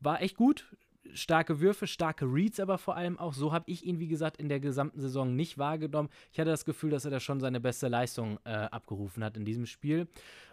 war 0.02 0.22
echt 0.22 0.36
gut 0.36 0.66
starke 1.14 1.60
Würfe, 1.60 1.88
starke 1.88 2.26
Reads, 2.26 2.60
aber 2.60 2.78
vor 2.78 2.96
allem 2.96 3.20
auch, 3.20 3.34
so 3.34 3.52
habe 3.52 3.70
ich 3.70 3.86
ihn, 3.86 4.00
wie 4.00 4.08
gesagt, 4.08 4.38
in 4.38 4.50
der 4.50 4.60
gesamten 4.60 5.02
Saison 5.02 5.36
nicht 5.36 5.58
wahrgenommen. 5.58 6.10
Ich 6.32 6.40
hatte 6.40 6.50
das 6.50 6.66
Gefühl, 6.66 6.90
dass 6.90 7.06
er 7.06 7.12
da 7.12 7.20
schon 7.20 7.40
seine 7.40 7.60
beste 7.60 7.88
Leistung 7.88 8.40
äh, 8.46 8.52
abgerufen 8.52 9.24
hat 9.24 9.38
in 9.38 9.46
diesem 9.46 9.66
Spiel. 9.66 10.08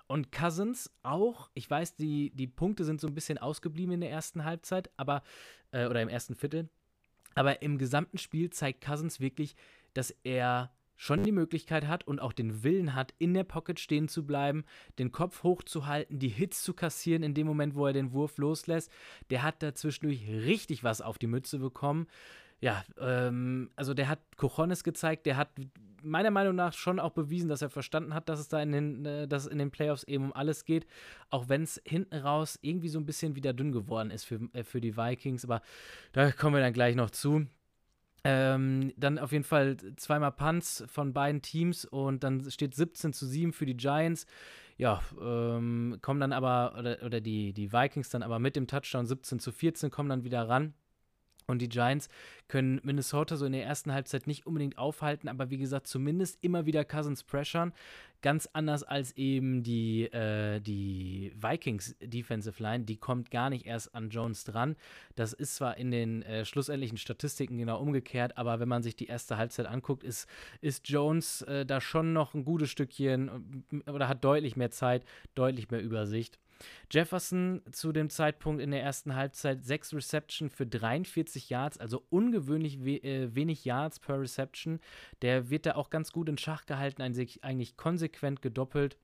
Und 0.07 0.33
Cousins 0.33 0.91
auch, 1.03 1.51
ich 1.55 1.71
weiß, 1.71 1.95
die, 1.95 2.31
die 2.35 2.49
Punkte 2.49 2.85
sind 2.85 3.01
so 3.01 3.07
ein 3.07 3.15
bisschen 3.15 3.39
ausgeblieben 3.39 3.95
in 3.95 4.01
der 4.01 4.11
ersten 4.11 4.45
Halbzeit, 4.45 4.91
aber, 4.97 5.23
äh, 5.71 5.87
oder 5.87 6.03
im 6.03 6.09
ersten 6.09 6.35
Viertel. 6.35 6.69
Aber 7.35 7.63
im 7.63 7.79
gesamten 7.79 8.19
Spiel 8.19 8.51
zeigt 8.51 8.85
Cousins 8.85 9.21
wirklich, 9.21 9.55
dass 9.95 10.11
er 10.25 10.73
schon 11.01 11.23
die 11.23 11.33
Möglichkeit 11.33 11.89
hat 11.89 12.07
und 12.07 12.21
auch 12.21 12.35
den 12.35 12.63
Willen 12.63 12.95
hat, 12.95 13.15
in 13.17 13.33
der 13.33 13.45
Pocket 13.45 13.81
stehen 13.81 14.07
zu 14.07 14.27
bleiben, 14.27 14.65
den 14.99 15.13
Kopf 15.13 15.43
hochzuhalten, 15.43 16.19
die 16.19 16.29
Hits 16.29 16.63
zu 16.63 16.75
kassieren 16.75 17.23
in 17.23 17.33
dem 17.33 17.47
Moment, 17.47 17.75
wo 17.75 17.87
er 17.87 17.95
den 17.95 18.13
Wurf 18.13 18.37
loslässt. 18.37 18.93
Der 19.31 19.43
hat 19.43 19.63
da 19.63 19.75
zwischendurch 19.75 20.29
richtig 20.29 20.85
was 20.85 21.01
auf 21.01 21.17
die 21.17 21.27
Mütze 21.27 21.59
bekommen. 21.59 22.07
Ja, 22.61 22.85
ähm, 23.01 23.71
also 23.77 23.95
der 23.95 24.11
hat 24.11 24.19
Cojones 24.37 24.85
gezeigt, 24.85 25.25
der 25.25 25.39
hat 25.39 25.49
meiner 26.03 26.31
Meinung 26.31 26.55
nach 26.55 26.75
schon 26.75 27.01
auch 27.01 27.13
bewiesen, 27.13 27.49
dass 27.49 27.63
er 27.63 27.71
verstanden 27.71 28.13
hat, 28.13 28.29
dass 28.29 28.39
es 28.39 28.49
da 28.49 28.61
in 28.61 28.73
den, 28.73 29.07
äh, 29.07 29.27
dass 29.27 29.47
in 29.47 29.57
den 29.57 29.71
Playoffs 29.71 30.05
eben 30.05 30.25
um 30.25 30.33
alles 30.35 30.67
geht, 30.67 30.87
auch 31.31 31.49
wenn 31.49 31.63
es 31.63 31.81
hinten 31.87 32.17
raus 32.17 32.59
irgendwie 32.61 32.91
so 32.91 32.99
ein 32.99 33.07
bisschen 33.07 33.37
wieder 33.37 33.55
dünn 33.55 33.73
geworden 33.73 34.11
ist 34.11 34.25
für, 34.25 34.39
äh, 34.53 34.65
für 34.65 34.83
die 34.83 34.99
Vikings, 34.99 35.47
aber 35.47 35.63
da 36.13 36.31
kommen 36.31 36.57
wir 36.57 36.61
dann 36.61 36.75
gleich 36.75 36.95
noch 36.95 37.09
zu. 37.09 37.47
Ähm, 38.25 38.93
dann 38.97 39.19
auf 39.19 39.33
jeden 39.33 39.45
Fall 39.45 39.77
zweimal 39.97 40.33
Punts 40.33 40.85
von 40.89 41.13
beiden 41.13 41.41
Teams 41.43 41.85
und 41.85 42.23
dann 42.23 42.51
steht 42.51 42.75
17 42.75 43.13
zu 43.13 43.27
7 43.27 43.53
für 43.53 43.67
die 43.67 43.77
Giants. 43.77 44.27
Ja, 44.77 45.03
ähm, 45.21 45.99
kommen 46.01 46.21
dann 46.21 46.33
aber, 46.33 46.75
oder, 46.79 46.99
oder 47.05 47.21
die, 47.21 47.53
die 47.53 47.73
Vikings 47.73 48.09
dann 48.09 48.23
aber 48.23 48.39
mit 48.39 48.57
dem 48.57 48.67
Touchdown 48.67 49.07
17 49.07 49.39
zu 49.39 49.53
14, 49.53 49.91
kommen 49.91 50.09
dann 50.09 50.25
wieder 50.25 50.49
ran. 50.49 50.75
Und 51.51 51.61
die 51.61 51.69
Giants 51.69 52.09
können 52.49 52.81
Minnesota 52.83 53.37
so 53.37 53.47
in 53.47 53.53
der 53.53 53.65
ersten 53.65 53.93
Halbzeit 53.93 54.27
nicht 54.27 54.47
unbedingt 54.47 54.79
aufhalten, 54.79 55.29
aber 55.29 55.51
wie 55.51 55.59
gesagt, 55.59 55.87
zumindest 55.87 56.39
immer 56.43 56.67
wieder 56.67 56.85
Cousins 56.85 57.23
pressure. 57.23 57.73
Ganz 58.23 58.49
anders 58.53 58.83
als 58.83 59.17
eben 59.17 59.63
die, 59.63 60.05
äh, 60.13 60.61
die 60.61 61.33
Vikings 61.41 61.97
Defensive 62.03 62.63
Line, 62.63 62.85
die 62.85 62.99
kommt 62.99 63.31
gar 63.31 63.49
nicht 63.49 63.67
erst 63.67 63.95
an 63.95 64.11
Jones 64.11 64.45
dran. 64.45 64.77
Das 65.15 65.33
ist 65.33 65.57
zwar 65.57 65.79
in 65.79 65.91
den 65.91 66.23
äh, 66.23 66.45
schlussendlichen 66.45 66.99
Statistiken 66.99 67.57
genau 67.57 67.81
umgekehrt, 67.81 68.37
aber 68.37 68.61
wenn 68.61 68.69
man 68.69 68.83
sich 68.83 68.95
die 68.95 69.07
erste 69.07 69.39
Halbzeit 69.39 69.67
anguckt, 69.67 70.05
ist, 70.05 70.29
ist 70.61 70.89
Jones 70.89 71.43
äh, 71.43 71.65
da 71.65 71.81
schon 71.81 72.13
noch 72.13 72.35
ein 72.35 72.45
gutes 72.45 72.69
Stückchen 72.71 73.65
äh, 73.87 73.91
oder 73.91 74.09
hat 74.09 74.23
deutlich 74.23 74.55
mehr 74.55 74.71
Zeit, 74.71 75.05
deutlich 75.35 75.71
mehr 75.71 75.83
Übersicht. 75.83 76.39
Jefferson 76.91 77.63
zu 77.73 77.93
dem 77.93 78.11
Zeitpunkt 78.11 78.63
in 78.63 78.71
der 78.71 78.83
ersten 78.83 79.15
Halbzeit 79.15 79.65
sechs 79.65 79.95
Reception 79.95 80.51
für 80.51 80.67
43 80.67 81.51
Yards, 81.51 81.79
also 81.79 82.03
ungewöhnlich 82.11 82.85
we 82.85 83.03
äh, 83.03 83.35
wenig 83.35 83.65
Yards 83.65 84.01
per 84.01 84.21
Reception. 84.21 84.81
Der 85.23 85.51
wird 85.51 85.67
da 85.67 85.75
auch 85.75 85.91
ganz 85.91 86.13
gut 86.13 86.29
in 86.29 86.39
Schach 86.39 86.67
gehalten, 86.67 87.03
eigentlich 87.03 87.77
konsequent 87.77 88.43
gedoppelt 88.43 88.97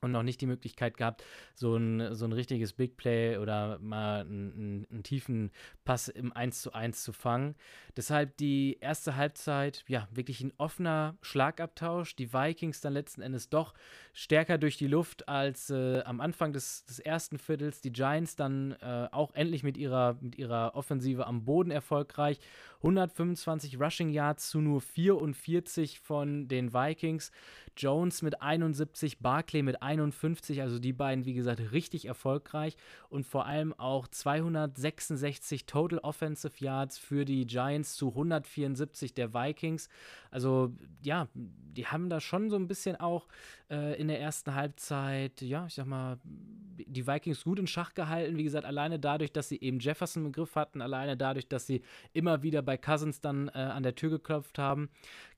und 0.00 0.12
noch 0.12 0.22
nicht 0.22 0.40
die 0.40 0.46
Möglichkeit 0.46 0.96
gehabt, 0.96 1.24
so 1.54 1.76
ein, 1.76 2.14
so 2.14 2.24
ein 2.24 2.32
richtiges 2.32 2.72
Big 2.72 2.96
Play 2.96 3.36
oder 3.38 3.78
mal 3.80 4.20
einen, 4.20 4.86
einen, 4.90 5.02
tiefen 5.02 5.50
Pass 5.84 6.08
im 6.08 6.32
1 6.32 6.62
zu 6.62 6.72
1 6.72 7.02
zu 7.02 7.12
fangen. 7.12 7.54
Deshalb 7.96 8.36
die 8.36 8.78
erste 8.80 9.16
Halbzeit, 9.16 9.84
ja, 9.88 10.08
wirklich 10.12 10.40
ein 10.40 10.52
offener 10.58 11.16
Schlagabtausch. 11.22 12.16
Die 12.16 12.32
Vikings 12.32 12.80
dann 12.80 12.92
letzten 12.92 13.22
Endes 13.22 13.48
doch 13.48 13.74
stärker 14.12 14.58
durch 14.58 14.76
die 14.76 14.86
Luft 14.86 15.28
als 15.28 15.70
äh, 15.70 16.02
am 16.02 16.20
Anfang 16.20 16.52
des, 16.52 16.84
des 16.84 16.98
ersten 16.98 17.38
Viertels. 17.38 17.80
Die 17.80 17.92
Giants 17.92 18.36
dann 18.36 18.72
äh, 18.80 19.08
auch 19.10 19.34
endlich 19.34 19.62
mit 19.62 19.76
ihrer, 19.76 20.16
mit 20.20 20.36
ihrer 20.36 20.74
Offensive 20.74 21.26
am 21.26 21.44
Boden 21.44 21.70
erfolgreich 21.70 22.38
125 22.78 23.80
Rushing 23.80 24.10
Yards 24.10 24.50
zu 24.50 24.60
nur 24.60 24.80
44 24.80 25.98
von 26.00 26.46
den 26.48 26.72
Vikings. 26.72 27.32
Jones 27.76 28.22
mit 28.22 28.40
71, 28.42 29.20
Barclay 29.20 29.62
mit 29.62 29.82
51, 29.88 30.60
also 30.60 30.78
die 30.78 30.92
beiden, 30.92 31.24
wie 31.24 31.34
gesagt, 31.34 31.72
richtig 31.72 32.04
erfolgreich 32.04 32.76
und 33.08 33.26
vor 33.26 33.46
allem 33.46 33.72
auch 33.74 34.06
266 34.06 35.66
Total 35.66 35.98
Offensive 36.00 36.52
Yards 36.58 36.98
für 36.98 37.24
die 37.24 37.46
Giants 37.46 37.96
zu 37.96 38.08
174 38.08 39.14
der 39.14 39.32
Vikings. 39.32 39.88
Also 40.30 40.72
ja, 41.02 41.28
die 41.34 41.86
haben 41.86 42.10
da 42.10 42.20
schon 42.20 42.50
so 42.50 42.56
ein 42.56 42.68
bisschen 42.68 42.96
auch 42.96 43.26
äh, 43.70 44.00
in 44.00 44.08
der 44.08 44.20
ersten 44.20 44.54
Halbzeit, 44.54 45.40
ja, 45.40 45.66
ich 45.66 45.74
sag 45.74 45.86
mal, 45.86 46.18
die 46.24 47.06
Vikings 47.06 47.44
gut 47.44 47.58
in 47.58 47.66
Schach 47.66 47.94
gehalten. 47.94 48.36
Wie 48.36 48.44
gesagt, 48.44 48.64
alleine 48.64 48.98
dadurch, 48.98 49.32
dass 49.32 49.48
sie 49.48 49.60
eben 49.60 49.80
Jefferson 49.80 50.26
im 50.26 50.32
Griff 50.32 50.54
hatten, 50.54 50.80
alleine 50.80 51.16
dadurch, 51.16 51.48
dass 51.48 51.66
sie 51.66 51.82
immer 52.12 52.42
wieder 52.42 52.62
bei 52.62 52.76
Cousins 52.76 53.20
dann 53.20 53.48
äh, 53.48 53.58
an 53.58 53.82
der 53.82 53.94
Tür 53.94 54.10
geklopft 54.10 54.58
haben. 54.58 54.88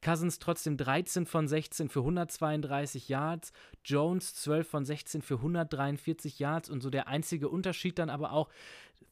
Cousins 0.03 0.39
trotzdem 0.39 0.77
13 0.77 1.27
von 1.27 1.49
16 1.49 1.89
für 1.89 2.01
132 2.01 3.09
Yards, 3.09 3.53
Jones 3.85 4.35
12 4.35 4.69
von 4.69 4.85
16 4.85 5.23
für 5.23 5.37
143 5.37 6.39
Yards 6.39 6.71
und 6.71 6.83
so 6.83 6.91
der 6.91 7.09
einzige 7.09 7.49
Unterschied 7.49 7.99
dann 7.99 8.11
aber 8.11 8.33
auch, 8.33 8.49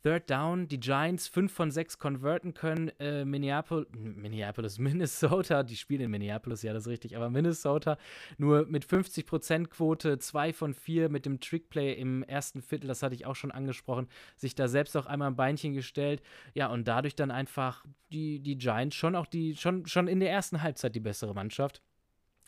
Third 0.03 0.31
Down, 0.31 0.69
die 0.69 0.79
Giants 0.79 1.29
5 1.29 1.53
von 1.53 1.71
6 1.71 1.99
konverten 1.99 2.55
können. 2.55 2.91
Äh, 3.01 3.25
Minneapolis, 3.25 3.89
Minneapolis, 3.93 4.79
Minnesota, 4.79 5.63
die 5.63 5.77
spielen 5.77 6.03
in 6.03 6.11
Minneapolis, 6.11 6.63
ja, 6.63 6.73
das 6.73 6.85
ist 6.85 6.89
richtig, 6.89 7.17
aber 7.17 7.31
Minnesota 7.31 7.99
nur 8.37 8.67
mit 8.67 8.85
50% 8.85 9.67
Quote, 9.67 10.19
2 10.19 10.53
von 10.53 10.75
4 10.75 11.09
mit 11.09 11.27
dem 11.27 11.41
Trickplay 11.41 11.93
im 11.95 12.23
ersten 12.23 12.63
Viertel, 12.63 12.87
das 12.87 13.03
hatte 13.03 13.15
ich 13.15 13.27
auch 13.27 13.37
schon 13.37 13.51
angesprochen, 13.51 14.09
sich 14.37 14.55
da 14.55 14.69
selbst 14.69 14.97
auch 14.97 15.07
einmal 15.07 15.29
ein 15.29 15.37
Beinchen 15.37 15.75
gestellt. 15.75 16.23
Ja, 16.55 16.69
und 16.69 16.87
dadurch 16.87 17.17
dann 17.17 17.31
einfach 17.31 17.85
die, 18.13 18.41
die 18.41 18.57
Giants 18.57 18.97
schon 18.97 19.17
auch 19.17 19.27
die, 19.27 19.57
schon, 19.57 19.87
schon 19.87 20.09
in 20.09 20.21
der 20.21 20.31
ersten 20.31 20.63
Halbzeit 20.63 20.95
die 20.95 21.01
bessere 21.01 21.35
Mannschaft. 21.35 21.83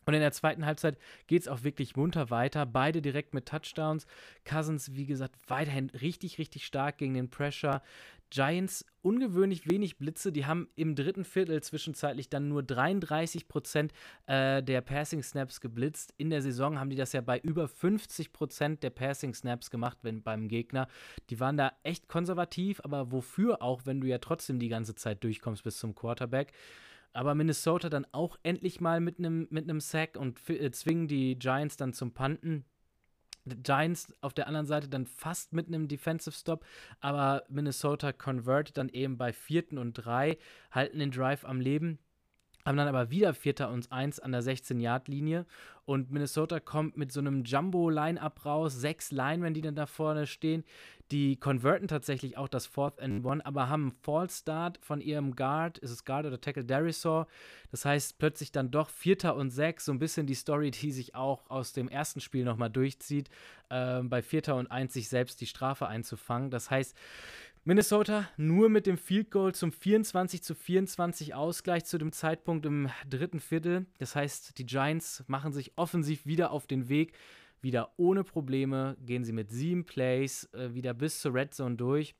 Und 0.07 0.15
in 0.15 0.21
der 0.21 0.33
zweiten 0.33 0.67
Halbzeit 0.67 0.99
geht 1.27 1.43
es 1.43 1.49
auch 1.49 1.63
wirklich 1.63 1.97
munter 1.97 2.31
weiter. 2.31 2.67
Beide 2.67 3.03
direkt 3.03 3.35
mit 3.35 3.47
Touchdowns. 3.47 4.07
Cousins, 4.45 4.95
wie 4.95 5.07
gesagt, 5.07 5.37
weiterhin 5.49 5.91
richtig, 5.91 6.39
richtig 6.39 6.67
stark 6.67 6.99
gegen 6.99 7.15
den 7.15 7.31
Pressure. 7.31 7.83
Giants 8.31 8.85
ungewöhnlich 9.03 9.69
wenig 9.69 9.99
Blitze. 9.99 10.31
Die 10.31 10.47
haben 10.47 10.69
im 10.77 10.95
dritten 10.95 11.25
Viertel 11.25 11.61
zwischenzeitlich 11.63 12.29
dann 12.29 12.49
nur 12.49 12.63
33 12.63 13.49
Prozent 13.49 13.93
äh, 14.27 14.63
der 14.63 14.81
Passing 14.83 15.23
Snaps 15.23 15.61
geblitzt. 15.61 16.15
In 16.17 16.31
der 16.31 16.41
Saison 16.41 16.79
haben 16.79 16.91
die 16.91 16.97
das 16.97 17.13
ja 17.13 17.21
bei 17.21 17.41
über 17.41 17.67
50 17.67 18.33
Prozent 18.33 18.83
der 18.85 18.91
Passing 18.91 19.35
Snaps 19.35 19.71
gemacht 19.71 19.99
wenn, 20.03 20.23
beim 20.23 20.49
Gegner. 20.49 20.87
Die 21.29 21.41
waren 21.41 21.57
da 21.57 21.73
echt 21.83 22.09
konservativ, 22.09 22.81
aber 22.85 23.11
wofür 23.11 23.63
auch, 23.63 23.83
wenn 23.85 24.01
du 24.01 24.07
ja 24.07 24.19
trotzdem 24.19 24.61
die 24.61 24.69
ganze 24.69 24.95
Zeit 24.95 25.25
durchkommst 25.25 25.65
bis 25.65 25.79
zum 25.79 25.95
Quarterback. 25.95 26.53
Aber 27.13 27.35
Minnesota 27.35 27.89
dann 27.89 28.07
auch 28.13 28.39
endlich 28.43 28.81
mal 28.81 29.01
mit 29.01 29.19
einem 29.19 29.49
mit 29.51 29.83
Sack 29.83 30.17
und 30.17 30.39
äh, 30.49 30.71
zwingen 30.71 31.09
die 31.09 31.39
Giants 31.39 31.77
dann 31.77 31.93
zum 31.93 32.13
Panten. 32.13 32.65
Giants 33.47 34.15
auf 34.21 34.35
der 34.35 34.47
anderen 34.47 34.67
Seite 34.67 34.89
dann 34.89 35.07
fast 35.07 35.53
mit 35.53 35.67
einem 35.67 35.89
Defensive 35.89 36.37
Stop, 36.37 36.65
aber 37.01 37.45
Minnesota 37.49 38.13
convertet 38.13 38.77
dann 38.77 38.91
eben 38.91 39.17
bei 39.17 39.33
vierten 39.33 39.79
und 39.79 39.95
drei, 39.95 40.39
halten 40.71 40.99
den 40.99 41.11
Drive 41.11 41.45
am 41.45 41.61
Leben 41.61 41.99
haben 42.65 42.77
dann 42.77 42.89
aber 42.89 43.11
wieder 43.11 43.35
Vierter 43.35 43.71
und 43.71 43.91
Eins 43.91 44.21
an 44.21 44.33
der 44.33 44.43
16-Yard-Linie 44.43 45.47
und 45.87 46.11
Minnesota 46.11 46.61
kommt 46.61 46.97
mit 46.97 47.11
so 47.11 47.21
einem 47.21 47.43
Jumbo-Line-Up 47.43 48.45
raus, 48.45 48.75
sechs 48.75 49.11
Linemen, 49.11 49.55
die 49.55 49.61
dann 49.61 49.75
da 49.75 49.87
vorne 49.87 50.27
stehen, 50.27 50.65
die 51.11 51.37
konverten 51.37 51.89
tatsächlich 51.89 52.39
auch 52.39 52.47
das 52.47 52.67
Fourth 52.67 53.01
and 53.01 53.25
One, 53.25 53.45
aber 53.45 53.69
haben 53.69 53.83
einen 53.83 53.99
Fall-Start 54.03 54.79
von 54.83 55.01
ihrem 55.01 55.35
Guard, 55.35 55.79
ist 55.79 55.91
es 55.91 56.05
Guard 56.05 56.27
oder 56.27 56.41
Tackle 56.41 56.65
Darisaw, 56.65 57.27
das 57.73 57.85
heißt 57.85 58.19
plötzlich 58.19 58.53
dann 58.53 58.71
doch 58.71 58.89
Vierter 58.91 59.35
und 59.35 59.51
Sechs, 59.51 59.87
so 59.87 59.93
ein 59.93 59.99
bisschen 59.99 60.27
die 60.27 60.35
Story, 60.35 60.71
die 60.71 60.93
sich 60.93 61.15
auch 61.17 61.51
aus 61.51 61.73
dem 61.73 61.89
ersten 61.89 62.21
Spiel 62.21 62.45
nochmal 62.45 62.71
durchzieht, 62.71 63.29
äh, 63.71 64.01
bei 64.03 64.23
Vierter 64.23 64.55
und 64.57 64.71
Eins 64.71 64.93
sich 64.93 65.09
selbst 65.09 65.41
die 65.41 65.47
Strafe 65.47 65.89
einzufangen, 65.89 66.51
das 66.51 66.71
heißt, 66.71 66.97
Minnesota 67.71 68.29
nur 68.37 68.69
mit 68.69 68.89
dem 68.89 68.99
Field 68.99 69.31
Goal 69.31 69.55
zum 69.55 69.71
24 69.71 70.43
zu 70.43 70.57
24 70.57 71.35
Ausgleich 71.37 71.85
zu 71.85 71.99
dem 71.99 72.11
Zeitpunkt 72.11 72.67
im 72.67 72.91
dritten 73.09 73.39
Viertel. 73.39 73.87
Das 73.99 74.17
heißt, 74.17 74.59
die 74.59 74.67
Giants 74.67 75.23
machen 75.29 75.53
sich 75.53 75.71
offensiv 75.77 76.27
wieder 76.27 76.51
auf 76.51 76.67
den 76.67 76.89
Weg. 76.89 77.13
Wieder 77.63 77.93
ohne 77.97 78.25
Probleme 78.25 78.97
gehen 79.07 79.23
sie 79.23 79.31
mit 79.31 79.53
sieben 79.53 79.85
Plays 79.85 80.53
äh, 80.53 80.75
wieder 80.75 80.95
bis 80.95 81.21
zur 81.21 81.33
Red 81.33 81.55
Zone 81.55 81.77
durch. 81.77 82.17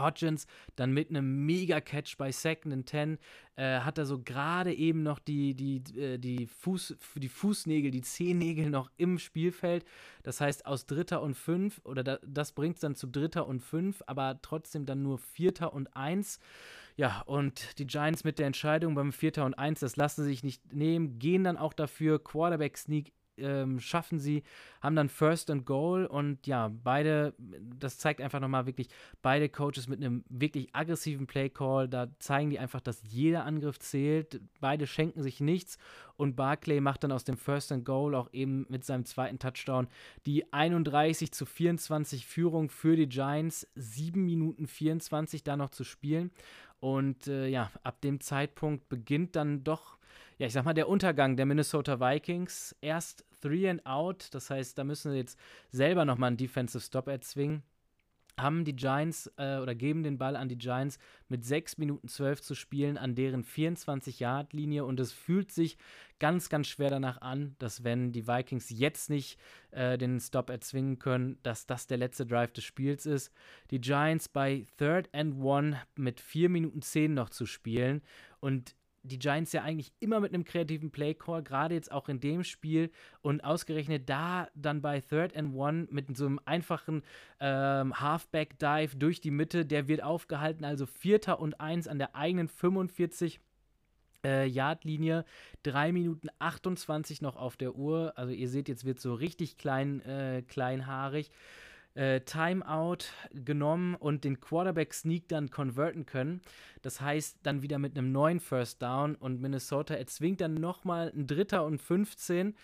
Hodgins 0.00 0.46
dann 0.76 0.92
mit 0.92 1.10
einem 1.10 1.46
Mega-Catch 1.46 2.16
bei 2.16 2.32
Second 2.32 2.72
and 2.72 2.86
Ten 2.86 3.18
äh, 3.56 3.80
hat 3.80 3.98
er 3.98 4.06
so 4.06 4.20
gerade 4.22 4.72
eben 4.72 5.02
noch 5.02 5.18
die, 5.18 5.54
die, 5.54 5.82
äh, 5.98 6.18
die, 6.18 6.46
Fuß, 6.46 6.96
die 7.16 7.28
Fußnägel, 7.28 7.90
die 7.90 8.00
Zehennägel 8.00 8.70
noch 8.70 8.90
im 8.96 9.18
Spielfeld. 9.18 9.84
Das 10.22 10.40
heißt, 10.40 10.66
aus 10.66 10.86
Dritter 10.86 11.20
und 11.20 11.34
Fünf, 11.34 11.80
oder 11.84 12.02
da, 12.02 12.18
das 12.26 12.52
bringt 12.52 12.76
es 12.76 12.80
dann 12.80 12.94
zu 12.94 13.06
Dritter 13.06 13.46
und 13.46 13.60
Fünf, 13.60 14.02
aber 14.06 14.38
trotzdem 14.40 14.86
dann 14.86 15.02
nur 15.02 15.18
Vierter 15.18 15.72
und 15.72 15.94
Eins. 15.96 16.38
Ja, 16.96 17.22
und 17.26 17.78
die 17.78 17.86
Giants 17.86 18.24
mit 18.24 18.38
der 18.38 18.46
Entscheidung 18.46 18.94
beim 18.94 19.12
Vierter 19.12 19.44
und 19.44 19.54
Eins, 19.54 19.80
das 19.80 19.96
lassen 19.96 20.22
sie 20.22 20.30
sich 20.30 20.42
nicht 20.42 20.72
nehmen, 20.72 21.18
gehen 21.18 21.44
dann 21.44 21.56
auch 21.56 21.72
dafür. 21.72 22.22
Quarterback-Sneak 22.22 23.12
ähm, 23.36 23.80
schaffen 23.80 24.18
sie, 24.18 24.42
haben 24.80 24.96
dann 24.96 25.08
First 25.08 25.50
and 25.50 25.66
Goal 25.66 26.06
und 26.06 26.46
ja, 26.46 26.68
beide, 26.68 27.34
das 27.78 27.98
zeigt 27.98 28.20
einfach 28.20 28.40
nochmal 28.40 28.66
wirklich, 28.66 28.88
beide 29.22 29.48
Coaches 29.48 29.88
mit 29.88 30.00
einem 30.00 30.24
wirklich 30.28 30.74
aggressiven 30.74 31.26
Play-Call, 31.26 31.88
da 31.88 32.08
zeigen 32.18 32.50
die 32.50 32.58
einfach, 32.58 32.80
dass 32.80 33.02
jeder 33.02 33.44
Angriff 33.44 33.78
zählt, 33.78 34.40
beide 34.60 34.86
schenken 34.86 35.22
sich 35.22 35.40
nichts 35.40 35.78
und 36.16 36.36
Barclay 36.36 36.80
macht 36.80 37.04
dann 37.04 37.12
aus 37.12 37.24
dem 37.24 37.36
First 37.36 37.72
and 37.72 37.84
Goal 37.84 38.14
auch 38.14 38.28
eben 38.32 38.66
mit 38.68 38.84
seinem 38.84 39.04
zweiten 39.04 39.38
Touchdown 39.38 39.88
die 40.26 40.52
31 40.52 41.32
zu 41.32 41.46
24 41.46 42.26
Führung 42.26 42.68
für 42.68 42.96
die 42.96 43.08
Giants, 43.08 43.66
7 43.74 44.24
Minuten 44.24 44.66
24 44.66 45.44
da 45.44 45.56
noch 45.56 45.70
zu 45.70 45.84
spielen 45.84 46.30
und 46.80 47.26
äh, 47.26 47.46
ja, 47.46 47.70
ab 47.82 48.00
dem 48.00 48.20
Zeitpunkt 48.20 48.88
beginnt 48.88 49.36
dann 49.36 49.64
doch 49.64 49.99
ja, 50.40 50.46
ich 50.46 50.54
sag 50.54 50.64
mal, 50.64 50.72
der 50.72 50.88
Untergang 50.88 51.36
der 51.36 51.44
Minnesota 51.44 52.00
Vikings. 52.00 52.74
Erst 52.80 53.26
Three 53.42 53.68
and 53.68 53.84
Out, 53.84 54.28
das 54.32 54.48
heißt, 54.48 54.78
da 54.78 54.84
müssen 54.84 55.12
sie 55.12 55.18
jetzt 55.18 55.38
selber 55.70 56.06
nochmal 56.06 56.28
einen 56.28 56.38
Defensive 56.38 56.82
Stop 56.82 57.08
erzwingen. 57.08 57.62
Haben 58.38 58.64
die 58.64 58.74
Giants 58.74 59.30
äh, 59.36 59.58
oder 59.58 59.74
geben 59.74 60.02
den 60.02 60.16
Ball 60.16 60.36
an 60.36 60.48
die 60.48 60.56
Giants 60.56 60.98
mit 61.28 61.44
6 61.44 61.76
Minuten 61.76 62.08
12 62.08 62.40
zu 62.40 62.54
spielen 62.54 62.96
an 62.96 63.14
deren 63.14 63.44
24-Yard-Linie 63.44 64.86
und 64.86 64.98
es 64.98 65.12
fühlt 65.12 65.52
sich 65.52 65.76
ganz, 66.18 66.48
ganz 66.48 66.68
schwer 66.68 66.88
danach 66.88 67.20
an, 67.20 67.54
dass 67.58 67.84
wenn 67.84 68.10
die 68.10 68.26
Vikings 68.26 68.70
jetzt 68.70 69.10
nicht 69.10 69.38
äh, 69.72 69.98
den 69.98 70.20
Stop 70.20 70.48
erzwingen 70.48 70.98
können, 70.98 71.38
dass 71.42 71.66
das 71.66 71.86
der 71.86 71.98
letzte 71.98 72.24
Drive 72.24 72.52
des 72.52 72.64
Spiels 72.64 73.04
ist. 73.04 73.30
Die 73.70 73.80
Giants 73.82 74.30
bei 74.30 74.64
Third 74.78 75.10
and 75.12 75.34
One 75.38 75.82
mit 75.96 76.18
4 76.18 76.48
Minuten 76.48 76.80
10 76.80 77.12
noch 77.12 77.28
zu 77.28 77.44
spielen 77.44 78.00
und 78.38 78.74
die 79.02 79.18
Giants 79.18 79.52
ja 79.52 79.62
eigentlich 79.62 79.92
immer 80.00 80.20
mit 80.20 80.34
einem 80.34 80.44
kreativen 80.44 80.90
Playcall, 80.90 81.42
gerade 81.42 81.74
jetzt 81.74 81.90
auch 81.90 82.08
in 82.08 82.20
dem 82.20 82.44
Spiel. 82.44 82.90
Und 83.22 83.42
ausgerechnet 83.42 84.08
da 84.08 84.48
dann 84.54 84.82
bei 84.82 85.00
Third 85.00 85.36
and 85.36 85.54
One 85.54 85.88
mit 85.90 86.16
so 86.16 86.26
einem 86.26 86.40
einfachen 86.44 87.02
ähm, 87.40 87.98
Halfback-Dive 87.98 88.96
durch 88.96 89.20
die 89.20 89.30
Mitte, 89.30 89.64
der 89.64 89.88
wird 89.88 90.02
aufgehalten, 90.02 90.64
also 90.64 90.86
Vierter 90.86 91.40
und 91.40 91.60
Eins 91.60 91.88
an 91.88 91.98
der 91.98 92.14
eigenen 92.14 92.48
45 92.48 93.40
äh, 94.24 94.46
Yard-Linie, 94.46 95.24
3 95.62 95.92
Minuten 95.92 96.28
28 96.38 97.22
noch 97.22 97.36
auf 97.36 97.56
der 97.56 97.74
Uhr, 97.74 98.12
also 98.16 98.32
ihr 98.32 98.48
seht, 98.48 98.68
jetzt 98.68 98.84
wird 98.84 99.00
so 99.00 99.14
richtig 99.14 99.56
klein, 99.56 100.00
äh, 100.02 100.42
kleinhaarig 100.46 101.30
äh, 101.94 102.20
Timeout 102.20 102.98
genommen 103.32 103.94
und 103.94 104.24
den 104.24 104.40
Quarterback-Sneak 104.40 105.28
dann 105.28 105.50
konverten 105.50 106.06
können. 106.06 106.40
Das 106.82 107.00
heißt, 107.00 107.38
dann 107.42 107.62
wieder 107.62 107.78
mit 107.78 107.96
einem 107.96 108.12
neuen 108.12 108.40
First 108.40 108.82
Down 108.82 109.14
und 109.16 109.40
Minnesota 109.40 109.94
erzwingt 109.94 110.40
dann 110.40 110.54
nochmal 110.54 111.12
ein 111.14 111.26
Dritter 111.26 111.64
und 111.64 111.80
15. 111.80 112.54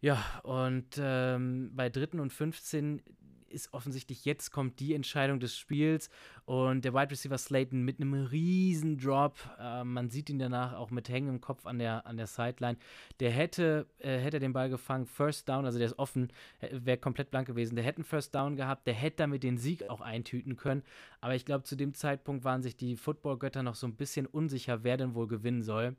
Ja, 0.00 0.24
und 0.44 0.98
ähm, 0.98 1.72
bei 1.74 1.90
Dritten 1.90 2.20
und 2.20 2.32
15 2.32 3.02
ist 3.50 3.72
offensichtlich, 3.72 4.24
jetzt 4.24 4.50
kommt 4.50 4.80
die 4.80 4.94
Entscheidung 4.94 5.40
des 5.40 5.56
Spiels. 5.56 6.10
Und 6.44 6.84
der 6.84 6.94
Wide 6.94 7.10
Receiver 7.10 7.38
Slayton 7.38 7.82
mit 7.82 8.00
einem 8.00 8.14
riesen 8.14 8.98
Drop, 8.98 9.36
äh, 9.58 9.84
man 9.84 10.10
sieht 10.10 10.30
ihn 10.30 10.38
danach 10.38 10.74
auch 10.74 10.90
mit 10.90 11.08
hängendem 11.08 11.40
Kopf 11.40 11.66
an 11.66 11.78
der, 11.78 12.06
an 12.06 12.16
der 12.16 12.26
Sideline, 12.26 12.78
der 13.20 13.30
hätte, 13.30 13.86
äh, 13.98 14.18
hätte 14.18 14.38
den 14.38 14.52
Ball 14.52 14.70
gefangen, 14.70 15.06
First 15.06 15.48
Down, 15.48 15.64
also 15.64 15.78
der 15.78 15.86
ist 15.86 15.98
offen, 15.98 16.32
wäre 16.70 16.98
komplett 16.98 17.30
blank 17.30 17.46
gewesen, 17.46 17.76
der 17.76 17.84
hätte 17.84 17.98
einen 17.98 18.04
First 18.04 18.34
Down 18.34 18.56
gehabt, 18.56 18.86
der 18.86 18.94
hätte 18.94 19.18
damit 19.18 19.42
den 19.42 19.58
Sieg 19.58 19.88
auch 19.88 20.00
eintüten 20.00 20.56
können, 20.56 20.82
aber 21.20 21.34
ich 21.34 21.44
glaube, 21.44 21.64
zu 21.64 21.76
dem 21.76 21.94
Zeitpunkt 21.94 22.44
waren 22.44 22.62
sich 22.62 22.76
die 22.76 22.96
Football-Götter 22.96 23.62
noch 23.62 23.74
so 23.74 23.86
ein 23.86 23.96
bisschen 23.96 24.26
unsicher, 24.26 24.84
wer 24.84 24.96
denn 24.96 25.14
wohl 25.14 25.28
gewinnen 25.28 25.62
soll. 25.62 25.96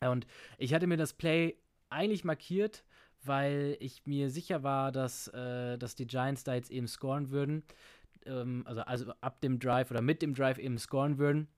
Und 0.00 0.26
ich 0.56 0.72
hatte 0.72 0.86
mir 0.86 0.96
das 0.96 1.12
Play 1.12 1.56
eigentlich 1.90 2.24
markiert, 2.24 2.84
weil 3.24 3.76
ich 3.80 4.06
mir 4.06 4.30
sicher 4.30 4.62
war, 4.62 4.92
dass, 4.92 5.28
äh, 5.28 5.78
dass 5.78 5.94
die 5.94 6.06
Giants 6.06 6.44
da 6.44 6.54
jetzt 6.54 6.70
eben 6.70 6.88
scoren 6.88 7.30
würden. 7.30 7.64
Ähm, 8.26 8.62
also, 8.66 8.80
also 8.82 9.12
ab 9.20 9.40
dem 9.40 9.58
Drive 9.58 9.90
oder 9.90 10.02
mit 10.02 10.22
dem 10.22 10.34
Drive 10.34 10.58
eben 10.58 10.78
scoren 10.78 11.18
würden. 11.18 11.48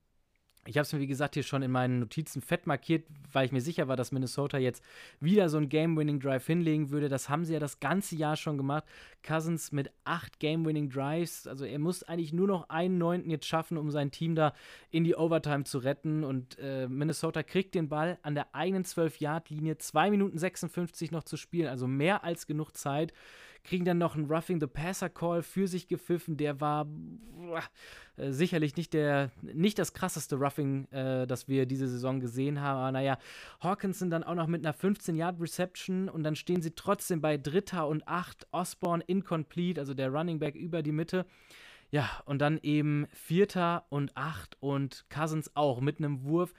Ich 0.65 0.77
habe 0.77 0.83
es 0.83 0.93
mir, 0.93 0.99
wie 0.99 1.07
gesagt, 1.07 1.33
hier 1.33 1.43
schon 1.43 1.61
in 1.61 1.71
meinen 1.71 1.99
Notizen 1.99 2.41
fett 2.41 2.67
markiert, 2.67 3.05
weil 3.33 3.45
ich 3.45 3.51
mir 3.51 3.59
sicher 3.59 3.89
war, 3.89 3.97
dass 3.97 4.13
Minnesota 4.13 4.57
jetzt 4.57 4.81
wieder 5.19 5.49
so 5.49 5.57
einen 5.57 5.67
Game-Winning-Drive 5.67 6.45
hinlegen 6.45 6.89
würde. 6.89 7.09
Das 7.09 7.27
haben 7.27 7.43
sie 7.43 7.53
ja 7.53 7.59
das 7.59 7.81
ganze 7.81 8.15
Jahr 8.15 8.37
schon 8.37 8.55
gemacht. 8.55 8.85
Cousins 9.23 9.73
mit 9.73 9.91
acht 10.05 10.39
Game-Winning-Drives. 10.39 11.47
Also 11.47 11.65
er 11.65 11.79
muss 11.79 12.03
eigentlich 12.03 12.31
nur 12.31 12.47
noch 12.47 12.69
einen 12.69 12.97
Neunten 12.97 13.29
jetzt 13.29 13.45
schaffen, 13.45 13.77
um 13.77 13.91
sein 13.91 14.11
Team 14.11 14.35
da 14.35 14.53
in 14.89 15.03
die 15.03 15.15
Overtime 15.15 15.65
zu 15.65 15.79
retten. 15.79 16.23
Und 16.23 16.57
äh, 16.59 16.87
Minnesota 16.87 17.43
kriegt 17.43 17.75
den 17.75 17.89
Ball 17.89 18.17
an 18.21 18.33
der 18.33 18.55
eigenen 18.55 18.85
12-Yard-Linie. 18.85 19.79
2 19.79 20.11
Minuten 20.11 20.37
56 20.37 21.11
noch 21.11 21.23
zu 21.23 21.35
spielen, 21.35 21.67
also 21.67 21.87
mehr 21.87 22.23
als 22.23 22.47
genug 22.47 22.71
Zeit 22.77 23.13
kriegen 23.63 23.85
dann 23.85 23.97
noch 23.97 24.15
einen 24.15 24.29
Roughing 24.29 24.59
the 24.59 24.67
Passer 24.67 25.09
Call 25.09 25.41
für 25.41 25.67
sich 25.67 25.87
gepfiffen. 25.87 26.37
Der 26.37 26.59
war 26.59 26.87
äh, 28.17 28.31
sicherlich 28.31 28.75
nicht 28.75 28.93
der, 28.93 29.31
nicht 29.41 29.79
das 29.79 29.93
krasseste 29.93 30.35
Roughing, 30.35 30.85
äh, 30.91 31.25
das 31.25 31.47
wir 31.47 31.65
diese 31.65 31.87
Saison 31.87 32.19
gesehen 32.19 32.61
haben. 32.61 32.77
Aber 32.79 32.91
naja, 32.91 33.17
Hawkinson 33.61 34.09
dann 34.09 34.23
auch 34.23 34.35
noch 34.35 34.47
mit 34.47 34.65
einer 34.65 34.75
15-Yard-Reception 34.75 36.09
und 36.09 36.23
dann 36.23 36.35
stehen 36.35 36.61
sie 36.61 36.71
trotzdem 36.71 37.21
bei 37.21 37.37
Dritter 37.37 37.87
und 37.87 38.07
Acht. 38.07 38.47
Osborne 38.51 39.03
incomplete, 39.07 39.79
also 39.79 39.93
der 39.93 40.09
Running 40.09 40.39
Back 40.39 40.55
über 40.55 40.83
die 40.83 40.91
Mitte. 40.91 41.25
Ja, 41.89 42.09
und 42.25 42.39
dann 42.39 42.59
eben 42.63 43.07
Vierter 43.13 43.85
und 43.89 44.17
Acht 44.17 44.57
und 44.59 45.05
Cousins 45.09 45.55
auch 45.55 45.79
mit 45.79 45.99
einem 45.99 46.23
Wurf 46.23 46.53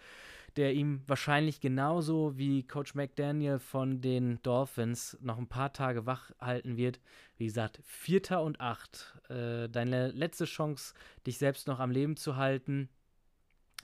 der 0.57 0.75
ihm 0.75 1.03
wahrscheinlich 1.07 1.61
genauso 1.61 2.37
wie 2.39 2.67
Coach 2.67 2.95
McDaniel 2.95 3.59
von 3.59 4.01
den 4.01 4.41
Dolphins 4.43 5.19
noch 5.21 5.39
ein 5.39 5.49
paar 5.49 5.73
Tage 5.73 6.07
wach 6.07 6.31
halten 6.41 6.77
wird. 6.77 7.01
Wie 7.37 7.47
gesagt, 7.47 7.81
Vierter 7.85 8.43
und 8.43 8.61
Acht. 8.61 9.19
Äh, 9.29 9.69
deine 9.69 10.09
letzte 10.09 10.45
Chance, 10.45 10.95
dich 11.27 11.39
selbst 11.39 11.67
noch 11.67 11.81
am 11.81 11.91
Leben 11.91 12.17
zu 12.17 12.37
halten. 12.37 12.89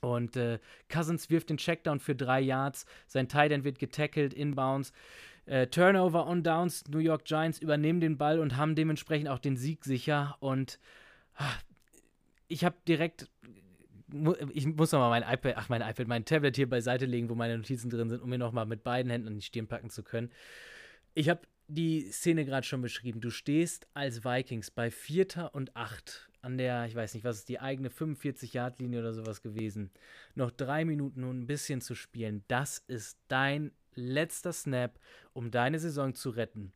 Und 0.00 0.36
äh, 0.36 0.58
Cousins 0.88 1.28
wirft 1.30 1.50
den 1.50 1.58
Checkdown 1.58 2.00
für 2.00 2.14
drei 2.14 2.40
Yards. 2.40 2.86
Sein 3.06 3.28
Tight 3.28 3.52
End 3.52 3.64
wird 3.64 3.78
getackelt, 3.78 4.32
inbounds. 4.32 4.92
Äh, 5.46 5.66
Turnover 5.66 6.26
on 6.26 6.42
Downs. 6.42 6.84
New 6.88 6.98
York 6.98 7.24
Giants 7.24 7.58
übernehmen 7.58 8.00
den 8.00 8.16
Ball 8.16 8.38
und 8.38 8.56
haben 8.56 8.74
dementsprechend 8.74 9.28
auch 9.28 9.38
den 9.38 9.56
Sieg 9.56 9.84
sicher. 9.84 10.36
Und 10.40 10.78
ah, 11.34 11.52
ich 12.48 12.64
habe 12.64 12.76
direkt. 12.86 13.28
Ich 14.52 14.66
muss 14.66 14.92
nochmal 14.92 15.20
mein 15.20 15.34
iPad, 15.34 15.54
ach 15.56 15.68
mein 15.68 15.82
iPad, 15.82 16.08
mein 16.08 16.24
Tablet 16.24 16.56
hier 16.56 16.68
beiseite 16.68 17.06
legen, 17.06 17.28
wo 17.28 17.34
meine 17.34 17.56
Notizen 17.56 17.90
drin 17.90 18.08
sind, 18.08 18.22
um 18.22 18.30
mir 18.30 18.38
nochmal 18.38 18.66
mit 18.66 18.82
beiden 18.82 19.10
Händen 19.10 19.28
an 19.28 19.34
die 19.34 19.42
Stirn 19.42 19.66
packen 19.66 19.90
zu 19.90 20.02
können. 20.02 20.30
Ich 21.14 21.28
habe 21.28 21.42
die 21.68 22.10
Szene 22.10 22.44
gerade 22.44 22.66
schon 22.66 22.82
beschrieben. 22.82 23.20
Du 23.20 23.30
stehst 23.30 23.86
als 23.94 24.24
Vikings 24.24 24.70
bei 24.70 24.90
Vierter 24.90 25.54
und 25.54 25.76
Acht 25.76 26.28
an 26.42 26.58
der, 26.58 26.86
ich 26.86 26.94
weiß 26.94 27.14
nicht, 27.14 27.24
was 27.24 27.38
ist 27.38 27.48
die 27.48 27.60
eigene 27.60 27.90
45-Yard-Linie 27.90 29.00
oder 29.00 29.12
sowas 29.12 29.42
gewesen. 29.42 29.90
Noch 30.34 30.50
drei 30.50 30.84
Minuten 30.84 31.24
und 31.24 31.40
ein 31.40 31.46
bisschen 31.46 31.80
zu 31.80 31.94
spielen. 31.94 32.44
Das 32.48 32.78
ist 32.78 33.18
dein 33.28 33.72
letzter 33.94 34.52
Snap, 34.52 34.98
um 35.32 35.50
deine 35.50 35.78
Saison 35.78 36.14
zu 36.14 36.30
retten. 36.30 36.72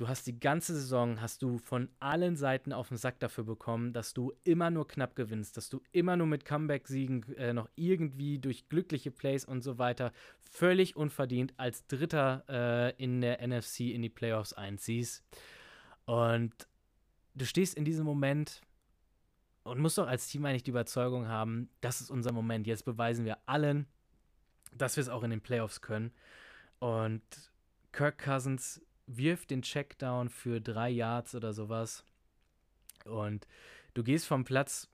Du 0.00 0.08
hast 0.08 0.26
die 0.26 0.40
ganze 0.40 0.72
Saison, 0.72 1.20
hast 1.20 1.42
du 1.42 1.58
von 1.58 1.90
allen 1.98 2.34
Seiten 2.34 2.72
auf 2.72 2.88
den 2.88 2.96
Sack 2.96 3.20
dafür 3.20 3.44
bekommen, 3.44 3.92
dass 3.92 4.14
du 4.14 4.32
immer 4.44 4.70
nur 4.70 4.88
knapp 4.88 5.14
gewinnst, 5.14 5.58
dass 5.58 5.68
du 5.68 5.82
immer 5.92 6.16
nur 6.16 6.26
mit 6.26 6.46
Comeback-Siegen 6.46 7.36
äh, 7.36 7.52
noch 7.52 7.68
irgendwie 7.74 8.38
durch 8.38 8.70
glückliche 8.70 9.10
Plays 9.10 9.44
und 9.44 9.60
so 9.60 9.76
weiter 9.76 10.14
völlig 10.38 10.96
unverdient 10.96 11.52
als 11.58 11.86
Dritter 11.86 12.44
äh, 12.48 12.94
in 12.96 13.20
der 13.20 13.46
NFC 13.46 13.80
in 13.80 14.00
die 14.00 14.08
Playoffs 14.08 14.54
einziehst. 14.54 15.22
Und 16.06 16.54
du 17.34 17.44
stehst 17.44 17.74
in 17.74 17.84
diesem 17.84 18.06
Moment 18.06 18.62
und 19.64 19.80
musst 19.80 19.98
doch 19.98 20.08
als 20.08 20.28
Team 20.28 20.46
eigentlich 20.46 20.62
die 20.62 20.70
Überzeugung 20.70 21.28
haben, 21.28 21.68
das 21.82 22.00
ist 22.00 22.08
unser 22.08 22.32
Moment. 22.32 22.66
Jetzt 22.66 22.86
beweisen 22.86 23.26
wir 23.26 23.36
allen, 23.44 23.86
dass 24.72 24.96
wir 24.96 25.02
es 25.02 25.10
auch 25.10 25.24
in 25.24 25.30
den 25.30 25.42
Playoffs 25.42 25.82
können. 25.82 26.10
Und 26.78 27.20
Kirk 27.92 28.16
Cousins 28.16 28.80
wirft 29.16 29.50
den 29.50 29.62
Checkdown 29.62 30.28
für 30.28 30.60
drei 30.60 30.90
Yards 30.90 31.34
oder 31.34 31.52
sowas. 31.52 32.04
Und 33.04 33.46
du 33.94 34.02
gehst 34.02 34.26
vom 34.26 34.44
Platz, 34.44 34.88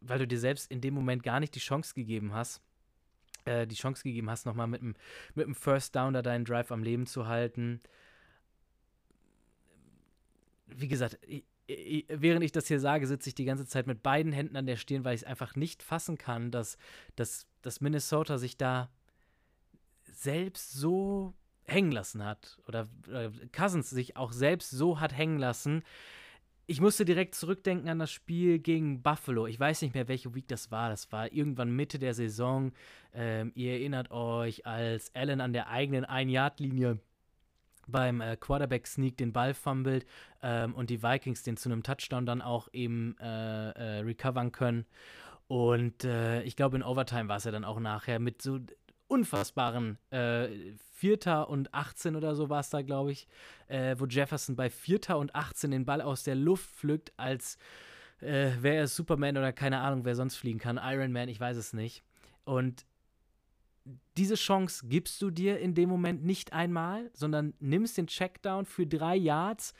weil 0.00 0.18
du 0.18 0.26
dir 0.26 0.38
selbst 0.38 0.70
in 0.70 0.80
dem 0.80 0.94
Moment 0.94 1.22
gar 1.22 1.40
nicht 1.40 1.54
die 1.54 1.60
Chance 1.60 1.94
gegeben 1.94 2.32
hast, 2.32 2.62
äh, 3.44 3.66
die 3.66 3.74
Chance 3.74 4.02
gegeben 4.02 4.30
hast, 4.30 4.46
nochmal 4.46 4.66
mit 4.66 4.80
dem, 4.80 4.94
mit 5.34 5.46
dem 5.46 5.54
First 5.54 5.94
Down 5.96 6.14
da 6.14 6.22
deinen 6.22 6.44
Drive 6.44 6.70
am 6.70 6.82
Leben 6.82 7.06
zu 7.06 7.26
halten. 7.26 7.80
Wie 10.66 10.88
gesagt, 10.88 11.18
ich, 11.26 11.44
ich, 11.66 12.06
während 12.08 12.44
ich 12.44 12.52
das 12.52 12.68
hier 12.68 12.80
sage, 12.80 13.06
sitze 13.06 13.28
ich 13.28 13.34
die 13.34 13.44
ganze 13.44 13.66
Zeit 13.66 13.86
mit 13.86 14.02
beiden 14.02 14.32
Händen 14.32 14.56
an 14.56 14.66
der 14.66 14.76
Stirn, 14.76 15.04
weil 15.04 15.14
ich 15.14 15.22
es 15.22 15.26
einfach 15.26 15.54
nicht 15.56 15.82
fassen 15.82 16.16
kann, 16.16 16.50
dass, 16.50 16.78
dass, 17.16 17.46
dass 17.62 17.80
Minnesota 17.80 18.38
sich 18.38 18.56
da 18.56 18.90
selbst 20.04 20.72
so 20.72 21.34
hängen 21.68 21.92
lassen 21.92 22.24
hat 22.24 22.58
oder, 22.66 22.88
Cousins 23.52 23.90
sich 23.90 24.16
auch 24.16 24.32
selbst 24.32 24.70
so 24.70 25.00
hat 25.00 25.16
hängen 25.16 25.38
lassen. 25.38 25.82
Ich 26.66 26.80
musste 26.80 27.04
direkt 27.04 27.34
zurückdenken 27.34 27.88
an 27.88 27.98
das 27.98 28.10
Spiel 28.10 28.58
gegen 28.58 29.02
Buffalo. 29.02 29.46
Ich 29.46 29.58
weiß 29.58 29.80
nicht 29.80 29.94
mehr, 29.94 30.06
welche 30.06 30.34
Week 30.34 30.46
das 30.48 30.70
war. 30.70 30.90
Das 30.90 31.10
war 31.12 31.32
irgendwann 31.32 31.70
Mitte 31.70 31.98
der 31.98 32.12
Saison. 32.12 32.72
Ähm, 33.14 33.52
ihr 33.54 33.72
erinnert 33.72 34.10
euch, 34.10 34.66
als 34.66 35.14
Allen 35.14 35.40
an 35.40 35.54
der 35.54 35.68
eigenen 35.68 36.04
Ein-Yard-Linie 36.04 36.98
beim 37.86 38.20
äh, 38.20 38.36
Quarterback-Sneak 38.36 39.16
den 39.16 39.32
Ball 39.32 39.54
fummelt 39.54 40.06
ähm, 40.42 40.74
und 40.74 40.90
die 40.90 41.02
Vikings 41.02 41.42
den 41.42 41.56
zu 41.56 41.70
einem 41.70 41.82
Touchdown 41.82 42.26
dann 42.26 42.42
auch 42.42 42.68
eben 42.72 43.16
äh, 43.18 43.70
äh, 43.70 44.00
recovern 44.00 44.52
können. 44.52 44.84
Und 45.46 46.04
äh, 46.04 46.42
ich 46.42 46.54
glaube, 46.54 46.76
in 46.76 46.82
Overtime 46.82 47.28
war 47.28 47.38
es 47.38 47.44
ja 47.44 47.50
dann 47.50 47.64
auch 47.64 47.80
nachher 47.80 48.18
mit 48.18 48.42
so 48.42 48.58
unfassbaren 49.08 49.98
äh, 50.10 50.48
Vierter 50.92 51.48
und 51.48 51.72
18 51.74 52.16
oder 52.16 52.34
so 52.34 52.48
war 52.48 52.60
es 52.60 52.70
da, 52.70 52.82
glaube 52.82 53.12
ich, 53.12 53.26
äh, 53.68 53.96
wo 53.98 54.06
Jefferson 54.06 54.56
bei 54.56 54.70
Vierter 54.70 55.18
und 55.18 55.34
18 55.34 55.70
den 55.70 55.84
Ball 55.84 56.00
aus 56.00 56.22
der 56.22 56.34
Luft 56.34 56.70
pflückt, 56.70 57.12
als 57.16 57.58
äh, 58.20 58.50
wäre 58.60 58.76
er 58.76 58.88
Superman 58.88 59.36
oder 59.36 59.52
keine 59.52 59.78
Ahnung, 59.78 60.04
wer 60.04 60.14
sonst 60.14 60.36
fliegen 60.36 60.58
kann. 60.58 60.80
Iron 60.82 61.12
Man, 61.12 61.28
ich 61.28 61.40
weiß 61.40 61.56
es 61.56 61.72
nicht. 61.72 62.04
Und 62.44 62.84
diese 64.16 64.34
Chance 64.34 64.86
gibst 64.88 65.22
du 65.22 65.30
dir 65.30 65.58
in 65.58 65.74
dem 65.74 65.88
Moment 65.88 66.24
nicht 66.24 66.52
einmal, 66.52 67.10
sondern 67.14 67.54
nimmst 67.60 67.96
den 67.96 68.06
Checkdown 68.06 68.66
für 68.66 68.86
drei 68.86 69.16
Yards, 69.16 69.72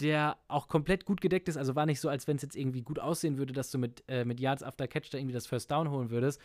der 0.00 0.38
auch 0.48 0.66
komplett 0.66 1.04
gut 1.04 1.20
gedeckt 1.20 1.48
ist. 1.48 1.56
Also 1.56 1.76
war 1.76 1.86
nicht 1.86 2.00
so, 2.00 2.08
als 2.08 2.26
wenn 2.26 2.36
es 2.36 2.42
jetzt 2.42 2.56
irgendwie 2.56 2.82
gut 2.82 2.98
aussehen 2.98 3.38
würde, 3.38 3.52
dass 3.52 3.70
du 3.70 3.78
mit, 3.78 4.02
äh, 4.08 4.24
mit 4.24 4.40
Yards 4.40 4.62
after 4.62 4.88
Catch 4.88 5.10
da 5.12 5.18
irgendwie 5.18 5.34
das 5.34 5.46
First 5.46 5.70
Down 5.70 5.90
holen 5.90 6.10
würdest. 6.10 6.40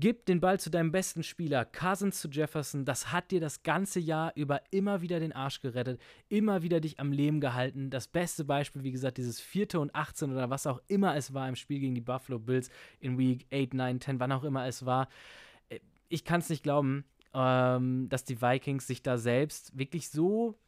Gib 0.00 0.24
den 0.24 0.40
Ball 0.40 0.58
zu 0.58 0.70
deinem 0.70 0.92
besten 0.92 1.22
Spieler, 1.22 1.66
Cousins 1.66 2.22
zu 2.22 2.28
Jefferson. 2.28 2.86
Das 2.86 3.12
hat 3.12 3.30
dir 3.30 3.38
das 3.38 3.62
ganze 3.62 4.00
Jahr 4.00 4.32
über 4.34 4.62
immer 4.70 5.02
wieder 5.02 5.20
den 5.20 5.34
Arsch 5.34 5.60
gerettet, 5.60 6.00
immer 6.30 6.62
wieder 6.62 6.80
dich 6.80 6.98
am 6.98 7.12
Leben 7.12 7.38
gehalten. 7.38 7.90
Das 7.90 8.08
beste 8.08 8.46
Beispiel, 8.46 8.82
wie 8.82 8.92
gesagt, 8.92 9.18
dieses 9.18 9.40
vierte 9.40 9.78
und 9.78 9.94
18 9.94 10.32
oder 10.32 10.48
was 10.48 10.66
auch 10.66 10.80
immer 10.86 11.16
es 11.16 11.34
war 11.34 11.46
im 11.50 11.54
Spiel 11.54 11.80
gegen 11.80 11.94
die 11.94 12.00
Buffalo 12.00 12.38
Bills 12.38 12.70
in 12.98 13.18
Week 13.18 13.46
8, 13.52 13.74
9, 13.74 14.00
10, 14.00 14.20
wann 14.20 14.32
auch 14.32 14.42
immer 14.42 14.66
es 14.66 14.86
war. 14.86 15.06
Äh, 15.68 15.80
ich 16.08 16.24
kann 16.24 16.40
es 16.40 16.48
nicht 16.48 16.62
glauben, 16.62 17.04
ähm, 17.34 18.08
dass 18.08 18.24
die 18.24 18.40
Vikings 18.40 18.86
sich 18.86 19.02
da 19.02 19.18
selbst 19.18 19.76
wirklich 19.76 20.08
so 20.08 20.58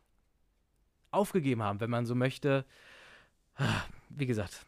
aufgegeben 1.10 1.62
haben, 1.62 1.80
wenn 1.80 1.90
man 1.90 2.04
so 2.04 2.14
möchte. 2.14 2.66
Wie 4.10 4.26
gesagt, 4.26 4.66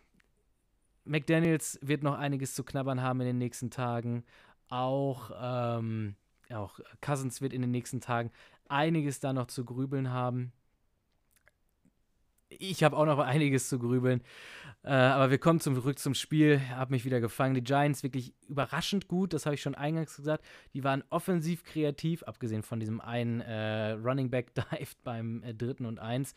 McDaniels 1.04 1.78
wird 1.82 2.02
noch 2.02 2.16
einiges 2.16 2.54
zu 2.54 2.64
knabbern 2.64 3.02
haben 3.02 3.20
in 3.20 3.26
den 3.26 3.38
nächsten 3.38 3.70
Tagen. 3.70 4.24
Auch, 4.74 5.30
ähm, 5.40 6.16
auch 6.52 6.80
Cousins 7.00 7.40
wird 7.40 7.52
in 7.52 7.62
den 7.62 7.70
nächsten 7.70 8.00
Tagen 8.00 8.32
einiges 8.68 9.20
da 9.20 9.32
noch 9.32 9.46
zu 9.46 9.64
grübeln 9.64 10.10
haben. 10.10 10.52
Ich 12.48 12.82
habe 12.82 12.96
auch 12.96 13.06
noch 13.06 13.20
einiges 13.20 13.68
zu 13.68 13.78
grübeln. 13.78 14.20
Äh, 14.82 14.90
aber 14.90 15.30
wir 15.30 15.38
kommen 15.38 15.60
zurück 15.60 16.00
zum 16.00 16.14
Spiel. 16.14 16.60
Habe 16.70 16.92
mich 16.92 17.04
wieder 17.04 17.20
gefangen. 17.20 17.54
Die 17.54 17.62
Giants 17.62 18.02
wirklich 18.02 18.34
überraschend 18.48 19.06
gut, 19.06 19.32
das 19.32 19.46
habe 19.46 19.54
ich 19.54 19.62
schon 19.62 19.76
eingangs 19.76 20.16
gesagt. 20.16 20.44
Die 20.72 20.82
waren 20.82 21.04
offensiv 21.08 21.62
kreativ, 21.62 22.24
abgesehen 22.24 22.64
von 22.64 22.80
diesem 22.80 23.00
einen 23.00 23.42
äh, 23.42 23.92
Running 23.92 24.28
Back 24.28 24.54
Dive 24.56 24.94
beim 25.04 25.44
äh, 25.44 25.54
dritten 25.54 25.86
und 25.86 26.00
eins. 26.00 26.34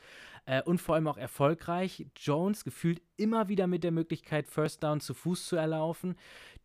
Äh, 0.48 0.64
und 0.64 0.80
vor 0.80 0.96
allem 0.96 1.08
auch 1.08 1.18
erfolgreich. 1.18 2.08
Jones 2.16 2.64
gefühlt 2.64 3.02
immer 3.18 3.50
wieder 3.50 3.68
mit 3.68 3.84
der 3.84 3.92
Möglichkeit, 3.92 4.48
First 4.48 4.82
Down 4.82 5.02
zu 5.02 5.14
Fuß 5.14 5.46
zu 5.46 5.56
erlaufen 5.58 6.16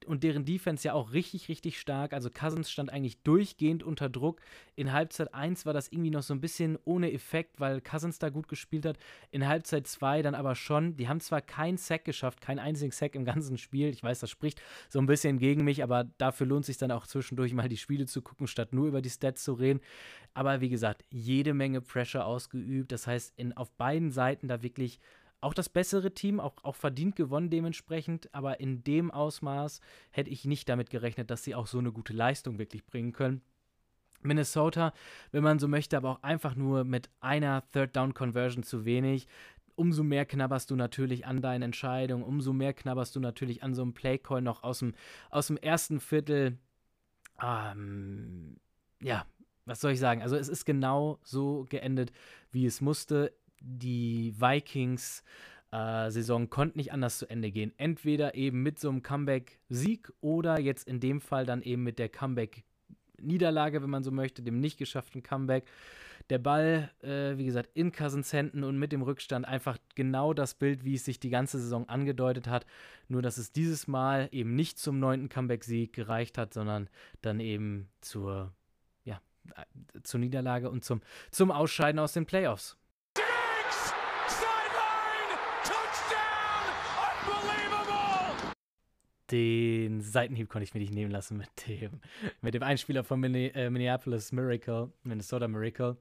und 0.06 0.22
deren 0.22 0.44
Defense 0.44 0.86
ja 0.86 0.94
auch 0.94 1.12
richtig, 1.12 1.48
richtig 1.48 1.78
stark. 1.78 2.12
Also 2.12 2.30
Cousins 2.30 2.70
stand 2.70 2.90
eigentlich 2.90 3.22
durchgehend 3.22 3.82
unter 3.82 4.08
Druck. 4.08 4.40
In 4.74 4.92
Halbzeit 4.92 5.34
1 5.34 5.66
war 5.66 5.72
das 5.72 5.88
irgendwie 5.88 6.10
noch 6.10 6.22
so 6.22 6.34
ein 6.34 6.40
bisschen 6.40 6.78
ohne 6.84 7.12
Effekt, 7.12 7.60
weil 7.60 7.80
Cousins 7.80 8.18
da 8.18 8.30
gut 8.30 8.48
gespielt 8.48 8.86
hat. 8.86 8.98
In 9.30 9.46
Halbzeit 9.46 9.86
2 9.86 10.22
dann 10.22 10.34
aber 10.34 10.54
schon. 10.54 10.96
Die 10.96 11.08
haben 11.08 11.20
zwar 11.20 11.40
keinen 11.40 11.76
Sack 11.76 12.04
geschafft, 12.04 12.40
keinen 12.40 12.58
einzigen 12.58 12.92
Sack 12.92 13.14
im 13.14 13.24
ganzen 13.24 13.58
Spiel. 13.58 13.88
Ich 13.88 14.02
weiß, 14.02 14.20
das 14.20 14.30
spricht 14.30 14.60
so 14.88 14.98
ein 14.98 15.06
bisschen 15.06 15.38
gegen 15.38 15.64
mich, 15.64 15.82
aber 15.82 16.04
dafür 16.18 16.46
lohnt 16.46 16.64
sich 16.64 16.78
dann 16.78 16.90
auch 16.90 17.06
zwischendurch 17.06 17.52
mal 17.54 17.68
die 17.68 17.76
Spiele 17.76 18.06
zu 18.06 18.22
gucken, 18.22 18.46
statt 18.46 18.72
nur 18.72 18.86
über 18.86 19.02
die 19.02 19.10
Stats 19.10 19.44
zu 19.44 19.54
reden. 19.54 19.80
Aber 20.34 20.60
wie 20.60 20.68
gesagt, 20.68 21.04
jede 21.10 21.54
Menge 21.54 21.80
Pressure 21.80 22.24
ausgeübt. 22.24 22.92
Das 22.92 23.06
heißt, 23.06 23.34
in, 23.36 23.56
auf 23.56 23.70
beiden 23.72 24.10
Seiten 24.10 24.48
da 24.48 24.62
wirklich 24.62 24.98
auch 25.42 25.54
das 25.54 25.68
bessere 25.68 26.14
Team, 26.14 26.40
auch, 26.40 26.54
auch 26.62 26.76
verdient 26.76 27.16
gewonnen 27.16 27.50
dementsprechend, 27.50 28.32
aber 28.32 28.60
in 28.60 28.84
dem 28.84 29.10
Ausmaß 29.10 29.80
hätte 30.12 30.30
ich 30.30 30.44
nicht 30.44 30.68
damit 30.68 30.88
gerechnet, 30.88 31.30
dass 31.30 31.42
sie 31.42 31.54
auch 31.54 31.66
so 31.66 31.78
eine 31.78 31.90
gute 31.90 32.12
Leistung 32.12 32.58
wirklich 32.58 32.86
bringen 32.86 33.12
können. 33.12 33.42
Minnesota, 34.22 34.92
wenn 35.32 35.42
man 35.42 35.58
so 35.58 35.66
möchte, 35.66 35.96
aber 35.96 36.10
auch 36.10 36.22
einfach 36.22 36.54
nur 36.54 36.84
mit 36.84 37.10
einer 37.20 37.64
Third 37.72 37.96
Down 37.96 38.14
Conversion 38.14 38.62
zu 38.62 38.84
wenig. 38.84 39.26
Umso 39.74 40.04
mehr 40.04 40.24
knabberst 40.26 40.70
du 40.70 40.76
natürlich 40.76 41.26
an 41.26 41.42
deinen 41.42 41.62
Entscheidungen, 41.62 42.22
umso 42.22 42.52
mehr 42.52 42.72
knabberst 42.72 43.16
du 43.16 43.20
natürlich 43.20 43.64
an 43.64 43.74
so 43.74 43.82
einem 43.82 43.94
Play-Call 43.94 44.42
noch 44.42 44.62
aus 44.62 44.78
dem, 44.78 44.94
aus 45.30 45.48
dem 45.48 45.56
ersten 45.56 45.98
Viertel. 45.98 46.58
Ähm, 47.42 48.60
ja, 49.00 49.26
was 49.64 49.80
soll 49.80 49.92
ich 49.92 50.00
sagen? 50.00 50.22
Also 50.22 50.36
es 50.36 50.48
ist 50.48 50.64
genau 50.64 51.18
so 51.22 51.66
geendet, 51.68 52.12
wie 52.50 52.66
es 52.66 52.80
musste 52.80 53.32
die 53.64 54.34
Vikings 54.38 55.22
äh, 55.72 56.10
Saison 56.10 56.50
konnte 56.50 56.78
nicht 56.78 56.92
anders 56.92 57.18
zu 57.18 57.28
Ende 57.28 57.50
gehen. 57.50 57.72
Entweder 57.78 58.34
eben 58.34 58.62
mit 58.62 58.78
so 58.78 58.88
einem 58.88 59.02
Comeback-Sieg 59.02 60.12
oder 60.20 60.60
jetzt 60.60 60.86
in 60.86 61.00
dem 61.00 61.20
Fall 61.20 61.46
dann 61.46 61.62
eben 61.62 61.82
mit 61.82 61.98
der 61.98 62.08
Comeback-Niederlage, 62.08 63.82
wenn 63.82 63.90
man 63.90 64.02
so 64.02 64.10
möchte, 64.10 64.42
dem 64.42 64.60
nicht 64.60 64.78
geschafften 64.78 65.22
Comeback. 65.22 65.64
Der 66.30 66.38
Ball, 66.38 66.90
äh, 67.02 67.36
wie 67.36 67.46
gesagt, 67.46 67.70
in 67.74 67.90
Cousins 67.90 68.32
Händen 68.32 68.62
und 68.62 68.78
mit 68.78 68.92
dem 68.92 69.02
Rückstand 69.02 69.46
einfach 69.46 69.78
genau 69.94 70.34
das 70.34 70.54
Bild, 70.54 70.84
wie 70.84 70.94
es 70.94 71.04
sich 71.04 71.18
die 71.18 71.30
ganze 71.30 71.58
Saison 71.58 71.88
angedeutet 71.88 72.46
hat. 72.46 72.66
Nur, 73.08 73.22
dass 73.22 73.38
es 73.38 73.52
dieses 73.52 73.88
Mal 73.88 74.28
eben 74.30 74.54
nicht 74.54 74.78
zum 74.78 75.00
neunten 75.00 75.28
Comeback-Sieg 75.28 75.92
gereicht 75.92 76.38
hat, 76.38 76.54
sondern 76.54 76.88
dann 77.22 77.40
eben 77.40 77.88
zur, 78.02 78.52
zur 80.02 80.20
Niederlage 80.20 80.70
und 80.70 80.84
zum, 80.84 81.00
zum 81.30 81.50
Ausscheiden 81.50 81.98
aus 81.98 82.12
den 82.12 82.26
Playoffs. 82.26 82.76
den 89.32 90.02
Seitenhieb 90.02 90.48
konnte 90.50 90.64
ich 90.64 90.74
mir 90.74 90.80
nicht 90.80 90.92
nehmen 90.92 91.10
lassen 91.10 91.38
mit 91.38 91.48
dem, 91.66 92.00
mit 92.42 92.54
dem 92.54 92.62
Einspieler 92.62 93.02
von 93.02 93.22
äh, 93.24 93.70
Minneapolis 93.70 94.30
Miracle, 94.30 94.92
Minnesota 95.02 95.48
Miracle 95.48 95.96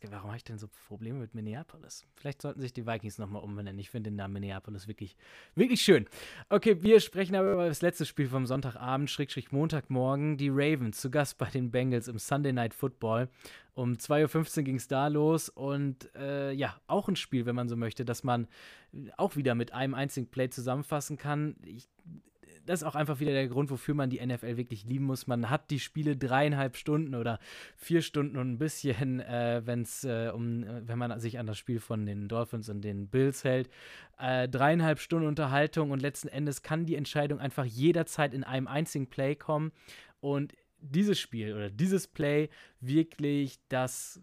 weiß 0.00 0.10
warum 0.10 0.28
habe 0.28 0.36
ich 0.36 0.44
denn 0.44 0.58
so 0.58 0.68
Probleme 0.88 1.18
mit 1.18 1.34
Minneapolis? 1.34 2.06
Vielleicht 2.16 2.42
sollten 2.42 2.60
sich 2.60 2.72
die 2.72 2.86
Vikings 2.86 3.18
nochmal 3.18 3.42
umbenennen. 3.42 3.78
Ich 3.78 3.90
finde 3.90 4.10
den 4.10 4.16
Namen 4.16 4.34
Minneapolis 4.34 4.88
wirklich, 4.88 5.16
wirklich 5.54 5.82
schön. 5.82 6.06
Okay, 6.48 6.82
wir 6.82 7.00
sprechen 7.00 7.34
aber 7.34 7.52
über 7.52 7.68
das 7.68 7.82
letzte 7.82 8.06
Spiel 8.06 8.28
vom 8.28 8.46
Sonntagabend, 8.46 9.10
Schrägstrich 9.10 9.52
Montagmorgen. 9.52 10.36
Die 10.36 10.48
Ravens 10.48 11.00
zu 11.00 11.10
Gast 11.10 11.38
bei 11.38 11.50
den 11.50 11.70
Bengals 11.70 12.08
im 12.08 12.18
Sunday 12.18 12.52
Night 12.52 12.74
Football. 12.74 13.28
Um 13.74 13.94
2.15 13.94 14.58
Uhr 14.58 14.62
ging 14.64 14.76
es 14.76 14.88
da 14.88 15.08
los 15.08 15.48
und 15.48 16.14
äh, 16.14 16.52
ja, 16.52 16.76
auch 16.86 17.08
ein 17.08 17.16
Spiel, 17.16 17.46
wenn 17.46 17.54
man 17.54 17.68
so 17.68 17.76
möchte, 17.76 18.04
dass 18.04 18.22
man 18.22 18.48
auch 19.16 19.36
wieder 19.36 19.54
mit 19.54 19.72
einem 19.72 19.94
einzigen 19.94 20.30
Play 20.30 20.50
zusammenfassen 20.50 21.16
kann. 21.16 21.56
Ich 21.64 21.88
das 22.66 22.82
ist 22.82 22.86
auch 22.86 22.94
einfach 22.94 23.20
wieder 23.20 23.32
der 23.32 23.48
Grund, 23.48 23.70
wofür 23.70 23.94
man 23.94 24.10
die 24.10 24.24
NFL 24.24 24.56
wirklich 24.56 24.84
lieben 24.84 25.04
muss. 25.04 25.26
Man 25.26 25.50
hat 25.50 25.70
die 25.70 25.80
Spiele 25.80 26.16
dreieinhalb 26.16 26.76
Stunden 26.76 27.14
oder 27.14 27.38
vier 27.76 28.02
Stunden 28.02 28.36
und 28.36 28.52
ein 28.52 28.58
bisschen, 28.58 29.20
äh, 29.20 29.62
wenn 29.64 29.82
es 29.82 30.04
äh, 30.04 30.30
um, 30.34 30.64
wenn 30.86 30.98
man 30.98 31.18
sich 31.20 31.38
an 31.38 31.46
das 31.46 31.58
Spiel 31.58 31.80
von 31.80 32.06
den 32.06 32.28
Dolphins 32.28 32.68
und 32.68 32.82
den 32.82 33.08
Bills 33.08 33.44
hält. 33.44 33.68
Äh, 34.18 34.48
dreieinhalb 34.48 35.00
Stunden 35.00 35.26
Unterhaltung 35.26 35.90
und 35.90 36.02
letzten 36.02 36.28
Endes 36.28 36.62
kann 36.62 36.86
die 36.86 36.96
Entscheidung 36.96 37.40
einfach 37.40 37.64
jederzeit 37.64 38.34
in 38.34 38.44
einem 38.44 38.68
einzigen 38.68 39.08
Play 39.08 39.34
kommen. 39.34 39.72
Und 40.20 40.54
dieses 40.78 41.18
Spiel 41.18 41.54
oder 41.54 41.70
dieses 41.70 42.06
Play 42.06 42.48
wirklich 42.80 43.58
das 43.68 44.20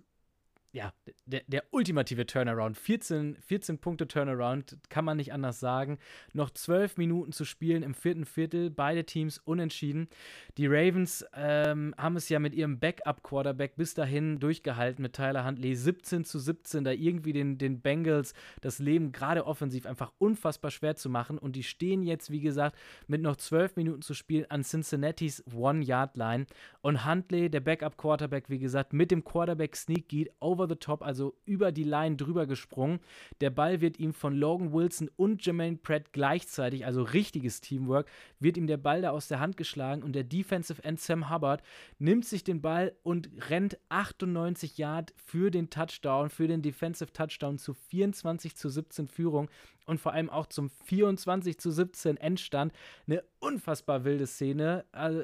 ja, 0.72 0.94
der, 1.26 1.42
der 1.48 1.64
ultimative 1.72 2.28
Turnaround. 2.28 2.78
14, 2.78 3.38
14 3.38 3.80
Punkte 3.80 4.08
Turnaround, 4.08 4.78
kann 4.90 5.04
man 5.04 5.18
nicht 5.18 5.34
anders 5.34 5.60
sagen. 5.60 5.98
Noch 6.34 6.52
12 6.52 6.98
Minuten 6.98 7.32
zu 7.32 7.44
spielen 7.44 7.82
im 7.82 7.96
vierten 7.96 8.26
Viertel, 8.26 8.70
beide 8.70 9.04
Teams 9.04 9.40
unentschieden. 9.40 10.10
Die 10.58 10.68
Ravens 10.68 11.26
ähm, 11.34 11.96
haben 11.98 12.16
es 12.18 12.30
ja 12.30 12.38
mit 12.38 12.54
ihrem 12.54 12.80
Backup-Quarterback 12.80 13.78
bis 13.78 13.96
dahin 13.96 14.40
durchgehalten 14.40 15.02
mit 15.02 15.14
Tyler 15.14 15.44
Huntley. 15.44 15.74
17 15.74 16.24
zu 16.24 16.38
17, 16.38 16.84
da 16.84 16.92
irgendwie 16.92 17.34
den, 17.34 17.58
den 17.58 17.82
Bengals 17.82 18.34
das 18.62 18.78
Leben 18.78 19.12
gerade 19.12 19.48
offensiv 19.48 19.88
einfach 19.88 20.12
unfassbar 20.20 20.70
schwer 20.70 20.96
zu 20.96 21.10
machen. 21.10 21.40
Und 21.40 21.56
die 21.56 21.64
stehen 21.64 22.04
jetzt, 22.04 22.30
wie 22.30 22.42
gesagt, 22.42 22.78
mit 23.08 23.22
noch 23.22 23.38
12 23.38 23.76
Minuten 23.76 24.02
zu 24.04 24.14
spielen 24.14 24.46
an 24.50 24.62
Cincinnati's 24.62 25.44
One-Yard-Line. 25.52 26.46
Und 26.82 27.06
Huntley, 27.06 27.50
der 27.50 27.62
Backup-Quarterback, 27.62 28.50
wie 28.50 28.60
gesagt, 28.60 28.94
mit 28.94 29.10
dem 29.10 29.24
Quarterback-Sneak 29.24 30.08
geht 30.08 30.32
over 30.40 30.59
over 30.60 30.68
the 30.68 30.76
top, 30.76 31.02
also 31.02 31.36
über 31.46 31.72
die 31.72 31.84
Line 31.84 32.18
drüber 32.18 32.46
gesprungen. 32.46 33.00
Der 33.42 33.50
Ball 33.50 33.82
wird 33.82 34.00
ihm 34.00 34.14
von 34.14 34.36
Logan 34.36 34.74
Wilson 34.74 35.10
und 35.16 35.46
Jermaine 35.46 35.78
Pratt 35.78 36.12
gleichzeitig, 36.12 36.86
also 36.86 37.02
richtiges 37.04 37.62
Teamwork, 37.62 38.08
wird 38.40 38.58
ihm 38.58 38.68
der 38.68 38.78
Ball 38.78 39.02
da 39.02 39.12
aus 39.12 39.28
der 39.28 39.40
Hand 39.40 39.58
geschlagen 39.58 40.04
und 40.04 40.14
der 40.14 40.24
Defensive 40.24 40.84
End 40.84 41.00
Sam 41.00 41.30
Hubbard 41.30 41.64
nimmt 41.98 42.26
sich 42.26 42.44
den 42.44 42.62
Ball 42.62 42.94
und 43.04 43.30
rennt 43.50 43.78
98 43.90 44.78
Yard 44.78 45.14
für 45.16 45.52
den 45.52 45.70
Touchdown, 45.70 46.30
für 46.30 46.48
den 46.48 46.62
Defensive 46.62 47.14
Touchdown 47.14 47.58
zu 47.58 47.74
24 47.74 48.56
zu 48.56 48.70
17 48.70 49.08
Führung 49.08 49.50
und 49.90 50.00
vor 50.00 50.14
allem 50.14 50.30
auch 50.30 50.46
zum 50.46 50.70
24 50.86 51.60
zu 51.60 51.72
17 51.72 52.18
Endstand. 52.18 52.72
Eine 53.08 53.24
unfassbar 53.40 54.04
wilde 54.04 54.28
Szene. 54.28 54.86
Also, 54.92 55.22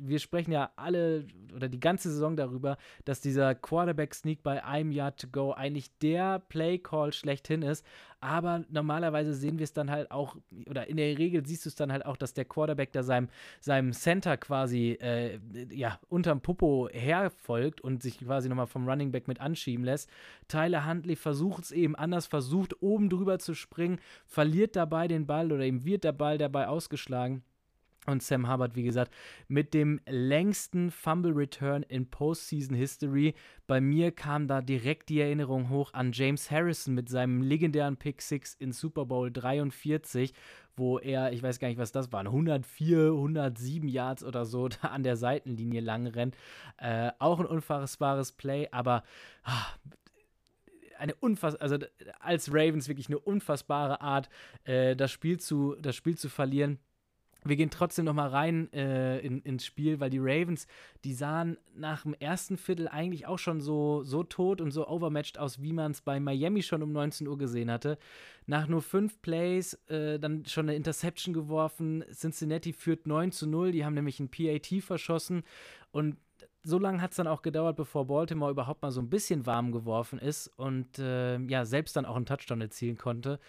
wir 0.00 0.18
sprechen 0.18 0.52
ja 0.52 0.72
alle 0.76 1.26
oder 1.54 1.68
die 1.68 1.80
ganze 1.80 2.10
Saison 2.10 2.36
darüber, 2.36 2.78
dass 3.04 3.20
dieser 3.20 3.54
Quarterback-Sneak 3.54 4.42
bei 4.42 4.64
einem 4.64 4.90
Yard 4.90 5.20
to 5.20 5.28
go 5.28 5.52
eigentlich 5.52 5.96
der 5.98 6.38
Play-Call 6.38 7.12
schlechthin 7.12 7.62
ist. 7.62 7.84
Aber 8.20 8.64
normalerweise 8.68 9.32
sehen 9.32 9.58
wir 9.58 9.64
es 9.64 9.72
dann 9.72 9.90
halt 9.90 10.10
auch, 10.10 10.36
oder 10.68 10.88
in 10.88 10.98
der 10.98 11.16
Regel 11.16 11.46
siehst 11.46 11.64
du 11.64 11.70
es 11.70 11.74
dann 11.74 11.90
halt 11.90 12.04
auch, 12.04 12.18
dass 12.18 12.34
der 12.34 12.44
Quarterback 12.44 12.92
da 12.92 13.02
seinem, 13.02 13.28
seinem 13.60 13.92
Center 13.94 14.36
quasi 14.36 14.92
äh, 15.00 15.38
ja, 15.70 15.98
unterm 16.08 16.42
Popo 16.42 16.88
herfolgt 16.92 17.80
und 17.80 18.02
sich 18.02 18.18
quasi 18.18 18.50
nochmal 18.50 18.66
vom 18.66 18.86
Running 18.86 19.10
Back 19.10 19.26
mit 19.26 19.40
anschieben 19.40 19.84
lässt. 19.84 20.10
Tyler 20.48 20.86
Huntley 20.86 21.16
versucht 21.16 21.64
es 21.64 21.72
eben 21.72 21.96
anders, 21.96 22.26
versucht 22.26 22.82
oben 22.82 23.08
drüber 23.08 23.38
zu 23.38 23.54
springen, 23.54 24.00
verliert 24.26 24.76
dabei 24.76 25.08
den 25.08 25.26
Ball 25.26 25.50
oder 25.50 25.64
ihm 25.64 25.84
wird 25.84 26.04
der 26.04 26.12
Ball 26.12 26.36
dabei 26.36 26.68
ausgeschlagen. 26.68 27.42
Und 28.06 28.22
Sam 28.22 28.50
Hubbard, 28.50 28.76
wie 28.76 28.82
gesagt, 28.82 29.12
mit 29.46 29.74
dem 29.74 30.00
längsten 30.06 30.90
Fumble 30.90 31.32
Return 31.32 31.82
in 31.82 32.08
Postseason 32.08 32.74
History. 32.74 33.34
Bei 33.66 33.80
mir 33.80 34.10
kam 34.10 34.48
da 34.48 34.62
direkt 34.62 35.10
die 35.10 35.20
Erinnerung 35.20 35.68
hoch 35.68 35.92
an 35.92 36.12
James 36.12 36.50
Harrison 36.50 36.94
mit 36.94 37.10
seinem 37.10 37.42
legendären 37.42 37.98
Pick 37.98 38.22
6 38.22 38.54
in 38.54 38.72
Super 38.72 39.04
Bowl 39.04 39.30
43, 39.30 40.32
wo 40.76 40.98
er, 40.98 41.32
ich 41.32 41.42
weiß 41.42 41.58
gar 41.58 41.68
nicht, 41.68 41.76
was 41.76 41.92
das 41.92 42.10
waren, 42.10 42.26
104, 42.26 43.12
107 43.12 43.86
Yards 43.86 44.24
oder 44.24 44.46
so 44.46 44.68
da 44.82 44.88
an 44.88 45.02
der 45.02 45.16
Seitenlinie 45.16 45.82
lang 45.82 46.06
rennt. 46.06 46.36
Äh, 46.78 47.10
auch 47.18 47.38
ein 47.38 47.46
unfassbares 47.46 48.32
Play, 48.32 48.68
aber 48.72 49.02
ah, 49.42 49.66
eine 50.98 51.14
unfassbare, 51.16 51.62
also 51.62 51.78
als 52.18 52.50
Ravens 52.50 52.88
wirklich 52.88 53.08
eine 53.08 53.18
unfassbare 53.18 54.00
Art, 54.00 54.30
äh, 54.64 54.96
das, 54.96 55.10
Spiel 55.10 55.38
zu, 55.38 55.76
das 55.80 55.96
Spiel 55.96 56.16
zu 56.16 56.30
verlieren 56.30 56.78
wir 57.44 57.56
gehen 57.56 57.70
trotzdem 57.70 58.04
noch 58.04 58.14
mal 58.14 58.28
rein 58.28 58.72
äh, 58.72 59.18
in, 59.20 59.40
ins 59.42 59.64
Spiel, 59.64 60.00
weil 60.00 60.10
die 60.10 60.18
Ravens, 60.20 60.66
die 61.04 61.14
sahen 61.14 61.56
nach 61.74 62.02
dem 62.02 62.14
ersten 62.14 62.56
Viertel 62.56 62.88
eigentlich 62.88 63.26
auch 63.26 63.38
schon 63.38 63.60
so, 63.60 64.02
so 64.02 64.22
tot 64.22 64.60
und 64.60 64.70
so 64.70 64.86
overmatched 64.86 65.38
aus, 65.38 65.62
wie 65.62 65.72
man 65.72 65.92
es 65.92 66.02
bei 66.02 66.20
Miami 66.20 66.62
schon 66.62 66.82
um 66.82 66.92
19 66.92 67.26
Uhr 67.26 67.38
gesehen 67.38 67.70
hatte. 67.70 67.98
Nach 68.46 68.66
nur 68.66 68.82
fünf 68.82 69.22
Plays 69.22 69.74
äh, 69.88 70.18
dann 70.18 70.44
schon 70.44 70.68
eine 70.68 70.76
Interception 70.76 71.32
geworfen. 71.32 72.04
Cincinnati 72.12 72.72
führt 72.72 73.06
9 73.06 73.32
zu 73.32 73.46
0. 73.46 73.72
Die 73.72 73.84
haben 73.84 73.94
nämlich 73.94 74.20
ein 74.20 74.30
PAT 74.30 74.82
verschossen. 74.82 75.44
Und 75.92 76.16
so 76.62 76.78
lange 76.78 77.00
hat 77.00 77.12
es 77.12 77.16
dann 77.16 77.26
auch 77.26 77.42
gedauert, 77.42 77.76
bevor 77.76 78.06
Baltimore 78.06 78.50
überhaupt 78.50 78.82
mal 78.82 78.90
so 78.90 79.00
ein 79.00 79.08
bisschen 79.08 79.46
warm 79.46 79.72
geworfen 79.72 80.18
ist 80.18 80.48
und 80.56 80.98
äh, 80.98 81.38
ja, 81.38 81.64
selbst 81.64 81.96
dann 81.96 82.04
auch 82.04 82.16
einen 82.16 82.26
Touchdown 82.26 82.60
erzielen 82.60 82.98
konnte. 82.98 83.40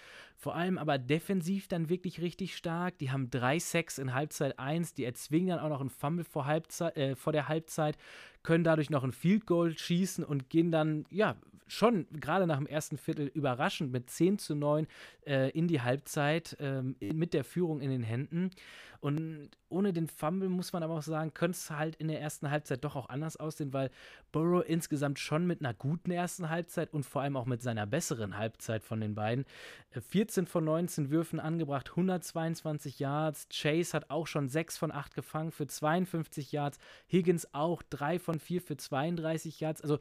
Vor 0.41 0.55
allem 0.55 0.79
aber 0.79 0.97
defensiv 0.97 1.67
dann 1.67 1.87
wirklich 1.87 2.19
richtig 2.19 2.57
stark. 2.57 2.97
Die 2.97 3.11
haben 3.11 3.29
drei 3.29 3.59
Sacks 3.59 3.99
in 3.99 4.15
Halbzeit 4.15 4.57
1, 4.57 4.95
die 4.95 5.05
erzwingen 5.05 5.49
dann 5.49 5.59
auch 5.59 5.69
noch 5.69 5.81
einen 5.81 5.91
Fumble 5.91 6.25
vor, 6.25 6.47
Halbzeit, 6.47 6.97
äh, 6.97 7.15
vor 7.15 7.31
der 7.31 7.47
Halbzeit, 7.47 7.95
können 8.41 8.63
dadurch 8.63 8.89
noch 8.89 9.03
ein 9.03 9.11
Field 9.11 9.45
Goal 9.45 9.77
schießen 9.77 10.23
und 10.23 10.49
gehen 10.49 10.71
dann, 10.71 11.05
ja, 11.11 11.35
schon 11.67 12.07
gerade 12.11 12.47
nach 12.47 12.57
dem 12.57 12.65
ersten 12.65 12.97
Viertel 12.97 13.27
überraschend 13.27 13.91
mit 13.91 14.09
10 14.09 14.39
zu 14.39 14.55
9 14.55 14.87
äh, 15.27 15.51
in 15.51 15.67
die 15.67 15.81
Halbzeit 15.81 16.57
äh, 16.59 16.81
mit 16.81 17.35
der 17.35 17.43
Führung 17.43 17.79
in 17.79 17.91
den 17.91 18.03
Händen. 18.03 18.49
Und 19.01 19.49
ohne 19.69 19.93
den 19.93 20.07
Fumble 20.07 20.47
muss 20.47 20.73
man 20.73 20.83
aber 20.83 20.93
auch 20.93 21.01
sagen, 21.01 21.33
könnte 21.33 21.57
es 21.57 21.71
halt 21.71 21.95
in 21.95 22.07
der 22.07 22.21
ersten 22.21 22.51
Halbzeit 22.51 22.83
doch 22.83 22.95
auch 22.95 23.09
anders 23.09 23.35
aussehen, 23.35 23.73
weil 23.73 23.89
Burrow 24.31 24.63
insgesamt 24.63 25.17
schon 25.17 25.47
mit 25.47 25.59
einer 25.59 25.73
guten 25.73 26.11
ersten 26.11 26.49
Halbzeit 26.49 26.93
und 26.93 27.03
vor 27.03 27.23
allem 27.23 27.35
auch 27.35 27.47
mit 27.47 27.63
seiner 27.63 27.87
besseren 27.87 28.37
Halbzeit 28.37 28.83
von 28.83 29.01
den 29.01 29.15
beiden 29.15 29.45
14 29.89 30.30
äh, 30.37 30.45
von 30.45 30.63
19 30.63 31.09
Würfen 31.09 31.39
angebracht, 31.39 31.91
122 31.91 32.99
Yards. 32.99 33.47
Chase 33.49 33.93
hat 33.93 34.09
auch 34.09 34.27
schon 34.27 34.49
6 34.49 34.77
von 34.77 34.91
8 34.91 35.15
gefangen 35.15 35.51
für 35.51 35.67
52 35.67 36.51
Yards. 36.51 36.79
Higgins 37.11 37.53
auch 37.53 37.83
3 37.83 38.19
von 38.19 38.39
4 38.39 38.61
für 38.61 38.77
32 38.77 39.59
Yards. 39.59 39.81
Also 39.81 39.99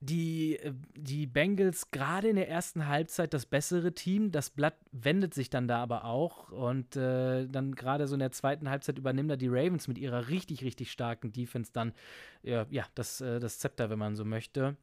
die, 0.00 0.56
äh, 0.56 0.72
die 0.96 1.26
Bengals 1.26 1.90
gerade 1.90 2.28
in 2.28 2.36
der 2.36 2.48
ersten 2.48 2.86
Halbzeit 2.86 3.32
das 3.32 3.46
bessere 3.46 3.94
Team. 3.94 4.30
Das 4.30 4.50
Blatt 4.50 4.76
wendet 4.92 5.34
sich 5.34 5.50
dann 5.50 5.68
da 5.68 5.82
aber 5.82 6.04
auch. 6.04 6.50
Und 6.50 6.96
äh, 6.96 7.46
dann 7.46 7.74
gerade 7.74 8.06
so 8.06 8.14
in 8.14 8.20
der 8.20 8.32
zweiten 8.32 8.68
Halbzeit 8.68 8.98
übernehmen 8.98 9.28
da 9.28 9.36
die 9.36 9.48
Ravens 9.48 9.88
mit 9.88 9.98
ihrer 9.98 10.28
richtig, 10.28 10.62
richtig 10.62 10.90
starken 10.90 11.32
Defense 11.32 11.72
dann 11.72 11.92
ja, 12.42 12.66
ja 12.70 12.84
das, 12.94 13.20
äh, 13.20 13.40
das 13.40 13.58
Zepter, 13.58 13.90
wenn 13.90 13.98
man 13.98 14.14
so 14.16 14.24
möchte 14.24 14.76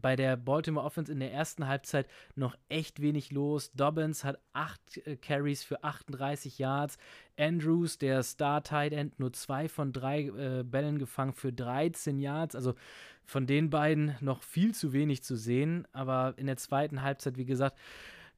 bei 0.00 0.16
der 0.16 0.36
Baltimore 0.36 0.86
Offense 0.86 1.12
in 1.12 1.20
der 1.20 1.32
ersten 1.32 1.68
Halbzeit 1.68 2.06
noch 2.34 2.56
echt 2.68 3.00
wenig 3.02 3.30
los. 3.30 3.72
Dobbins 3.72 4.24
hat 4.24 4.38
8 4.52 5.06
äh, 5.06 5.16
Carries 5.16 5.62
für 5.64 5.84
38 5.84 6.58
Yards. 6.58 6.98
Andrews, 7.38 7.98
der 7.98 8.22
Star 8.22 8.62
Tight 8.62 8.92
End, 8.92 9.18
nur 9.18 9.32
2 9.32 9.68
von 9.68 9.92
3 9.92 10.20
äh, 10.20 10.62
Bällen 10.64 10.98
gefangen 10.98 11.32
für 11.32 11.52
13 11.52 12.18
Yards. 12.18 12.54
Also 12.54 12.74
von 13.24 13.46
den 13.46 13.70
beiden 13.70 14.16
noch 14.20 14.42
viel 14.42 14.74
zu 14.74 14.92
wenig 14.92 15.22
zu 15.22 15.36
sehen. 15.36 15.86
Aber 15.92 16.34
in 16.36 16.46
der 16.46 16.56
zweiten 16.56 17.02
Halbzeit, 17.02 17.36
wie 17.36 17.44
gesagt, 17.44 17.76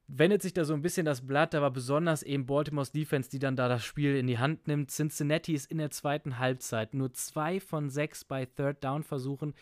wendet 0.06 0.42
sich 0.42 0.52
da 0.52 0.64
so 0.64 0.74
ein 0.74 0.82
bisschen 0.82 1.06
das 1.06 1.26
Blatt, 1.26 1.54
aber 1.54 1.70
besonders 1.70 2.22
eben 2.22 2.46
Baltimores 2.46 2.92
Defense, 2.92 3.30
die 3.30 3.38
dann 3.38 3.56
da 3.56 3.68
das 3.68 3.84
Spiel 3.84 4.16
in 4.16 4.26
die 4.26 4.38
Hand 4.38 4.66
nimmt. 4.66 4.90
Cincinnati 4.90 5.54
ist 5.54 5.70
in 5.70 5.78
der 5.78 5.90
zweiten 5.90 6.38
Halbzeit 6.38 6.94
nur 6.94 7.12
zwei 7.14 7.60
von 7.60 7.88
sechs 7.90 8.24
bei 8.24 8.44
Third 8.44 8.84
Down 8.84 9.02
Versuchen. 9.02 9.54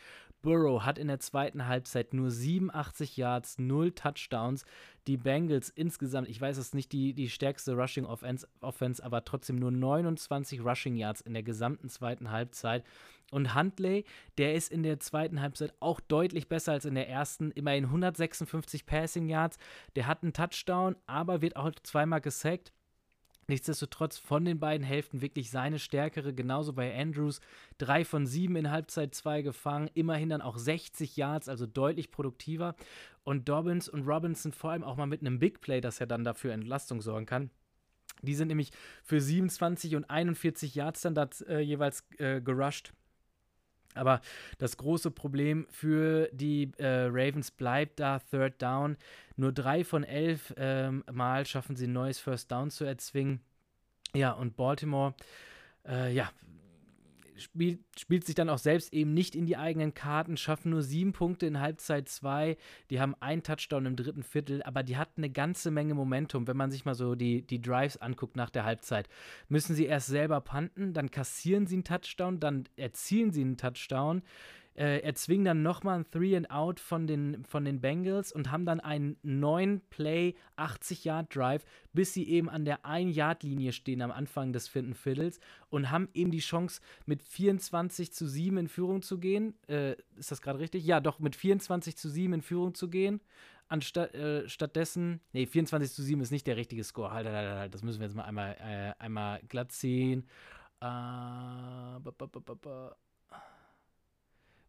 Burrow 0.42 0.84
hat 0.84 0.98
in 0.98 1.08
der 1.08 1.20
zweiten 1.20 1.66
Halbzeit 1.66 2.12
nur 2.12 2.30
87 2.30 3.16
Yards, 3.16 3.58
0 3.58 3.92
Touchdowns. 3.92 4.64
Die 5.06 5.16
Bengals 5.16 5.70
insgesamt, 5.70 6.28
ich 6.28 6.40
weiß, 6.40 6.58
es 6.58 6.66
ist 6.66 6.74
nicht 6.74 6.92
die, 6.92 7.14
die 7.14 7.30
stärkste 7.30 7.74
Rushing 7.74 8.04
Offense, 8.04 8.46
Offense, 8.60 9.02
aber 9.02 9.24
trotzdem 9.24 9.56
nur 9.56 9.70
29 9.70 10.64
Rushing 10.64 10.96
Yards 10.96 11.20
in 11.20 11.32
der 11.32 11.42
gesamten 11.42 11.88
zweiten 11.88 12.30
Halbzeit. 12.30 12.84
Und 13.30 13.54
Huntley, 13.54 14.04
der 14.36 14.54
ist 14.54 14.70
in 14.70 14.82
der 14.82 15.00
zweiten 15.00 15.40
Halbzeit 15.40 15.72
auch 15.80 16.00
deutlich 16.00 16.48
besser 16.48 16.72
als 16.72 16.84
in 16.84 16.94
der 16.94 17.08
ersten. 17.08 17.50
Immerhin 17.52 17.84
156 17.84 18.84
Passing 18.84 19.28
Yards. 19.28 19.58
Der 19.96 20.06
hat 20.06 20.22
einen 20.22 20.34
Touchdown, 20.34 20.96
aber 21.06 21.40
wird 21.40 21.56
auch 21.56 21.70
zweimal 21.82 22.20
gesackt. 22.20 22.72
Nichtsdestotrotz 23.48 24.18
von 24.18 24.44
den 24.44 24.60
beiden 24.60 24.86
Hälften 24.86 25.20
wirklich 25.20 25.50
seine 25.50 25.78
stärkere, 25.78 26.32
genauso 26.32 26.72
bei 26.72 26.96
Andrews. 26.96 27.40
Drei 27.78 28.04
von 28.04 28.26
sieben 28.26 28.56
in 28.56 28.70
Halbzeit 28.70 29.14
zwei 29.14 29.42
gefangen, 29.42 29.90
immerhin 29.94 30.28
dann 30.28 30.42
auch 30.42 30.58
60 30.58 31.16
Yards, 31.16 31.48
also 31.48 31.66
deutlich 31.66 32.10
produktiver. 32.10 32.76
Und 33.24 33.48
Dobbins 33.48 33.88
und 33.88 34.06
Robinson 34.06 34.52
vor 34.52 34.70
allem 34.70 34.84
auch 34.84 34.96
mal 34.96 35.06
mit 35.06 35.20
einem 35.20 35.38
Big 35.38 35.60
Play, 35.60 35.80
das 35.80 35.98
ja 35.98 36.06
dann 36.06 36.24
dafür 36.24 36.52
Entlastung 36.52 37.02
sorgen 37.02 37.26
kann. 37.26 37.50
Die 38.22 38.34
sind 38.34 38.48
nämlich 38.48 38.70
für 39.02 39.20
27 39.20 39.96
und 39.96 40.08
41 40.08 40.74
Yards 40.74 41.00
dann 41.00 41.14
das, 41.14 41.40
äh, 41.42 41.58
jeweils 41.58 42.04
äh, 42.18 42.40
gerusht. 42.40 42.92
Aber 43.94 44.20
das 44.58 44.76
große 44.76 45.10
Problem 45.10 45.66
für 45.70 46.28
die 46.32 46.72
äh, 46.78 47.06
Ravens 47.10 47.50
bleibt 47.50 48.00
da 48.00 48.18
Third 48.18 48.60
Down. 48.60 48.96
Nur 49.36 49.52
drei 49.52 49.84
von 49.84 50.04
elf 50.04 50.52
ähm, 50.56 51.04
Mal 51.10 51.46
schaffen 51.46 51.76
sie 51.76 51.86
ein 51.86 51.92
neues 51.92 52.18
First 52.18 52.50
Down 52.50 52.70
zu 52.70 52.84
erzwingen. 52.84 53.40
Ja, 54.14 54.32
und 54.32 54.56
Baltimore, 54.56 55.14
äh, 55.86 56.12
ja, 56.12 56.30
spielt, 57.42 57.80
spielt 57.98 58.24
sich 58.24 58.34
dann 58.34 58.48
auch 58.48 58.58
selbst 58.58 58.92
eben 58.92 59.12
nicht 59.12 59.34
in 59.34 59.46
die 59.46 59.56
eigenen 59.56 59.94
Karten, 59.94 60.36
schaffen 60.36 60.70
nur 60.70 60.82
sieben 60.82 61.12
Punkte 61.12 61.46
in 61.46 61.60
Halbzeit 61.60 62.08
zwei. 62.08 62.56
Die 62.90 63.00
haben 63.00 63.14
einen 63.20 63.42
Touchdown 63.42 63.86
im 63.86 63.96
dritten 63.96 64.22
Viertel, 64.22 64.62
aber 64.62 64.82
die 64.82 64.96
hatten 64.96 65.20
eine 65.22 65.30
ganze 65.30 65.70
Menge 65.70 65.94
Momentum. 65.94 66.46
Wenn 66.46 66.56
man 66.56 66.70
sich 66.70 66.84
mal 66.84 66.94
so 66.94 67.14
die, 67.14 67.42
die 67.42 67.60
Drives 67.60 67.96
anguckt 67.96 68.36
nach 68.36 68.50
der 68.50 68.64
Halbzeit, 68.64 69.08
müssen 69.48 69.74
sie 69.74 69.86
erst 69.86 70.06
selber 70.06 70.40
panten, 70.40 70.94
dann 70.94 71.10
kassieren 71.10 71.66
sie 71.66 71.76
einen 71.76 71.84
Touchdown, 71.84 72.40
dann 72.40 72.64
erzielen 72.76 73.32
sie 73.32 73.42
einen 73.42 73.56
Touchdown 73.56 74.22
äh, 74.74 75.00
erzwingen 75.00 75.44
dann 75.44 75.62
nochmal 75.62 76.00
ein 76.00 76.10
Three 76.10 76.36
and 76.36 76.50
Out 76.50 76.80
von 76.80 77.06
den, 77.06 77.44
von 77.44 77.64
den 77.64 77.80
Bengals 77.80 78.32
und 78.32 78.50
haben 78.50 78.64
dann 78.64 78.80
einen 78.80 79.16
neuen 79.22 79.80
Play 79.90 80.34
80-Yard-Drive, 80.56 81.64
bis 81.92 82.12
sie 82.12 82.28
eben 82.28 82.48
an 82.48 82.64
der 82.64 82.84
1-Yard-Linie 82.84 83.72
stehen 83.72 84.02
am 84.02 84.10
Anfang 84.10 84.52
des 84.52 84.68
vierten 84.68 84.94
Viertels 84.94 85.40
und 85.68 85.90
haben 85.90 86.08
eben 86.14 86.30
die 86.30 86.38
Chance, 86.38 86.80
mit 87.06 87.22
24 87.22 88.12
zu 88.12 88.26
7 88.26 88.56
in 88.58 88.68
Führung 88.68 89.02
zu 89.02 89.18
gehen. 89.18 89.54
Äh, 89.68 89.96
ist 90.16 90.30
das 90.30 90.42
gerade 90.42 90.58
richtig? 90.58 90.84
Ja, 90.84 91.00
doch, 91.00 91.18
mit 91.18 91.36
24 91.36 91.96
zu 91.96 92.08
7 92.08 92.34
in 92.34 92.42
Führung 92.42 92.74
zu 92.74 92.88
gehen. 92.88 93.20
Anstatt, 93.68 94.14
äh, 94.14 94.48
stattdessen, 94.48 95.20
nee, 95.32 95.46
24 95.46 95.92
zu 95.92 96.02
7 96.02 96.20
ist 96.20 96.30
nicht 96.30 96.46
der 96.46 96.56
richtige 96.56 96.84
Score. 96.84 97.10
Halt, 97.10 97.26
halt, 97.26 97.36
halt, 97.36 97.58
halt 97.58 97.74
das 97.74 97.82
müssen 97.82 98.00
wir 98.00 98.06
jetzt 98.06 98.16
mal 98.16 98.24
einmal, 98.24 98.56
äh, 98.60 98.92
einmal 99.02 99.40
glatt 99.48 99.72
ziehen. 99.72 100.26
Äh, 100.80 100.84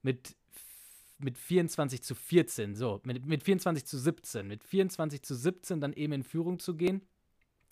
mit, 0.03 0.35
mit 1.17 1.37
24 1.37 2.03
zu 2.03 2.13
14, 2.13 2.75
so, 2.75 3.01
mit, 3.03 3.25
mit 3.25 3.43
24 3.43 3.85
zu 3.85 3.97
17, 3.97 4.47
mit 4.47 4.63
24 4.63 5.23
zu 5.23 5.35
17 5.35 5.81
dann 5.81 5.93
eben 5.93 6.13
in 6.13 6.23
Führung 6.23 6.59
zu 6.59 6.75
gehen. 6.75 7.01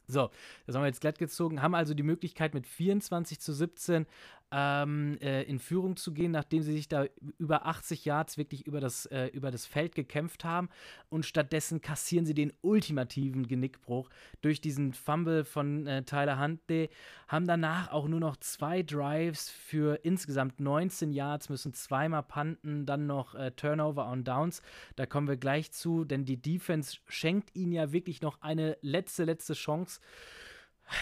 So, 0.07 0.29
das 0.65 0.75
haben 0.75 0.83
wir 0.83 0.87
jetzt 0.87 1.01
glatt 1.01 1.19
gezogen, 1.19 1.61
haben 1.61 1.75
also 1.75 1.93
die 1.93 2.03
Möglichkeit 2.03 2.53
mit 2.53 2.67
24 2.67 3.39
zu 3.39 3.53
17 3.53 4.05
ähm, 4.51 5.17
äh, 5.21 5.43
in 5.43 5.59
Führung 5.59 5.95
zu 5.95 6.13
gehen, 6.13 6.31
nachdem 6.31 6.61
sie 6.61 6.73
sich 6.73 6.87
da 6.87 7.05
über 7.37 7.65
80 7.65 8.05
Yards 8.05 8.37
wirklich 8.37 8.67
über 8.67 8.79
das, 8.79 9.05
äh, 9.07 9.27
über 9.27 9.49
das 9.49 9.65
Feld 9.65 9.95
gekämpft 9.95 10.43
haben. 10.43 10.69
Und 11.09 11.25
stattdessen 11.25 11.81
kassieren 11.81 12.25
sie 12.25 12.33
den 12.33 12.51
ultimativen 12.61 13.47
Genickbruch 13.47 14.09
durch 14.41 14.59
diesen 14.61 14.93
Fumble 14.93 15.45
von 15.45 15.87
äh, 15.87 16.03
Tyler 16.03 16.39
Huntley. 16.39 16.89
Haben 17.27 17.47
danach 17.47 17.91
auch 17.91 18.07
nur 18.07 18.19
noch 18.19 18.37
zwei 18.37 18.83
Drives 18.83 19.49
für 19.49 19.99
insgesamt 20.03 20.59
19 20.59 21.13
Yards, 21.13 21.49
müssen 21.49 21.73
zweimal 21.73 22.23
punten, 22.23 22.85
dann 22.85 23.07
noch 23.07 23.35
äh, 23.35 23.51
Turnover 23.51 24.09
on 24.09 24.23
Downs. 24.23 24.61
Da 24.97 25.05
kommen 25.05 25.27
wir 25.27 25.37
gleich 25.37 25.71
zu, 25.71 26.03
denn 26.03 26.25
die 26.25 26.41
Defense 26.41 26.97
schenkt 27.07 27.55
ihnen 27.55 27.71
ja 27.71 27.91
wirklich 27.93 28.21
noch 28.21 28.41
eine 28.41 28.77
letzte, 28.81 29.23
letzte 29.23 29.53
Chance. 29.53 30.01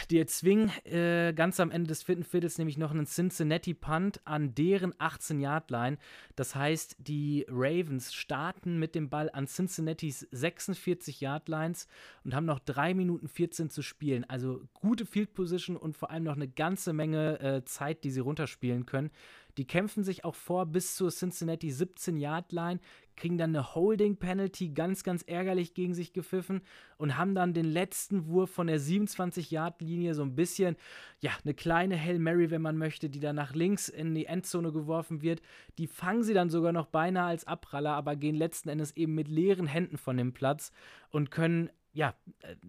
Die 0.10 0.20
erzwingen 0.20 0.72
äh, 0.86 1.34
ganz 1.34 1.60
am 1.60 1.72
Ende 1.72 1.88
des 1.88 2.04
vierten 2.04 2.24
Viertels 2.24 2.58
nämlich 2.58 2.78
noch 2.78 2.92
einen 2.92 3.06
Cincinnati 3.06 3.74
Punt 3.74 4.22
an 4.26 4.56
deren 4.56 4.94
18-Yard-Line. 4.94 5.98
Das 6.36 6.56
heißt, 6.56 6.98
die 7.00 7.46
Ravens 7.50 8.14
starten 8.14 8.80
mit 8.80 8.96
dem 8.96 9.10
Ball 9.10 9.30
an 9.32 9.48
Cincinnatis 9.48 10.28
46-Yard-Lines 10.32 11.88
und 12.24 12.36
haben 12.36 12.46
noch 12.46 12.60
3 12.60 12.94
Minuten 12.94 13.28
14 13.28 13.70
zu 13.70 13.82
spielen. 13.82 14.26
Also 14.30 14.62
gute 14.74 15.06
Field 15.06 15.34
Position 15.34 15.78
und 15.78 15.98
vor 15.98 16.12
allem 16.12 16.24
noch 16.24 16.36
eine 16.36 16.48
ganze 16.48 16.94
Menge 16.94 17.40
äh, 17.40 17.66
Zeit, 17.66 18.04
die 18.04 18.12
sie 18.12 18.22
runterspielen 18.22 18.86
können. 18.86 19.12
Die 19.60 19.68
kämpfen 19.68 20.06
sich 20.06 20.24
auch 20.24 20.36
vor 20.36 20.66
bis 20.68 20.96
zur 20.96 21.12
Cincinnati 21.12 21.70
17-Yard-Line, 21.70 22.80
kriegen 23.18 23.38
dann 23.38 23.54
eine 23.54 23.76
Holding-Penalty 23.76 24.70
ganz, 24.70 25.04
ganz 25.04 25.22
ärgerlich 25.24 25.74
gegen 25.74 25.94
sich 25.94 26.14
gepfiffen 26.14 26.62
und 26.96 27.18
haben 27.18 27.36
dann 27.36 27.54
den 27.54 27.66
letzten 27.66 28.28
Wurf 28.28 28.52
von 28.52 28.68
der 28.68 28.80
27-Yard-Linie 28.80 30.14
so 30.14 30.22
ein 30.22 30.34
bisschen, 30.34 30.78
ja, 31.20 31.32
eine 31.44 31.54
kleine 31.54 32.00
Hail 32.02 32.20
Mary, 32.20 32.52
wenn 32.52 32.62
man 32.62 32.78
möchte, 32.78 33.10
die 33.10 33.20
dann 33.20 33.36
nach 33.36 33.54
links 33.54 33.90
in 33.90 34.16
die 34.16 34.28
Endzone 34.28 34.72
geworfen 34.72 35.22
wird. 35.22 35.42
Die 35.78 35.88
fangen 35.88 36.24
sie 36.24 36.34
dann 36.34 36.50
sogar 36.50 36.72
noch 36.72 36.86
beinahe 36.86 37.28
als 37.28 37.46
Abpraller, 37.46 37.96
aber 37.96 38.16
gehen 38.16 38.36
letzten 38.36 38.70
Endes 38.70 38.96
eben 38.96 39.14
mit 39.14 39.28
leeren 39.28 39.68
Händen 39.68 39.98
von 39.98 40.16
dem 40.16 40.32
Platz 40.32 40.72
und 41.10 41.32
können 41.32 41.70
ja, 42.00 42.16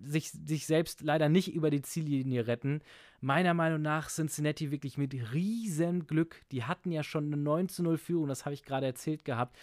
sich, 0.03 0.33
sich 0.33 0.67
selbst 0.67 1.03
leider 1.03 1.29
nicht 1.29 1.55
über 1.55 1.71
die 1.71 1.83
Ziellinie 1.83 2.49
retten. 2.49 2.81
Meiner 3.21 3.55
Meinung 3.55 3.81
nach 3.81 4.11
Cincinnati 4.11 4.73
wirklich 4.73 4.99
mit 4.99 5.15
riesen 5.33 6.09
Glück. 6.09 6.43
Die 6.51 6.65
hatten 6.65 6.91
ja 6.91 7.05
schon 7.05 7.27
eine 7.27 7.37
9 7.37 7.69
zu 7.69 7.85
0 7.85 7.97
Führung, 7.97 8.27
das 8.27 8.45
habe 8.45 8.55
ich 8.55 8.65
gerade 8.65 8.87
erzählt 8.87 9.25
gehabt 9.25 9.57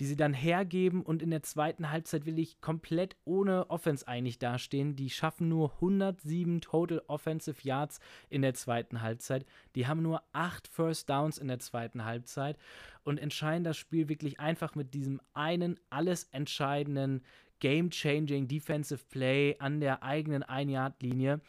die 0.00 0.06
sie 0.06 0.16
dann 0.16 0.34
hergeben 0.34 1.02
und 1.02 1.22
in 1.22 1.30
der 1.30 1.42
zweiten 1.44 1.90
Halbzeit 1.90 2.26
will 2.26 2.38
ich 2.40 2.60
komplett 2.60 3.14
ohne 3.24 3.70
Offense 3.70 4.08
eigentlich 4.08 4.38
dastehen. 4.38 4.96
Die 4.96 5.10
schaffen 5.10 5.48
nur 5.48 5.74
107 5.74 6.60
Total 6.60 7.02
Offensive 7.06 7.60
Yards 7.62 8.00
in 8.28 8.42
der 8.42 8.54
zweiten 8.54 9.02
Halbzeit. 9.02 9.46
Die 9.76 9.86
haben 9.86 10.02
nur 10.02 10.22
8 10.32 10.66
First 10.66 11.08
Downs 11.08 11.38
in 11.38 11.46
der 11.46 11.60
zweiten 11.60 12.04
Halbzeit 12.04 12.56
und 13.04 13.18
entscheiden 13.18 13.62
das 13.62 13.76
Spiel 13.76 14.08
wirklich 14.08 14.40
einfach 14.40 14.74
mit 14.74 14.94
diesem 14.94 15.20
einen 15.34 15.78
alles 15.90 16.24
entscheidenden 16.32 17.22
Game-Changing 17.62 18.48
Defensive 18.48 19.04
Play 19.08 19.54
an 19.60 19.78
der 19.80 20.02
eigenen 20.02 20.42
Ein-Yard-Linie 20.42 21.40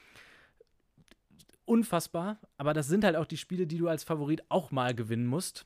unfassbar, 1.66 2.38
aber 2.58 2.74
das 2.74 2.88
sind 2.88 3.04
halt 3.04 3.16
auch 3.16 3.26
die 3.26 3.38
Spiele, 3.38 3.66
die 3.66 3.78
du 3.78 3.88
als 3.88 4.04
Favorit 4.04 4.44
auch 4.50 4.70
mal 4.72 4.94
gewinnen 4.94 5.26
musst. 5.26 5.66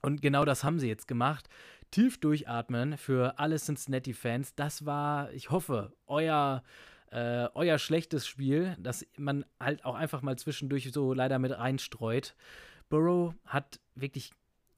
Und 0.00 0.22
genau 0.22 0.44
das 0.44 0.62
haben 0.62 0.78
sie 0.78 0.88
jetzt 0.88 1.08
gemacht 1.08 1.48
tief 1.90 2.18
durchatmen 2.18 2.96
für 2.96 3.38
alle 3.38 3.56
Cincinnati-Fans. 3.56 4.54
Das 4.54 4.86
war, 4.86 5.32
ich 5.32 5.50
hoffe, 5.50 5.92
euer, 6.06 6.62
äh, 7.10 7.48
euer 7.54 7.78
schlechtes 7.78 8.26
Spiel, 8.26 8.76
das 8.78 9.06
man 9.16 9.44
halt 9.60 9.84
auch 9.84 9.94
einfach 9.94 10.22
mal 10.22 10.36
zwischendurch 10.36 10.90
so 10.92 11.12
leider 11.12 11.38
mit 11.38 11.56
reinstreut. 11.56 12.34
Burrow 12.88 13.34
hat 13.44 13.80
wirklich 13.94 14.32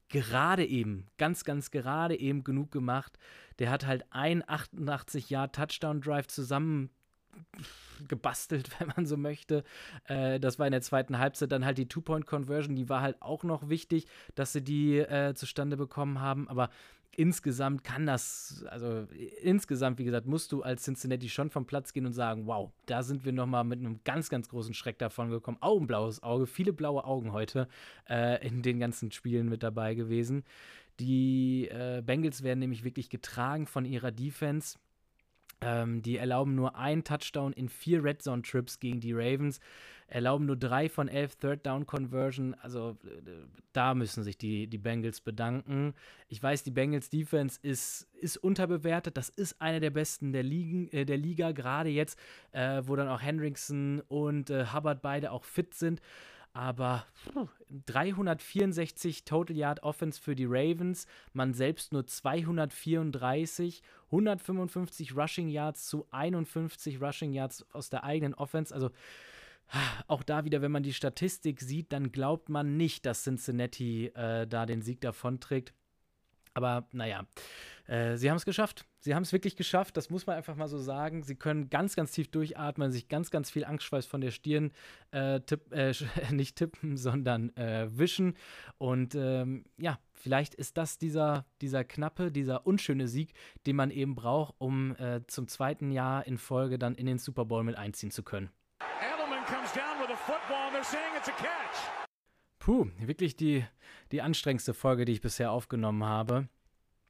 gerade 0.09 0.65
eben, 0.65 1.07
ganz, 1.17 1.43
ganz 1.43 1.71
gerade 1.71 2.19
eben 2.19 2.43
genug 2.43 2.71
gemacht. 2.71 3.17
Der 3.59 3.69
hat 3.69 3.85
halt 3.85 4.05
ein 4.09 4.43
88 4.47 5.29
Jahr 5.29 5.51
Touchdown-Drive 5.51 6.27
zusammen 6.27 6.89
gebastelt, 8.07 8.69
wenn 8.79 8.91
man 8.95 9.05
so 9.05 9.17
möchte. 9.17 9.63
Äh, 10.05 10.39
das 10.39 10.59
war 10.59 10.67
in 10.67 10.71
der 10.71 10.81
zweiten 10.81 11.19
Halbzeit 11.19 11.51
dann 11.51 11.65
halt 11.65 11.77
die 11.77 11.87
Two-Point-Conversion, 11.87 12.75
die 12.75 12.89
war 12.89 13.01
halt 13.01 13.21
auch 13.21 13.43
noch 13.43 13.69
wichtig, 13.69 14.07
dass 14.35 14.53
sie 14.53 14.63
die 14.63 14.97
äh, 14.97 15.33
zustande 15.35 15.77
bekommen 15.77 16.19
haben. 16.19 16.47
Aber 16.49 16.69
insgesamt 17.15 17.83
kann 17.83 18.05
das, 18.05 18.63
also 18.69 19.07
insgesamt, 19.41 19.99
wie 19.99 20.05
gesagt, 20.05 20.25
musst 20.25 20.51
du 20.51 20.61
als 20.61 20.83
Cincinnati 20.83 21.29
schon 21.29 21.49
vom 21.49 21.65
Platz 21.65 21.93
gehen 21.93 22.05
und 22.05 22.13
sagen, 22.13 22.47
wow, 22.47 22.71
da 22.85 23.03
sind 23.03 23.25
wir 23.25 23.33
nochmal 23.33 23.63
mit 23.63 23.79
einem 23.79 23.99
ganz, 24.03 24.29
ganz 24.29 24.49
großen 24.49 24.73
Schreck 24.73 24.97
davon 24.99 25.29
gekommen. 25.29 25.57
Augenblaues 25.61 26.23
Auge, 26.23 26.47
viele 26.47 26.73
blaue 26.73 27.03
Augen 27.03 27.33
heute 27.33 27.67
äh, 28.09 28.45
in 28.47 28.61
den 28.61 28.79
ganzen 28.79 29.11
Spielen 29.11 29.49
mit 29.49 29.63
dabei 29.63 29.95
gewesen. 29.95 30.43
Die 30.99 31.67
äh, 31.69 32.01
Bengals 32.05 32.43
werden 32.43 32.59
nämlich 32.59 32.83
wirklich 32.83 33.09
getragen 33.09 33.67
von 33.67 33.85
ihrer 33.85 34.11
Defense. 34.11 34.77
Ähm, 35.61 36.01
die 36.01 36.17
erlauben 36.17 36.55
nur 36.55 36.75
einen 36.75 37.03
Touchdown 37.03 37.53
in 37.53 37.69
vier 37.69 38.03
Red 38.03 38.21
Zone 38.21 38.41
Trips 38.41 38.79
gegen 38.79 38.99
die 38.99 39.13
Ravens 39.13 39.59
erlauben 40.09 40.45
nur 40.45 40.55
drei 40.55 40.89
von 40.89 41.07
elf 41.07 41.35
Third 41.35 41.65
Down 41.65 41.85
Conversion. 41.85 42.55
Also 42.55 42.97
da 43.73 43.93
müssen 43.93 44.23
sich 44.23 44.37
die, 44.37 44.67
die 44.67 44.77
Bengals 44.77 45.21
bedanken. 45.21 45.93
Ich 46.27 46.41
weiß, 46.41 46.63
die 46.63 46.71
Bengals 46.71 47.09
Defense 47.09 47.59
ist, 47.61 48.07
ist 48.13 48.37
unterbewertet. 48.37 49.17
Das 49.17 49.29
ist 49.29 49.61
eine 49.61 49.79
der 49.79 49.91
besten 49.91 50.33
der, 50.33 50.43
Ligen, 50.43 50.89
äh, 50.91 51.05
der 51.05 51.17
Liga, 51.17 51.51
gerade 51.51 51.89
jetzt, 51.89 52.19
äh, 52.51 52.81
wo 52.85 52.95
dann 52.95 53.07
auch 53.07 53.21
Hendrickson 53.21 54.01
und 54.07 54.49
äh, 54.49 54.65
Hubbard 54.73 55.01
beide 55.01 55.31
auch 55.31 55.43
fit 55.43 55.73
sind. 55.73 56.01
Aber 56.53 57.05
364 57.85 59.23
Total 59.23 59.55
Yard 59.55 59.83
Offense 59.83 60.19
für 60.19 60.35
die 60.35 60.45
Ravens, 60.45 61.05
man 61.33 61.53
selbst 61.53 61.93
nur 61.93 62.07
234, 62.07 63.83
155 64.07 65.15
Rushing 65.15 65.49
Yards 65.49 65.87
zu 65.87 66.07
51 66.11 67.01
Rushing 67.01 67.33
Yards 67.33 67.65
aus 67.71 67.89
der 67.89 68.03
eigenen 68.03 68.33
Offense. 68.33 68.73
Also 68.73 68.89
auch 70.07 70.23
da 70.23 70.45
wieder, 70.45 70.61
wenn 70.61 70.71
man 70.71 70.83
die 70.83 70.93
Statistik 70.93 71.61
sieht, 71.61 71.91
dann 71.93 72.11
glaubt 72.11 72.49
man 72.49 72.77
nicht, 72.77 73.05
dass 73.05 73.23
Cincinnati 73.23 74.07
äh, 74.07 74.47
da 74.47 74.65
den 74.65 74.81
Sieg 74.81 75.01
davonträgt. 75.01 75.73
Aber 76.55 76.87
naja, 76.91 77.25
äh, 77.85 78.17
sie 78.17 78.29
haben 78.29 78.37
es 78.37 78.45
geschafft. 78.45 78.85
Sie 79.01 79.15
haben 79.15 79.23
es 79.23 79.31
wirklich 79.31 79.55
geschafft, 79.55 79.95
das 79.95 80.09
muss 80.09 80.27
man 80.27 80.35
einfach 80.35 80.55
mal 80.55 80.67
so 80.67 80.77
sagen. 80.77 81.23
Sie 81.23 81.35
können 81.35 81.69
ganz, 81.69 81.95
ganz 81.95 82.11
tief 82.11 82.29
durchatmen, 82.29 82.91
sich 82.91 83.07
ganz, 83.07 83.31
ganz 83.31 83.49
viel 83.49 83.63
Angstschweiß 83.63 84.05
von 84.05 84.19
der 84.19 84.31
Stirn 84.31 84.71
äh, 85.11 85.39
tipp, 85.39 85.71
äh, 85.71 85.93
nicht 86.31 86.57
tippen, 86.57 86.97
sondern 86.97 87.55
äh, 87.55 87.87
wischen. 87.97 88.35
Und 88.77 89.15
ähm, 89.15 89.63
ja, 89.77 89.99
vielleicht 90.13 90.53
ist 90.53 90.77
das 90.77 90.97
dieser, 90.97 91.45
dieser 91.61 91.85
knappe, 91.85 92.29
dieser 92.31 92.67
unschöne 92.67 93.07
Sieg, 93.07 93.33
den 93.65 93.77
man 93.77 93.89
eben 93.89 94.15
braucht, 94.15 94.55
um 94.57 94.95
äh, 94.97 95.21
zum 95.27 95.47
zweiten 95.47 95.91
Jahr 95.91 96.27
in 96.27 96.37
Folge 96.37 96.77
dann 96.77 96.95
in 96.95 97.05
den 97.05 97.19
Super 97.19 97.45
Bowl 97.45 97.63
mit 97.63 97.77
einziehen 97.77 98.11
zu 98.11 98.23
können. 98.23 98.49
Edelman 98.99 99.45
comes 99.45 99.71
down 99.71 100.01
with 100.01 100.09
a 100.13 100.17
football 100.17 100.67
and 100.67 100.75
they're 100.75 100.83
saying 100.83 101.15
it's 101.17 101.29
a 101.29 101.33
catch. 101.33 101.99
Puh, 102.59 102.87
wirklich 102.99 103.37
die, 103.37 103.65
die 104.11 104.21
anstrengendste 104.21 104.73
Folge, 104.73 105.05
die 105.05 105.13
ich 105.13 105.21
bisher 105.21 105.53
aufgenommen 105.53 106.03
habe. 106.03 106.49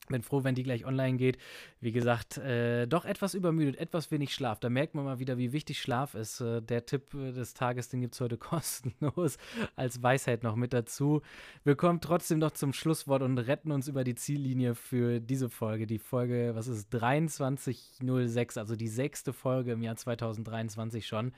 Bin 0.09 0.23
froh, 0.23 0.43
wenn 0.43 0.55
die 0.55 0.63
gleich 0.63 0.85
online 0.85 1.17
geht. 1.17 1.37
Wie 1.81 1.91
gesagt, 1.91 2.39
äh, 2.39 2.87
doch 2.87 3.05
etwas 3.05 3.35
übermüdet, 3.35 3.77
etwas 3.79 4.09
wenig 4.09 4.33
Schlaf. 4.33 4.59
Da 4.59 4.67
merkt 4.67 4.95
man 4.95 5.05
mal 5.05 5.19
wieder, 5.19 5.37
wie 5.37 5.53
wichtig 5.53 5.79
Schlaf 5.79 6.15
ist. 6.15 6.41
Äh, 6.41 6.63
der 6.63 6.87
Tipp 6.87 7.11
des 7.11 7.53
Tages, 7.53 7.89
den 7.89 8.01
gibt 8.01 8.15
es 8.15 8.21
heute 8.21 8.37
kostenlos 8.39 9.37
als 9.75 10.01
Weisheit 10.01 10.41
noch 10.41 10.55
mit 10.55 10.73
dazu. 10.73 11.21
Wir 11.63 11.75
kommen 11.75 12.01
trotzdem 12.01 12.39
noch 12.39 12.51
zum 12.51 12.73
Schlusswort 12.73 13.21
und 13.21 13.37
retten 13.37 13.71
uns 13.71 13.87
über 13.87 14.03
die 14.03 14.15
Ziellinie 14.15 14.73
für 14.73 15.19
diese 15.19 15.47
Folge. 15.47 15.85
Die 15.85 15.99
Folge, 15.99 16.53
was 16.55 16.67
ist 16.67 16.89
2306, 16.89 18.57
also 18.57 18.75
die 18.75 18.87
sechste 18.87 19.31
Folge 19.31 19.73
im 19.73 19.83
Jahr 19.83 19.95
2023 19.95 21.05
schon. 21.05 21.33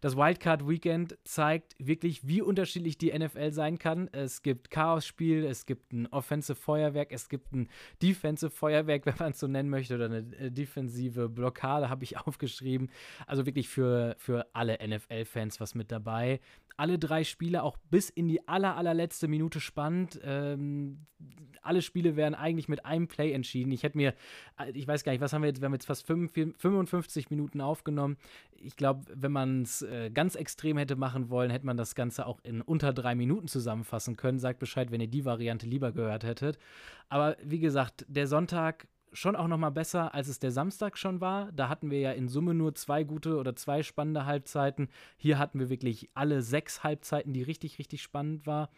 Das 0.00 0.16
Wildcard 0.16 0.66
Weekend 0.66 1.16
zeigt 1.22 1.76
wirklich, 1.78 2.26
wie 2.26 2.42
unterschiedlich 2.42 2.98
die 2.98 3.16
NFL 3.16 3.52
sein 3.52 3.78
kann. 3.78 4.08
Es 4.10 4.42
gibt 4.42 4.72
Chaos-Spiel, 4.72 5.44
es 5.44 5.64
gibt 5.64 5.92
ein 5.92 6.08
Offensive 6.08 6.56
Feuerwerk, 6.56 7.12
es 7.12 7.28
gibt 7.28 7.52
ein 7.52 7.68
Defensive 8.02 8.15
Defensive 8.16 8.50
Feuerwerk, 8.50 9.06
wenn 9.06 9.14
man 9.18 9.32
es 9.32 9.38
so 9.38 9.46
nennen 9.46 9.70
möchte, 9.70 9.94
oder 9.94 10.06
eine 10.06 10.18
äh, 10.38 10.50
defensive 10.50 11.28
Blockade, 11.28 11.88
habe 11.88 12.04
ich 12.04 12.18
aufgeschrieben. 12.26 12.90
Also 13.26 13.46
wirklich 13.46 13.68
für, 13.68 14.16
für 14.18 14.46
alle 14.52 14.78
NFL-Fans 14.86 15.60
was 15.60 15.74
mit 15.74 15.92
dabei. 15.92 16.40
Alle 16.76 16.98
drei 16.98 17.24
Spiele 17.24 17.62
auch 17.62 17.76
bis 17.90 18.10
in 18.10 18.28
die 18.28 18.46
aller, 18.48 18.76
allerletzte 18.76 19.28
Minute 19.28 19.60
spannend. 19.60 20.20
Ähm, 20.22 21.06
alle 21.62 21.82
Spiele 21.82 22.16
werden 22.16 22.34
eigentlich 22.34 22.68
mit 22.68 22.84
einem 22.84 23.08
Play 23.08 23.32
entschieden. 23.32 23.72
Ich 23.72 23.82
hätte 23.82 23.96
mir, 23.96 24.14
äh, 24.58 24.70
ich 24.72 24.86
weiß 24.86 25.04
gar 25.04 25.12
nicht, 25.12 25.20
was 25.20 25.32
haben 25.32 25.42
wir 25.42 25.48
jetzt, 25.48 25.60
wir 25.60 25.66
haben 25.66 25.72
jetzt 25.72 25.86
fast 25.86 26.06
55 26.06 27.30
Minuten 27.30 27.60
aufgenommen. 27.60 28.16
Ich 28.52 28.76
glaube, 28.76 29.04
wenn 29.14 29.32
man 29.32 29.62
es 29.62 29.82
äh, 29.82 30.10
ganz 30.10 30.34
extrem 30.34 30.78
hätte 30.78 30.96
machen 30.96 31.28
wollen, 31.28 31.50
hätte 31.50 31.66
man 31.66 31.76
das 31.76 31.94
Ganze 31.94 32.26
auch 32.26 32.40
in 32.42 32.62
unter 32.62 32.92
drei 32.92 33.14
Minuten 33.14 33.48
zusammenfassen 33.48 34.16
können. 34.16 34.38
Sagt 34.38 34.58
Bescheid, 34.58 34.90
wenn 34.90 35.00
ihr 35.00 35.08
die 35.08 35.24
Variante 35.24 35.66
lieber 35.66 35.92
gehört 35.92 36.24
hättet. 36.24 36.58
Aber 37.08 37.36
wie 37.42 37.60
gesagt, 37.60 38.05
der 38.08 38.26
Sonntag 38.26 38.88
schon 39.12 39.36
auch 39.36 39.48
noch 39.48 39.58
mal 39.58 39.70
besser, 39.70 40.14
als 40.14 40.28
es 40.28 40.38
der 40.38 40.50
Samstag 40.50 40.98
schon 40.98 41.20
war. 41.20 41.50
Da 41.52 41.68
hatten 41.68 41.90
wir 41.90 42.00
ja 42.00 42.12
in 42.12 42.28
Summe 42.28 42.54
nur 42.54 42.74
zwei 42.74 43.02
gute 43.02 43.36
oder 43.36 43.56
zwei 43.56 43.82
spannende 43.82 44.26
Halbzeiten. 44.26 44.88
Hier 45.16 45.38
hatten 45.38 45.58
wir 45.58 45.70
wirklich 45.70 46.10
alle 46.14 46.42
sechs 46.42 46.84
Halbzeiten, 46.84 47.32
die 47.32 47.42
richtig, 47.42 47.78
richtig 47.78 48.02
spannend 48.02 48.46
war. 48.46 48.70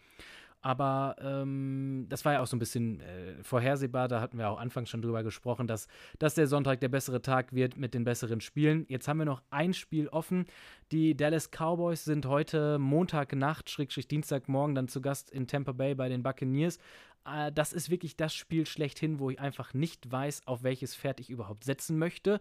Aber 0.61 1.15
ähm, 1.21 2.07
das 2.09 2.25
war 2.25 2.33
ja 2.33 2.41
auch 2.41 2.47
so 2.47 2.57
ein 2.57 2.59
bisschen 2.59 2.99
äh, 2.99 3.41
vorhersehbar. 3.43 4.09
Da 4.09 4.19
hatten 4.19 4.37
wir 4.37 4.49
auch 4.49 4.59
anfangs 4.59 4.89
schon 4.89 5.01
drüber 5.01 5.23
gesprochen, 5.23 5.67
dass, 5.67 5.87
dass 6.19 6.35
der 6.35 6.47
Sonntag 6.47 6.81
der 6.81 6.89
bessere 6.89 7.21
Tag 7.21 7.53
wird 7.53 7.77
mit 7.77 7.93
den 7.93 8.03
besseren 8.03 8.41
Spielen. 8.41 8.85
Jetzt 8.89 9.07
haben 9.07 9.19
wir 9.19 9.25
noch 9.25 9.41
ein 9.51 9.73
Spiel 9.73 10.09
offen. 10.09 10.47
Die 10.91 11.15
Dallas 11.15 11.49
Cowboys 11.51 12.03
sind 12.03 12.25
heute 12.25 12.77
Montagnacht, 12.77 13.69
Schrägstrich 13.69 14.09
Dienstagmorgen, 14.09 14.75
dann 14.75 14.89
zu 14.89 14.99
Gast 14.99 15.31
in 15.31 15.47
Tampa 15.47 15.71
Bay 15.71 15.95
bei 15.95 16.09
den 16.09 16.23
Buccaneers 16.23 16.77
äh, 17.25 17.51
das 17.51 17.73
ist 17.73 17.89
wirklich 17.89 18.15
das 18.15 18.33
Spiel 18.33 18.65
schlechthin, 18.65 19.19
wo 19.19 19.29
ich 19.29 19.39
einfach 19.39 19.73
nicht 19.73 20.11
weiß, 20.11 20.41
auf 20.45 20.63
welches 20.63 20.95
Pferd 20.95 21.19
ich 21.19 21.29
überhaupt 21.29 21.63
setzen 21.63 21.97
möchte. 21.97 22.39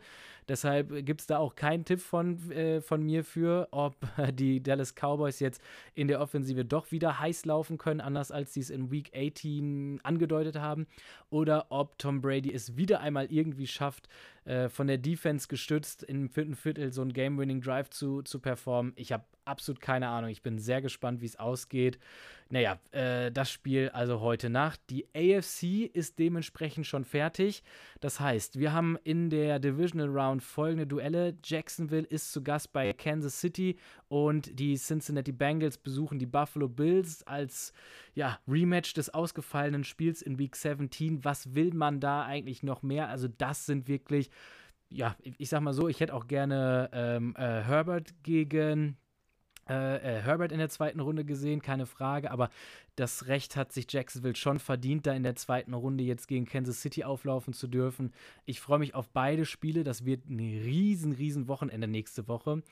Deshalb 0.49 1.05
gibt 1.05 1.21
es 1.21 1.27
da 1.27 1.39
auch 1.39 1.55
keinen 1.55 1.85
Tipp 1.85 2.01
von, 2.01 2.51
äh, 2.51 2.81
von 2.81 3.03
mir 3.03 3.25
für, 3.25 3.69
ob 3.71 3.97
die 4.33 4.63
Dallas 4.63 4.95
Cowboys 4.95 5.41
jetzt 5.41 5.63
in 5.95 6.09
der 6.09 6.21
Offensive 6.21 6.65
doch 6.65 6.91
wieder 6.91 7.19
heiß 7.19 7.45
laufen 7.45 7.79
können, 7.79 8.01
anders 8.01 8.31
als 8.31 8.55
sie 8.55 8.61
es 8.61 8.71
in 8.71 8.91
Week 8.91 9.11
18 9.15 10.01
angedeutet 10.03 10.57
haben, 10.57 10.87
oder 11.31 11.67
ob 11.71 11.99
Tom 11.99 12.21
Brady 12.21 12.53
es 12.53 12.77
wieder 12.77 13.01
einmal 13.01 13.27
irgendwie 13.27 13.67
schafft, 13.67 14.09
äh, 14.49 14.71
von 14.71 14.87
der 14.87 14.97
Defense 14.97 15.47
gestützt 15.47 16.03
im 16.03 16.31
vierten 16.31 16.55
Viertel 16.55 16.91
so 16.91 17.03
einen 17.03 17.13
Game-Winning-Drive 17.13 17.91
zu, 17.91 18.23
zu 18.23 18.41
performen. 18.41 18.95
Ich 18.97 19.13
habe 19.13 19.25
absolut 19.45 19.81
keine 19.81 20.09
Ahnung. 20.09 20.31
Ich 20.31 20.43
bin 20.43 20.59
sehr 20.59 20.81
gespannt, 20.81 21.21
wie 21.21 21.27
es 21.27 21.37
ausgeht. 21.37 21.99
Naja, 22.51 22.79
äh, 22.93 23.31
das 23.31 23.51
Spiel 23.51 23.91
also 23.91 24.21
heute 24.21 24.49
Nacht. 24.49 24.81
Die 24.89 25.07
AFC 25.15 25.91
ist 25.93 26.19
dementsprechend 26.19 26.87
schon 26.87 27.05
fertig. 27.05 27.63
Das 28.01 28.21
heißt, 28.21 28.59
wir 28.59 28.73
haben 28.73 28.97
in 29.05 29.29
der 29.29 29.59
Divisional 29.59 30.09
Round 30.09 30.43
folgende 30.43 30.87
Duelle. 30.87 31.37
Jacksonville 31.45 32.07
ist 32.07 32.33
zu 32.33 32.43
Gast 32.43 32.73
bei 32.73 32.95
Kansas 32.95 33.41
City 33.41 33.77
und 34.09 34.59
die 34.59 34.77
Cincinnati 34.77 35.33
Bengals 35.33 35.77
besuchen 35.77 36.19
die 36.19 36.27
Buffalo 36.27 36.69
Bills 36.69 37.23
als 37.27 37.75
ja, 38.15 38.39
Rematch 38.49 38.95
des 38.95 39.13
ausgefallenen 39.13 39.85
Spiels 39.85 40.23
in 40.23 40.39
Week 40.39 40.57
17. 40.57 41.25
Was 41.25 41.55
will 41.55 41.75
man 41.75 42.01
da 42.01 42.25
eigentlich 42.25 42.63
noch 42.63 42.83
mehr? 42.83 43.09
Also, 43.09 43.29
das 43.29 43.67
sind 43.67 43.89
wirklich 43.89 44.31
ja, 44.91 45.17
ich 45.39 45.49
sag 45.49 45.61
mal 45.61 45.75
so, 45.75 45.89
ich 45.89 46.01
hätte 46.01 46.15
auch 46.15 46.27
gerne 46.27 46.91
ähm, 46.93 47.35
äh, 47.37 47.63
Herbert 47.63 48.15
gegen 48.23 48.97
äh, 49.69 49.97
äh, 49.97 50.23
Herbert 50.23 50.51
in 50.51 50.59
der 50.59 50.71
zweiten 50.71 51.01
Runde 51.01 51.25
gesehen, 51.27 51.61
keine 51.61 51.85
Frage, 51.85 52.31
aber 52.31 52.49
das 52.97 53.27
Recht 53.27 53.55
hat 53.55 53.71
sich 53.73 53.87
Jacksonville 53.91 54.35
schon 54.35 54.59
verdient, 54.59 55.07
da 55.07 55.13
in 55.13 55.23
der 55.23 55.37
zweiten 55.37 55.75
Runde 55.75 56.03
jetzt 56.05 56.27
gegen 56.27 56.47
Kansas 56.47 56.81
City 56.81 57.05
auflaufen 57.05 57.53
zu 57.53 57.69
dürfen. 57.69 58.13
Ich 58.47 58.61
freue 58.61 58.79
mich 58.79 58.95
auf 58.95 59.09
beide 59.11 59.45
Spiele. 59.45 59.85
Das 59.85 60.05
wird 60.05 60.29
ein 60.29 60.41
riesen, 60.41 61.13
riesen 61.13 61.49
Wochenende 61.49 61.87
nächste 61.87 62.27
Woche. 62.29 62.63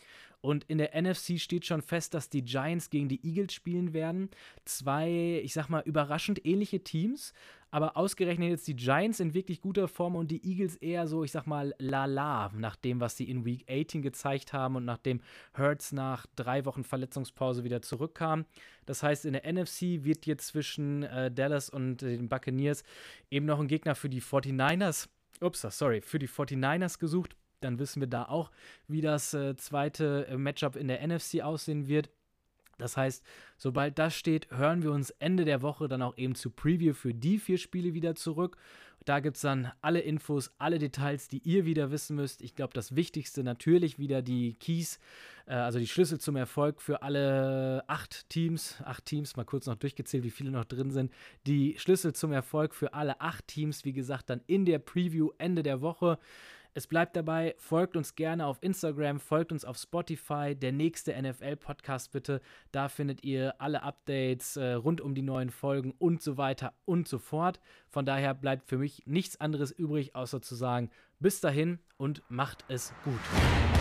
Und 0.41 0.65
in 0.65 0.79
der 0.79 1.01
NFC 1.01 1.39
steht 1.39 1.67
schon 1.67 1.83
fest, 1.83 2.15
dass 2.15 2.29
die 2.29 2.43
Giants 2.43 2.91
gegen 2.91 3.09
die 3.09 3.25
Eagles 3.25 3.53
spielen 3.53 3.93
werden. 3.93 4.31
Zwei, 4.65 5.41
ich 5.45 5.53
sag 5.53 5.69
mal, 5.69 5.83
überraschend 5.83 6.45
ähnliche 6.45 6.81
Teams. 6.83 7.33
Aber 7.77 7.95
ausgerechnet 7.95 8.49
jetzt 8.49 8.67
die 8.69 8.75
Giants 8.75 9.21
in 9.21 9.35
wirklich 9.35 9.61
guter 9.61 9.87
Form 9.87 10.17
und 10.17 10.31
die 10.31 10.43
Eagles 10.49 10.77
eher 10.77 11.07
so, 11.07 11.25
ich 11.25 11.33
sag 11.33 11.47
mal, 11.47 11.75
lala, 11.77 12.51
nach 12.57 12.75
dem, 12.75 13.01
was 13.01 13.19
sie 13.19 13.29
in 13.29 13.45
Week 13.45 13.67
18 13.69 14.01
gezeigt 14.01 14.55
haben 14.55 14.77
und 14.77 14.87
nachdem 14.87 15.21
Hurts 15.59 15.93
nach 15.93 16.25
drei 16.37 16.65
Wochen 16.65 16.85
Verletzungspause 16.85 17.65
wieder 17.65 17.83
zurückkam. 17.83 18.47
Das 18.87 19.03
heißt, 19.03 19.27
in 19.27 19.35
der 19.35 19.45
NFC 19.53 20.03
wird 20.05 20.25
jetzt 20.25 20.47
zwischen 20.47 21.03
äh, 21.03 21.31
Dallas 21.31 21.69
und 21.69 22.03
äh, 22.03 22.17
den 22.17 22.31
Buccaneers 22.31 22.83
eben 23.31 23.45
noch 23.45 23.61
ein 23.61 23.69
Gegner 23.69 23.95
für 23.95 24.09
die 24.09 24.23
49ers, 24.23 25.09
ups, 25.43 25.61
sorry, 25.69 26.01
für 26.01 26.19
die 26.19 26.31
49ers 26.31 26.99
gesucht. 26.99 27.37
Dann 27.61 27.79
wissen 27.79 28.01
wir 28.01 28.09
da 28.09 28.25
auch, 28.25 28.53
wie 28.89 29.03
das 29.03 29.35
äh, 29.35 29.55
zweite 29.55 30.27
äh, 30.29 30.39
Matchup 30.39 30.77
in 30.77 30.89
der 30.89 31.07
NFC 31.07 31.43
aussehen 31.43 31.89
wird. 31.89 32.09
Das 32.79 32.97
heißt, 32.97 33.25
sobald 33.57 33.99
das 33.99 34.15
steht, 34.15 34.51
hören 34.51 34.83
wir 34.83 34.93
uns 34.93 35.11
Ende 35.11 35.45
der 35.45 35.63
Woche 35.63 35.89
dann 35.89 36.03
auch 36.03 36.17
eben 36.17 36.35
zu 36.35 36.51
Preview 36.51 36.95
für 36.95 37.15
die 37.15 37.39
vier 37.39 37.59
Spiele 37.59 37.95
wieder 37.95 38.15
zurück. 38.15 38.57
Da 39.07 39.21
gibt 39.21 39.37
es 39.37 39.43
dann 39.43 39.71
alle 39.83 40.01
Infos, 40.01 40.51
alle 40.59 40.81
Details, 40.81 41.29
die 41.29 41.39
ihr 41.39 41.65
wieder 41.65 41.93
wissen 41.93 42.17
müsst. 42.17 42.43
Ich 42.43 42.57
glaube, 42.57 42.75
das 42.75 42.97
Wichtigste 42.97 43.45
natürlich 43.45 44.01
wieder 44.01 44.21
die 44.21 44.55
Keys, 44.55 44.99
äh, 45.47 45.55
also 45.55 45.79
die 45.79 45.87
Schlüssel 45.87 46.19
zum 46.19 46.35
Erfolg 46.35 46.83
für 46.83 47.03
alle 47.03 47.85
acht 47.87 48.29
Teams. 48.31 48.83
Acht 48.85 49.05
Teams, 49.05 49.37
mal 49.37 49.45
kurz 49.45 49.67
noch 49.67 49.77
durchgezählt, 49.77 50.25
wie 50.25 50.31
viele 50.31 50.51
noch 50.51 50.65
drin 50.65 50.91
sind. 50.91 51.13
Die 51.47 51.77
Schlüssel 51.79 52.15
zum 52.15 52.33
Erfolg 52.33 52.75
für 52.75 52.95
alle 52.95 53.21
acht 53.21 53.47
Teams, 53.47 53.85
wie 53.85 53.93
gesagt, 53.93 54.29
dann 54.29 54.41
in 54.49 54.65
der 54.65 54.81
Preview 54.81 55.31
Ende 55.39 55.63
der 55.63 55.81
Woche. 55.83 56.19
Es 56.77 56.87
bleibt 56.87 57.17
dabei, 57.17 57.55
folgt 57.57 57.97
uns 57.97 58.17
gerne 58.17 58.45
auf 58.45 58.59
Instagram, 58.61 59.19
folgt 59.19 59.51
uns 59.51 59.65
auf 59.65 59.79
Spotify, 59.79 60.55
der 60.55 60.73
nächste 60.73 61.11
NFL-Podcast 61.19 62.13
bitte. 62.13 62.43
Da 62.71 62.91
findet 62.91 63.25
ihr 63.25 63.59
alle 63.63 63.83
Updates 63.83 64.59
äh, 64.59 64.73
rund 64.75 65.01
um 65.01 65.15
die 65.15 65.23
neuen 65.23 65.49
Folgen 65.49 65.95
und 65.99 66.21
so 66.21 66.37
weiter 66.37 66.75
und 66.85 67.09
so 67.09 67.19
fort. 67.19 67.61
Von 67.89 68.05
daher 68.05 68.35
bleibt 68.35 68.69
für 68.69 68.77
mich 68.77 69.05
nichts 69.07 69.41
anderes 69.41 69.71
übrig, 69.71 70.15
außer 70.15 70.43
zu 70.43 70.55
sagen, 70.55 70.91
bis 71.19 71.41
dahin 71.41 71.79
und 71.97 72.23
macht 72.29 72.67
es 72.69 72.93
gut. 73.05 73.76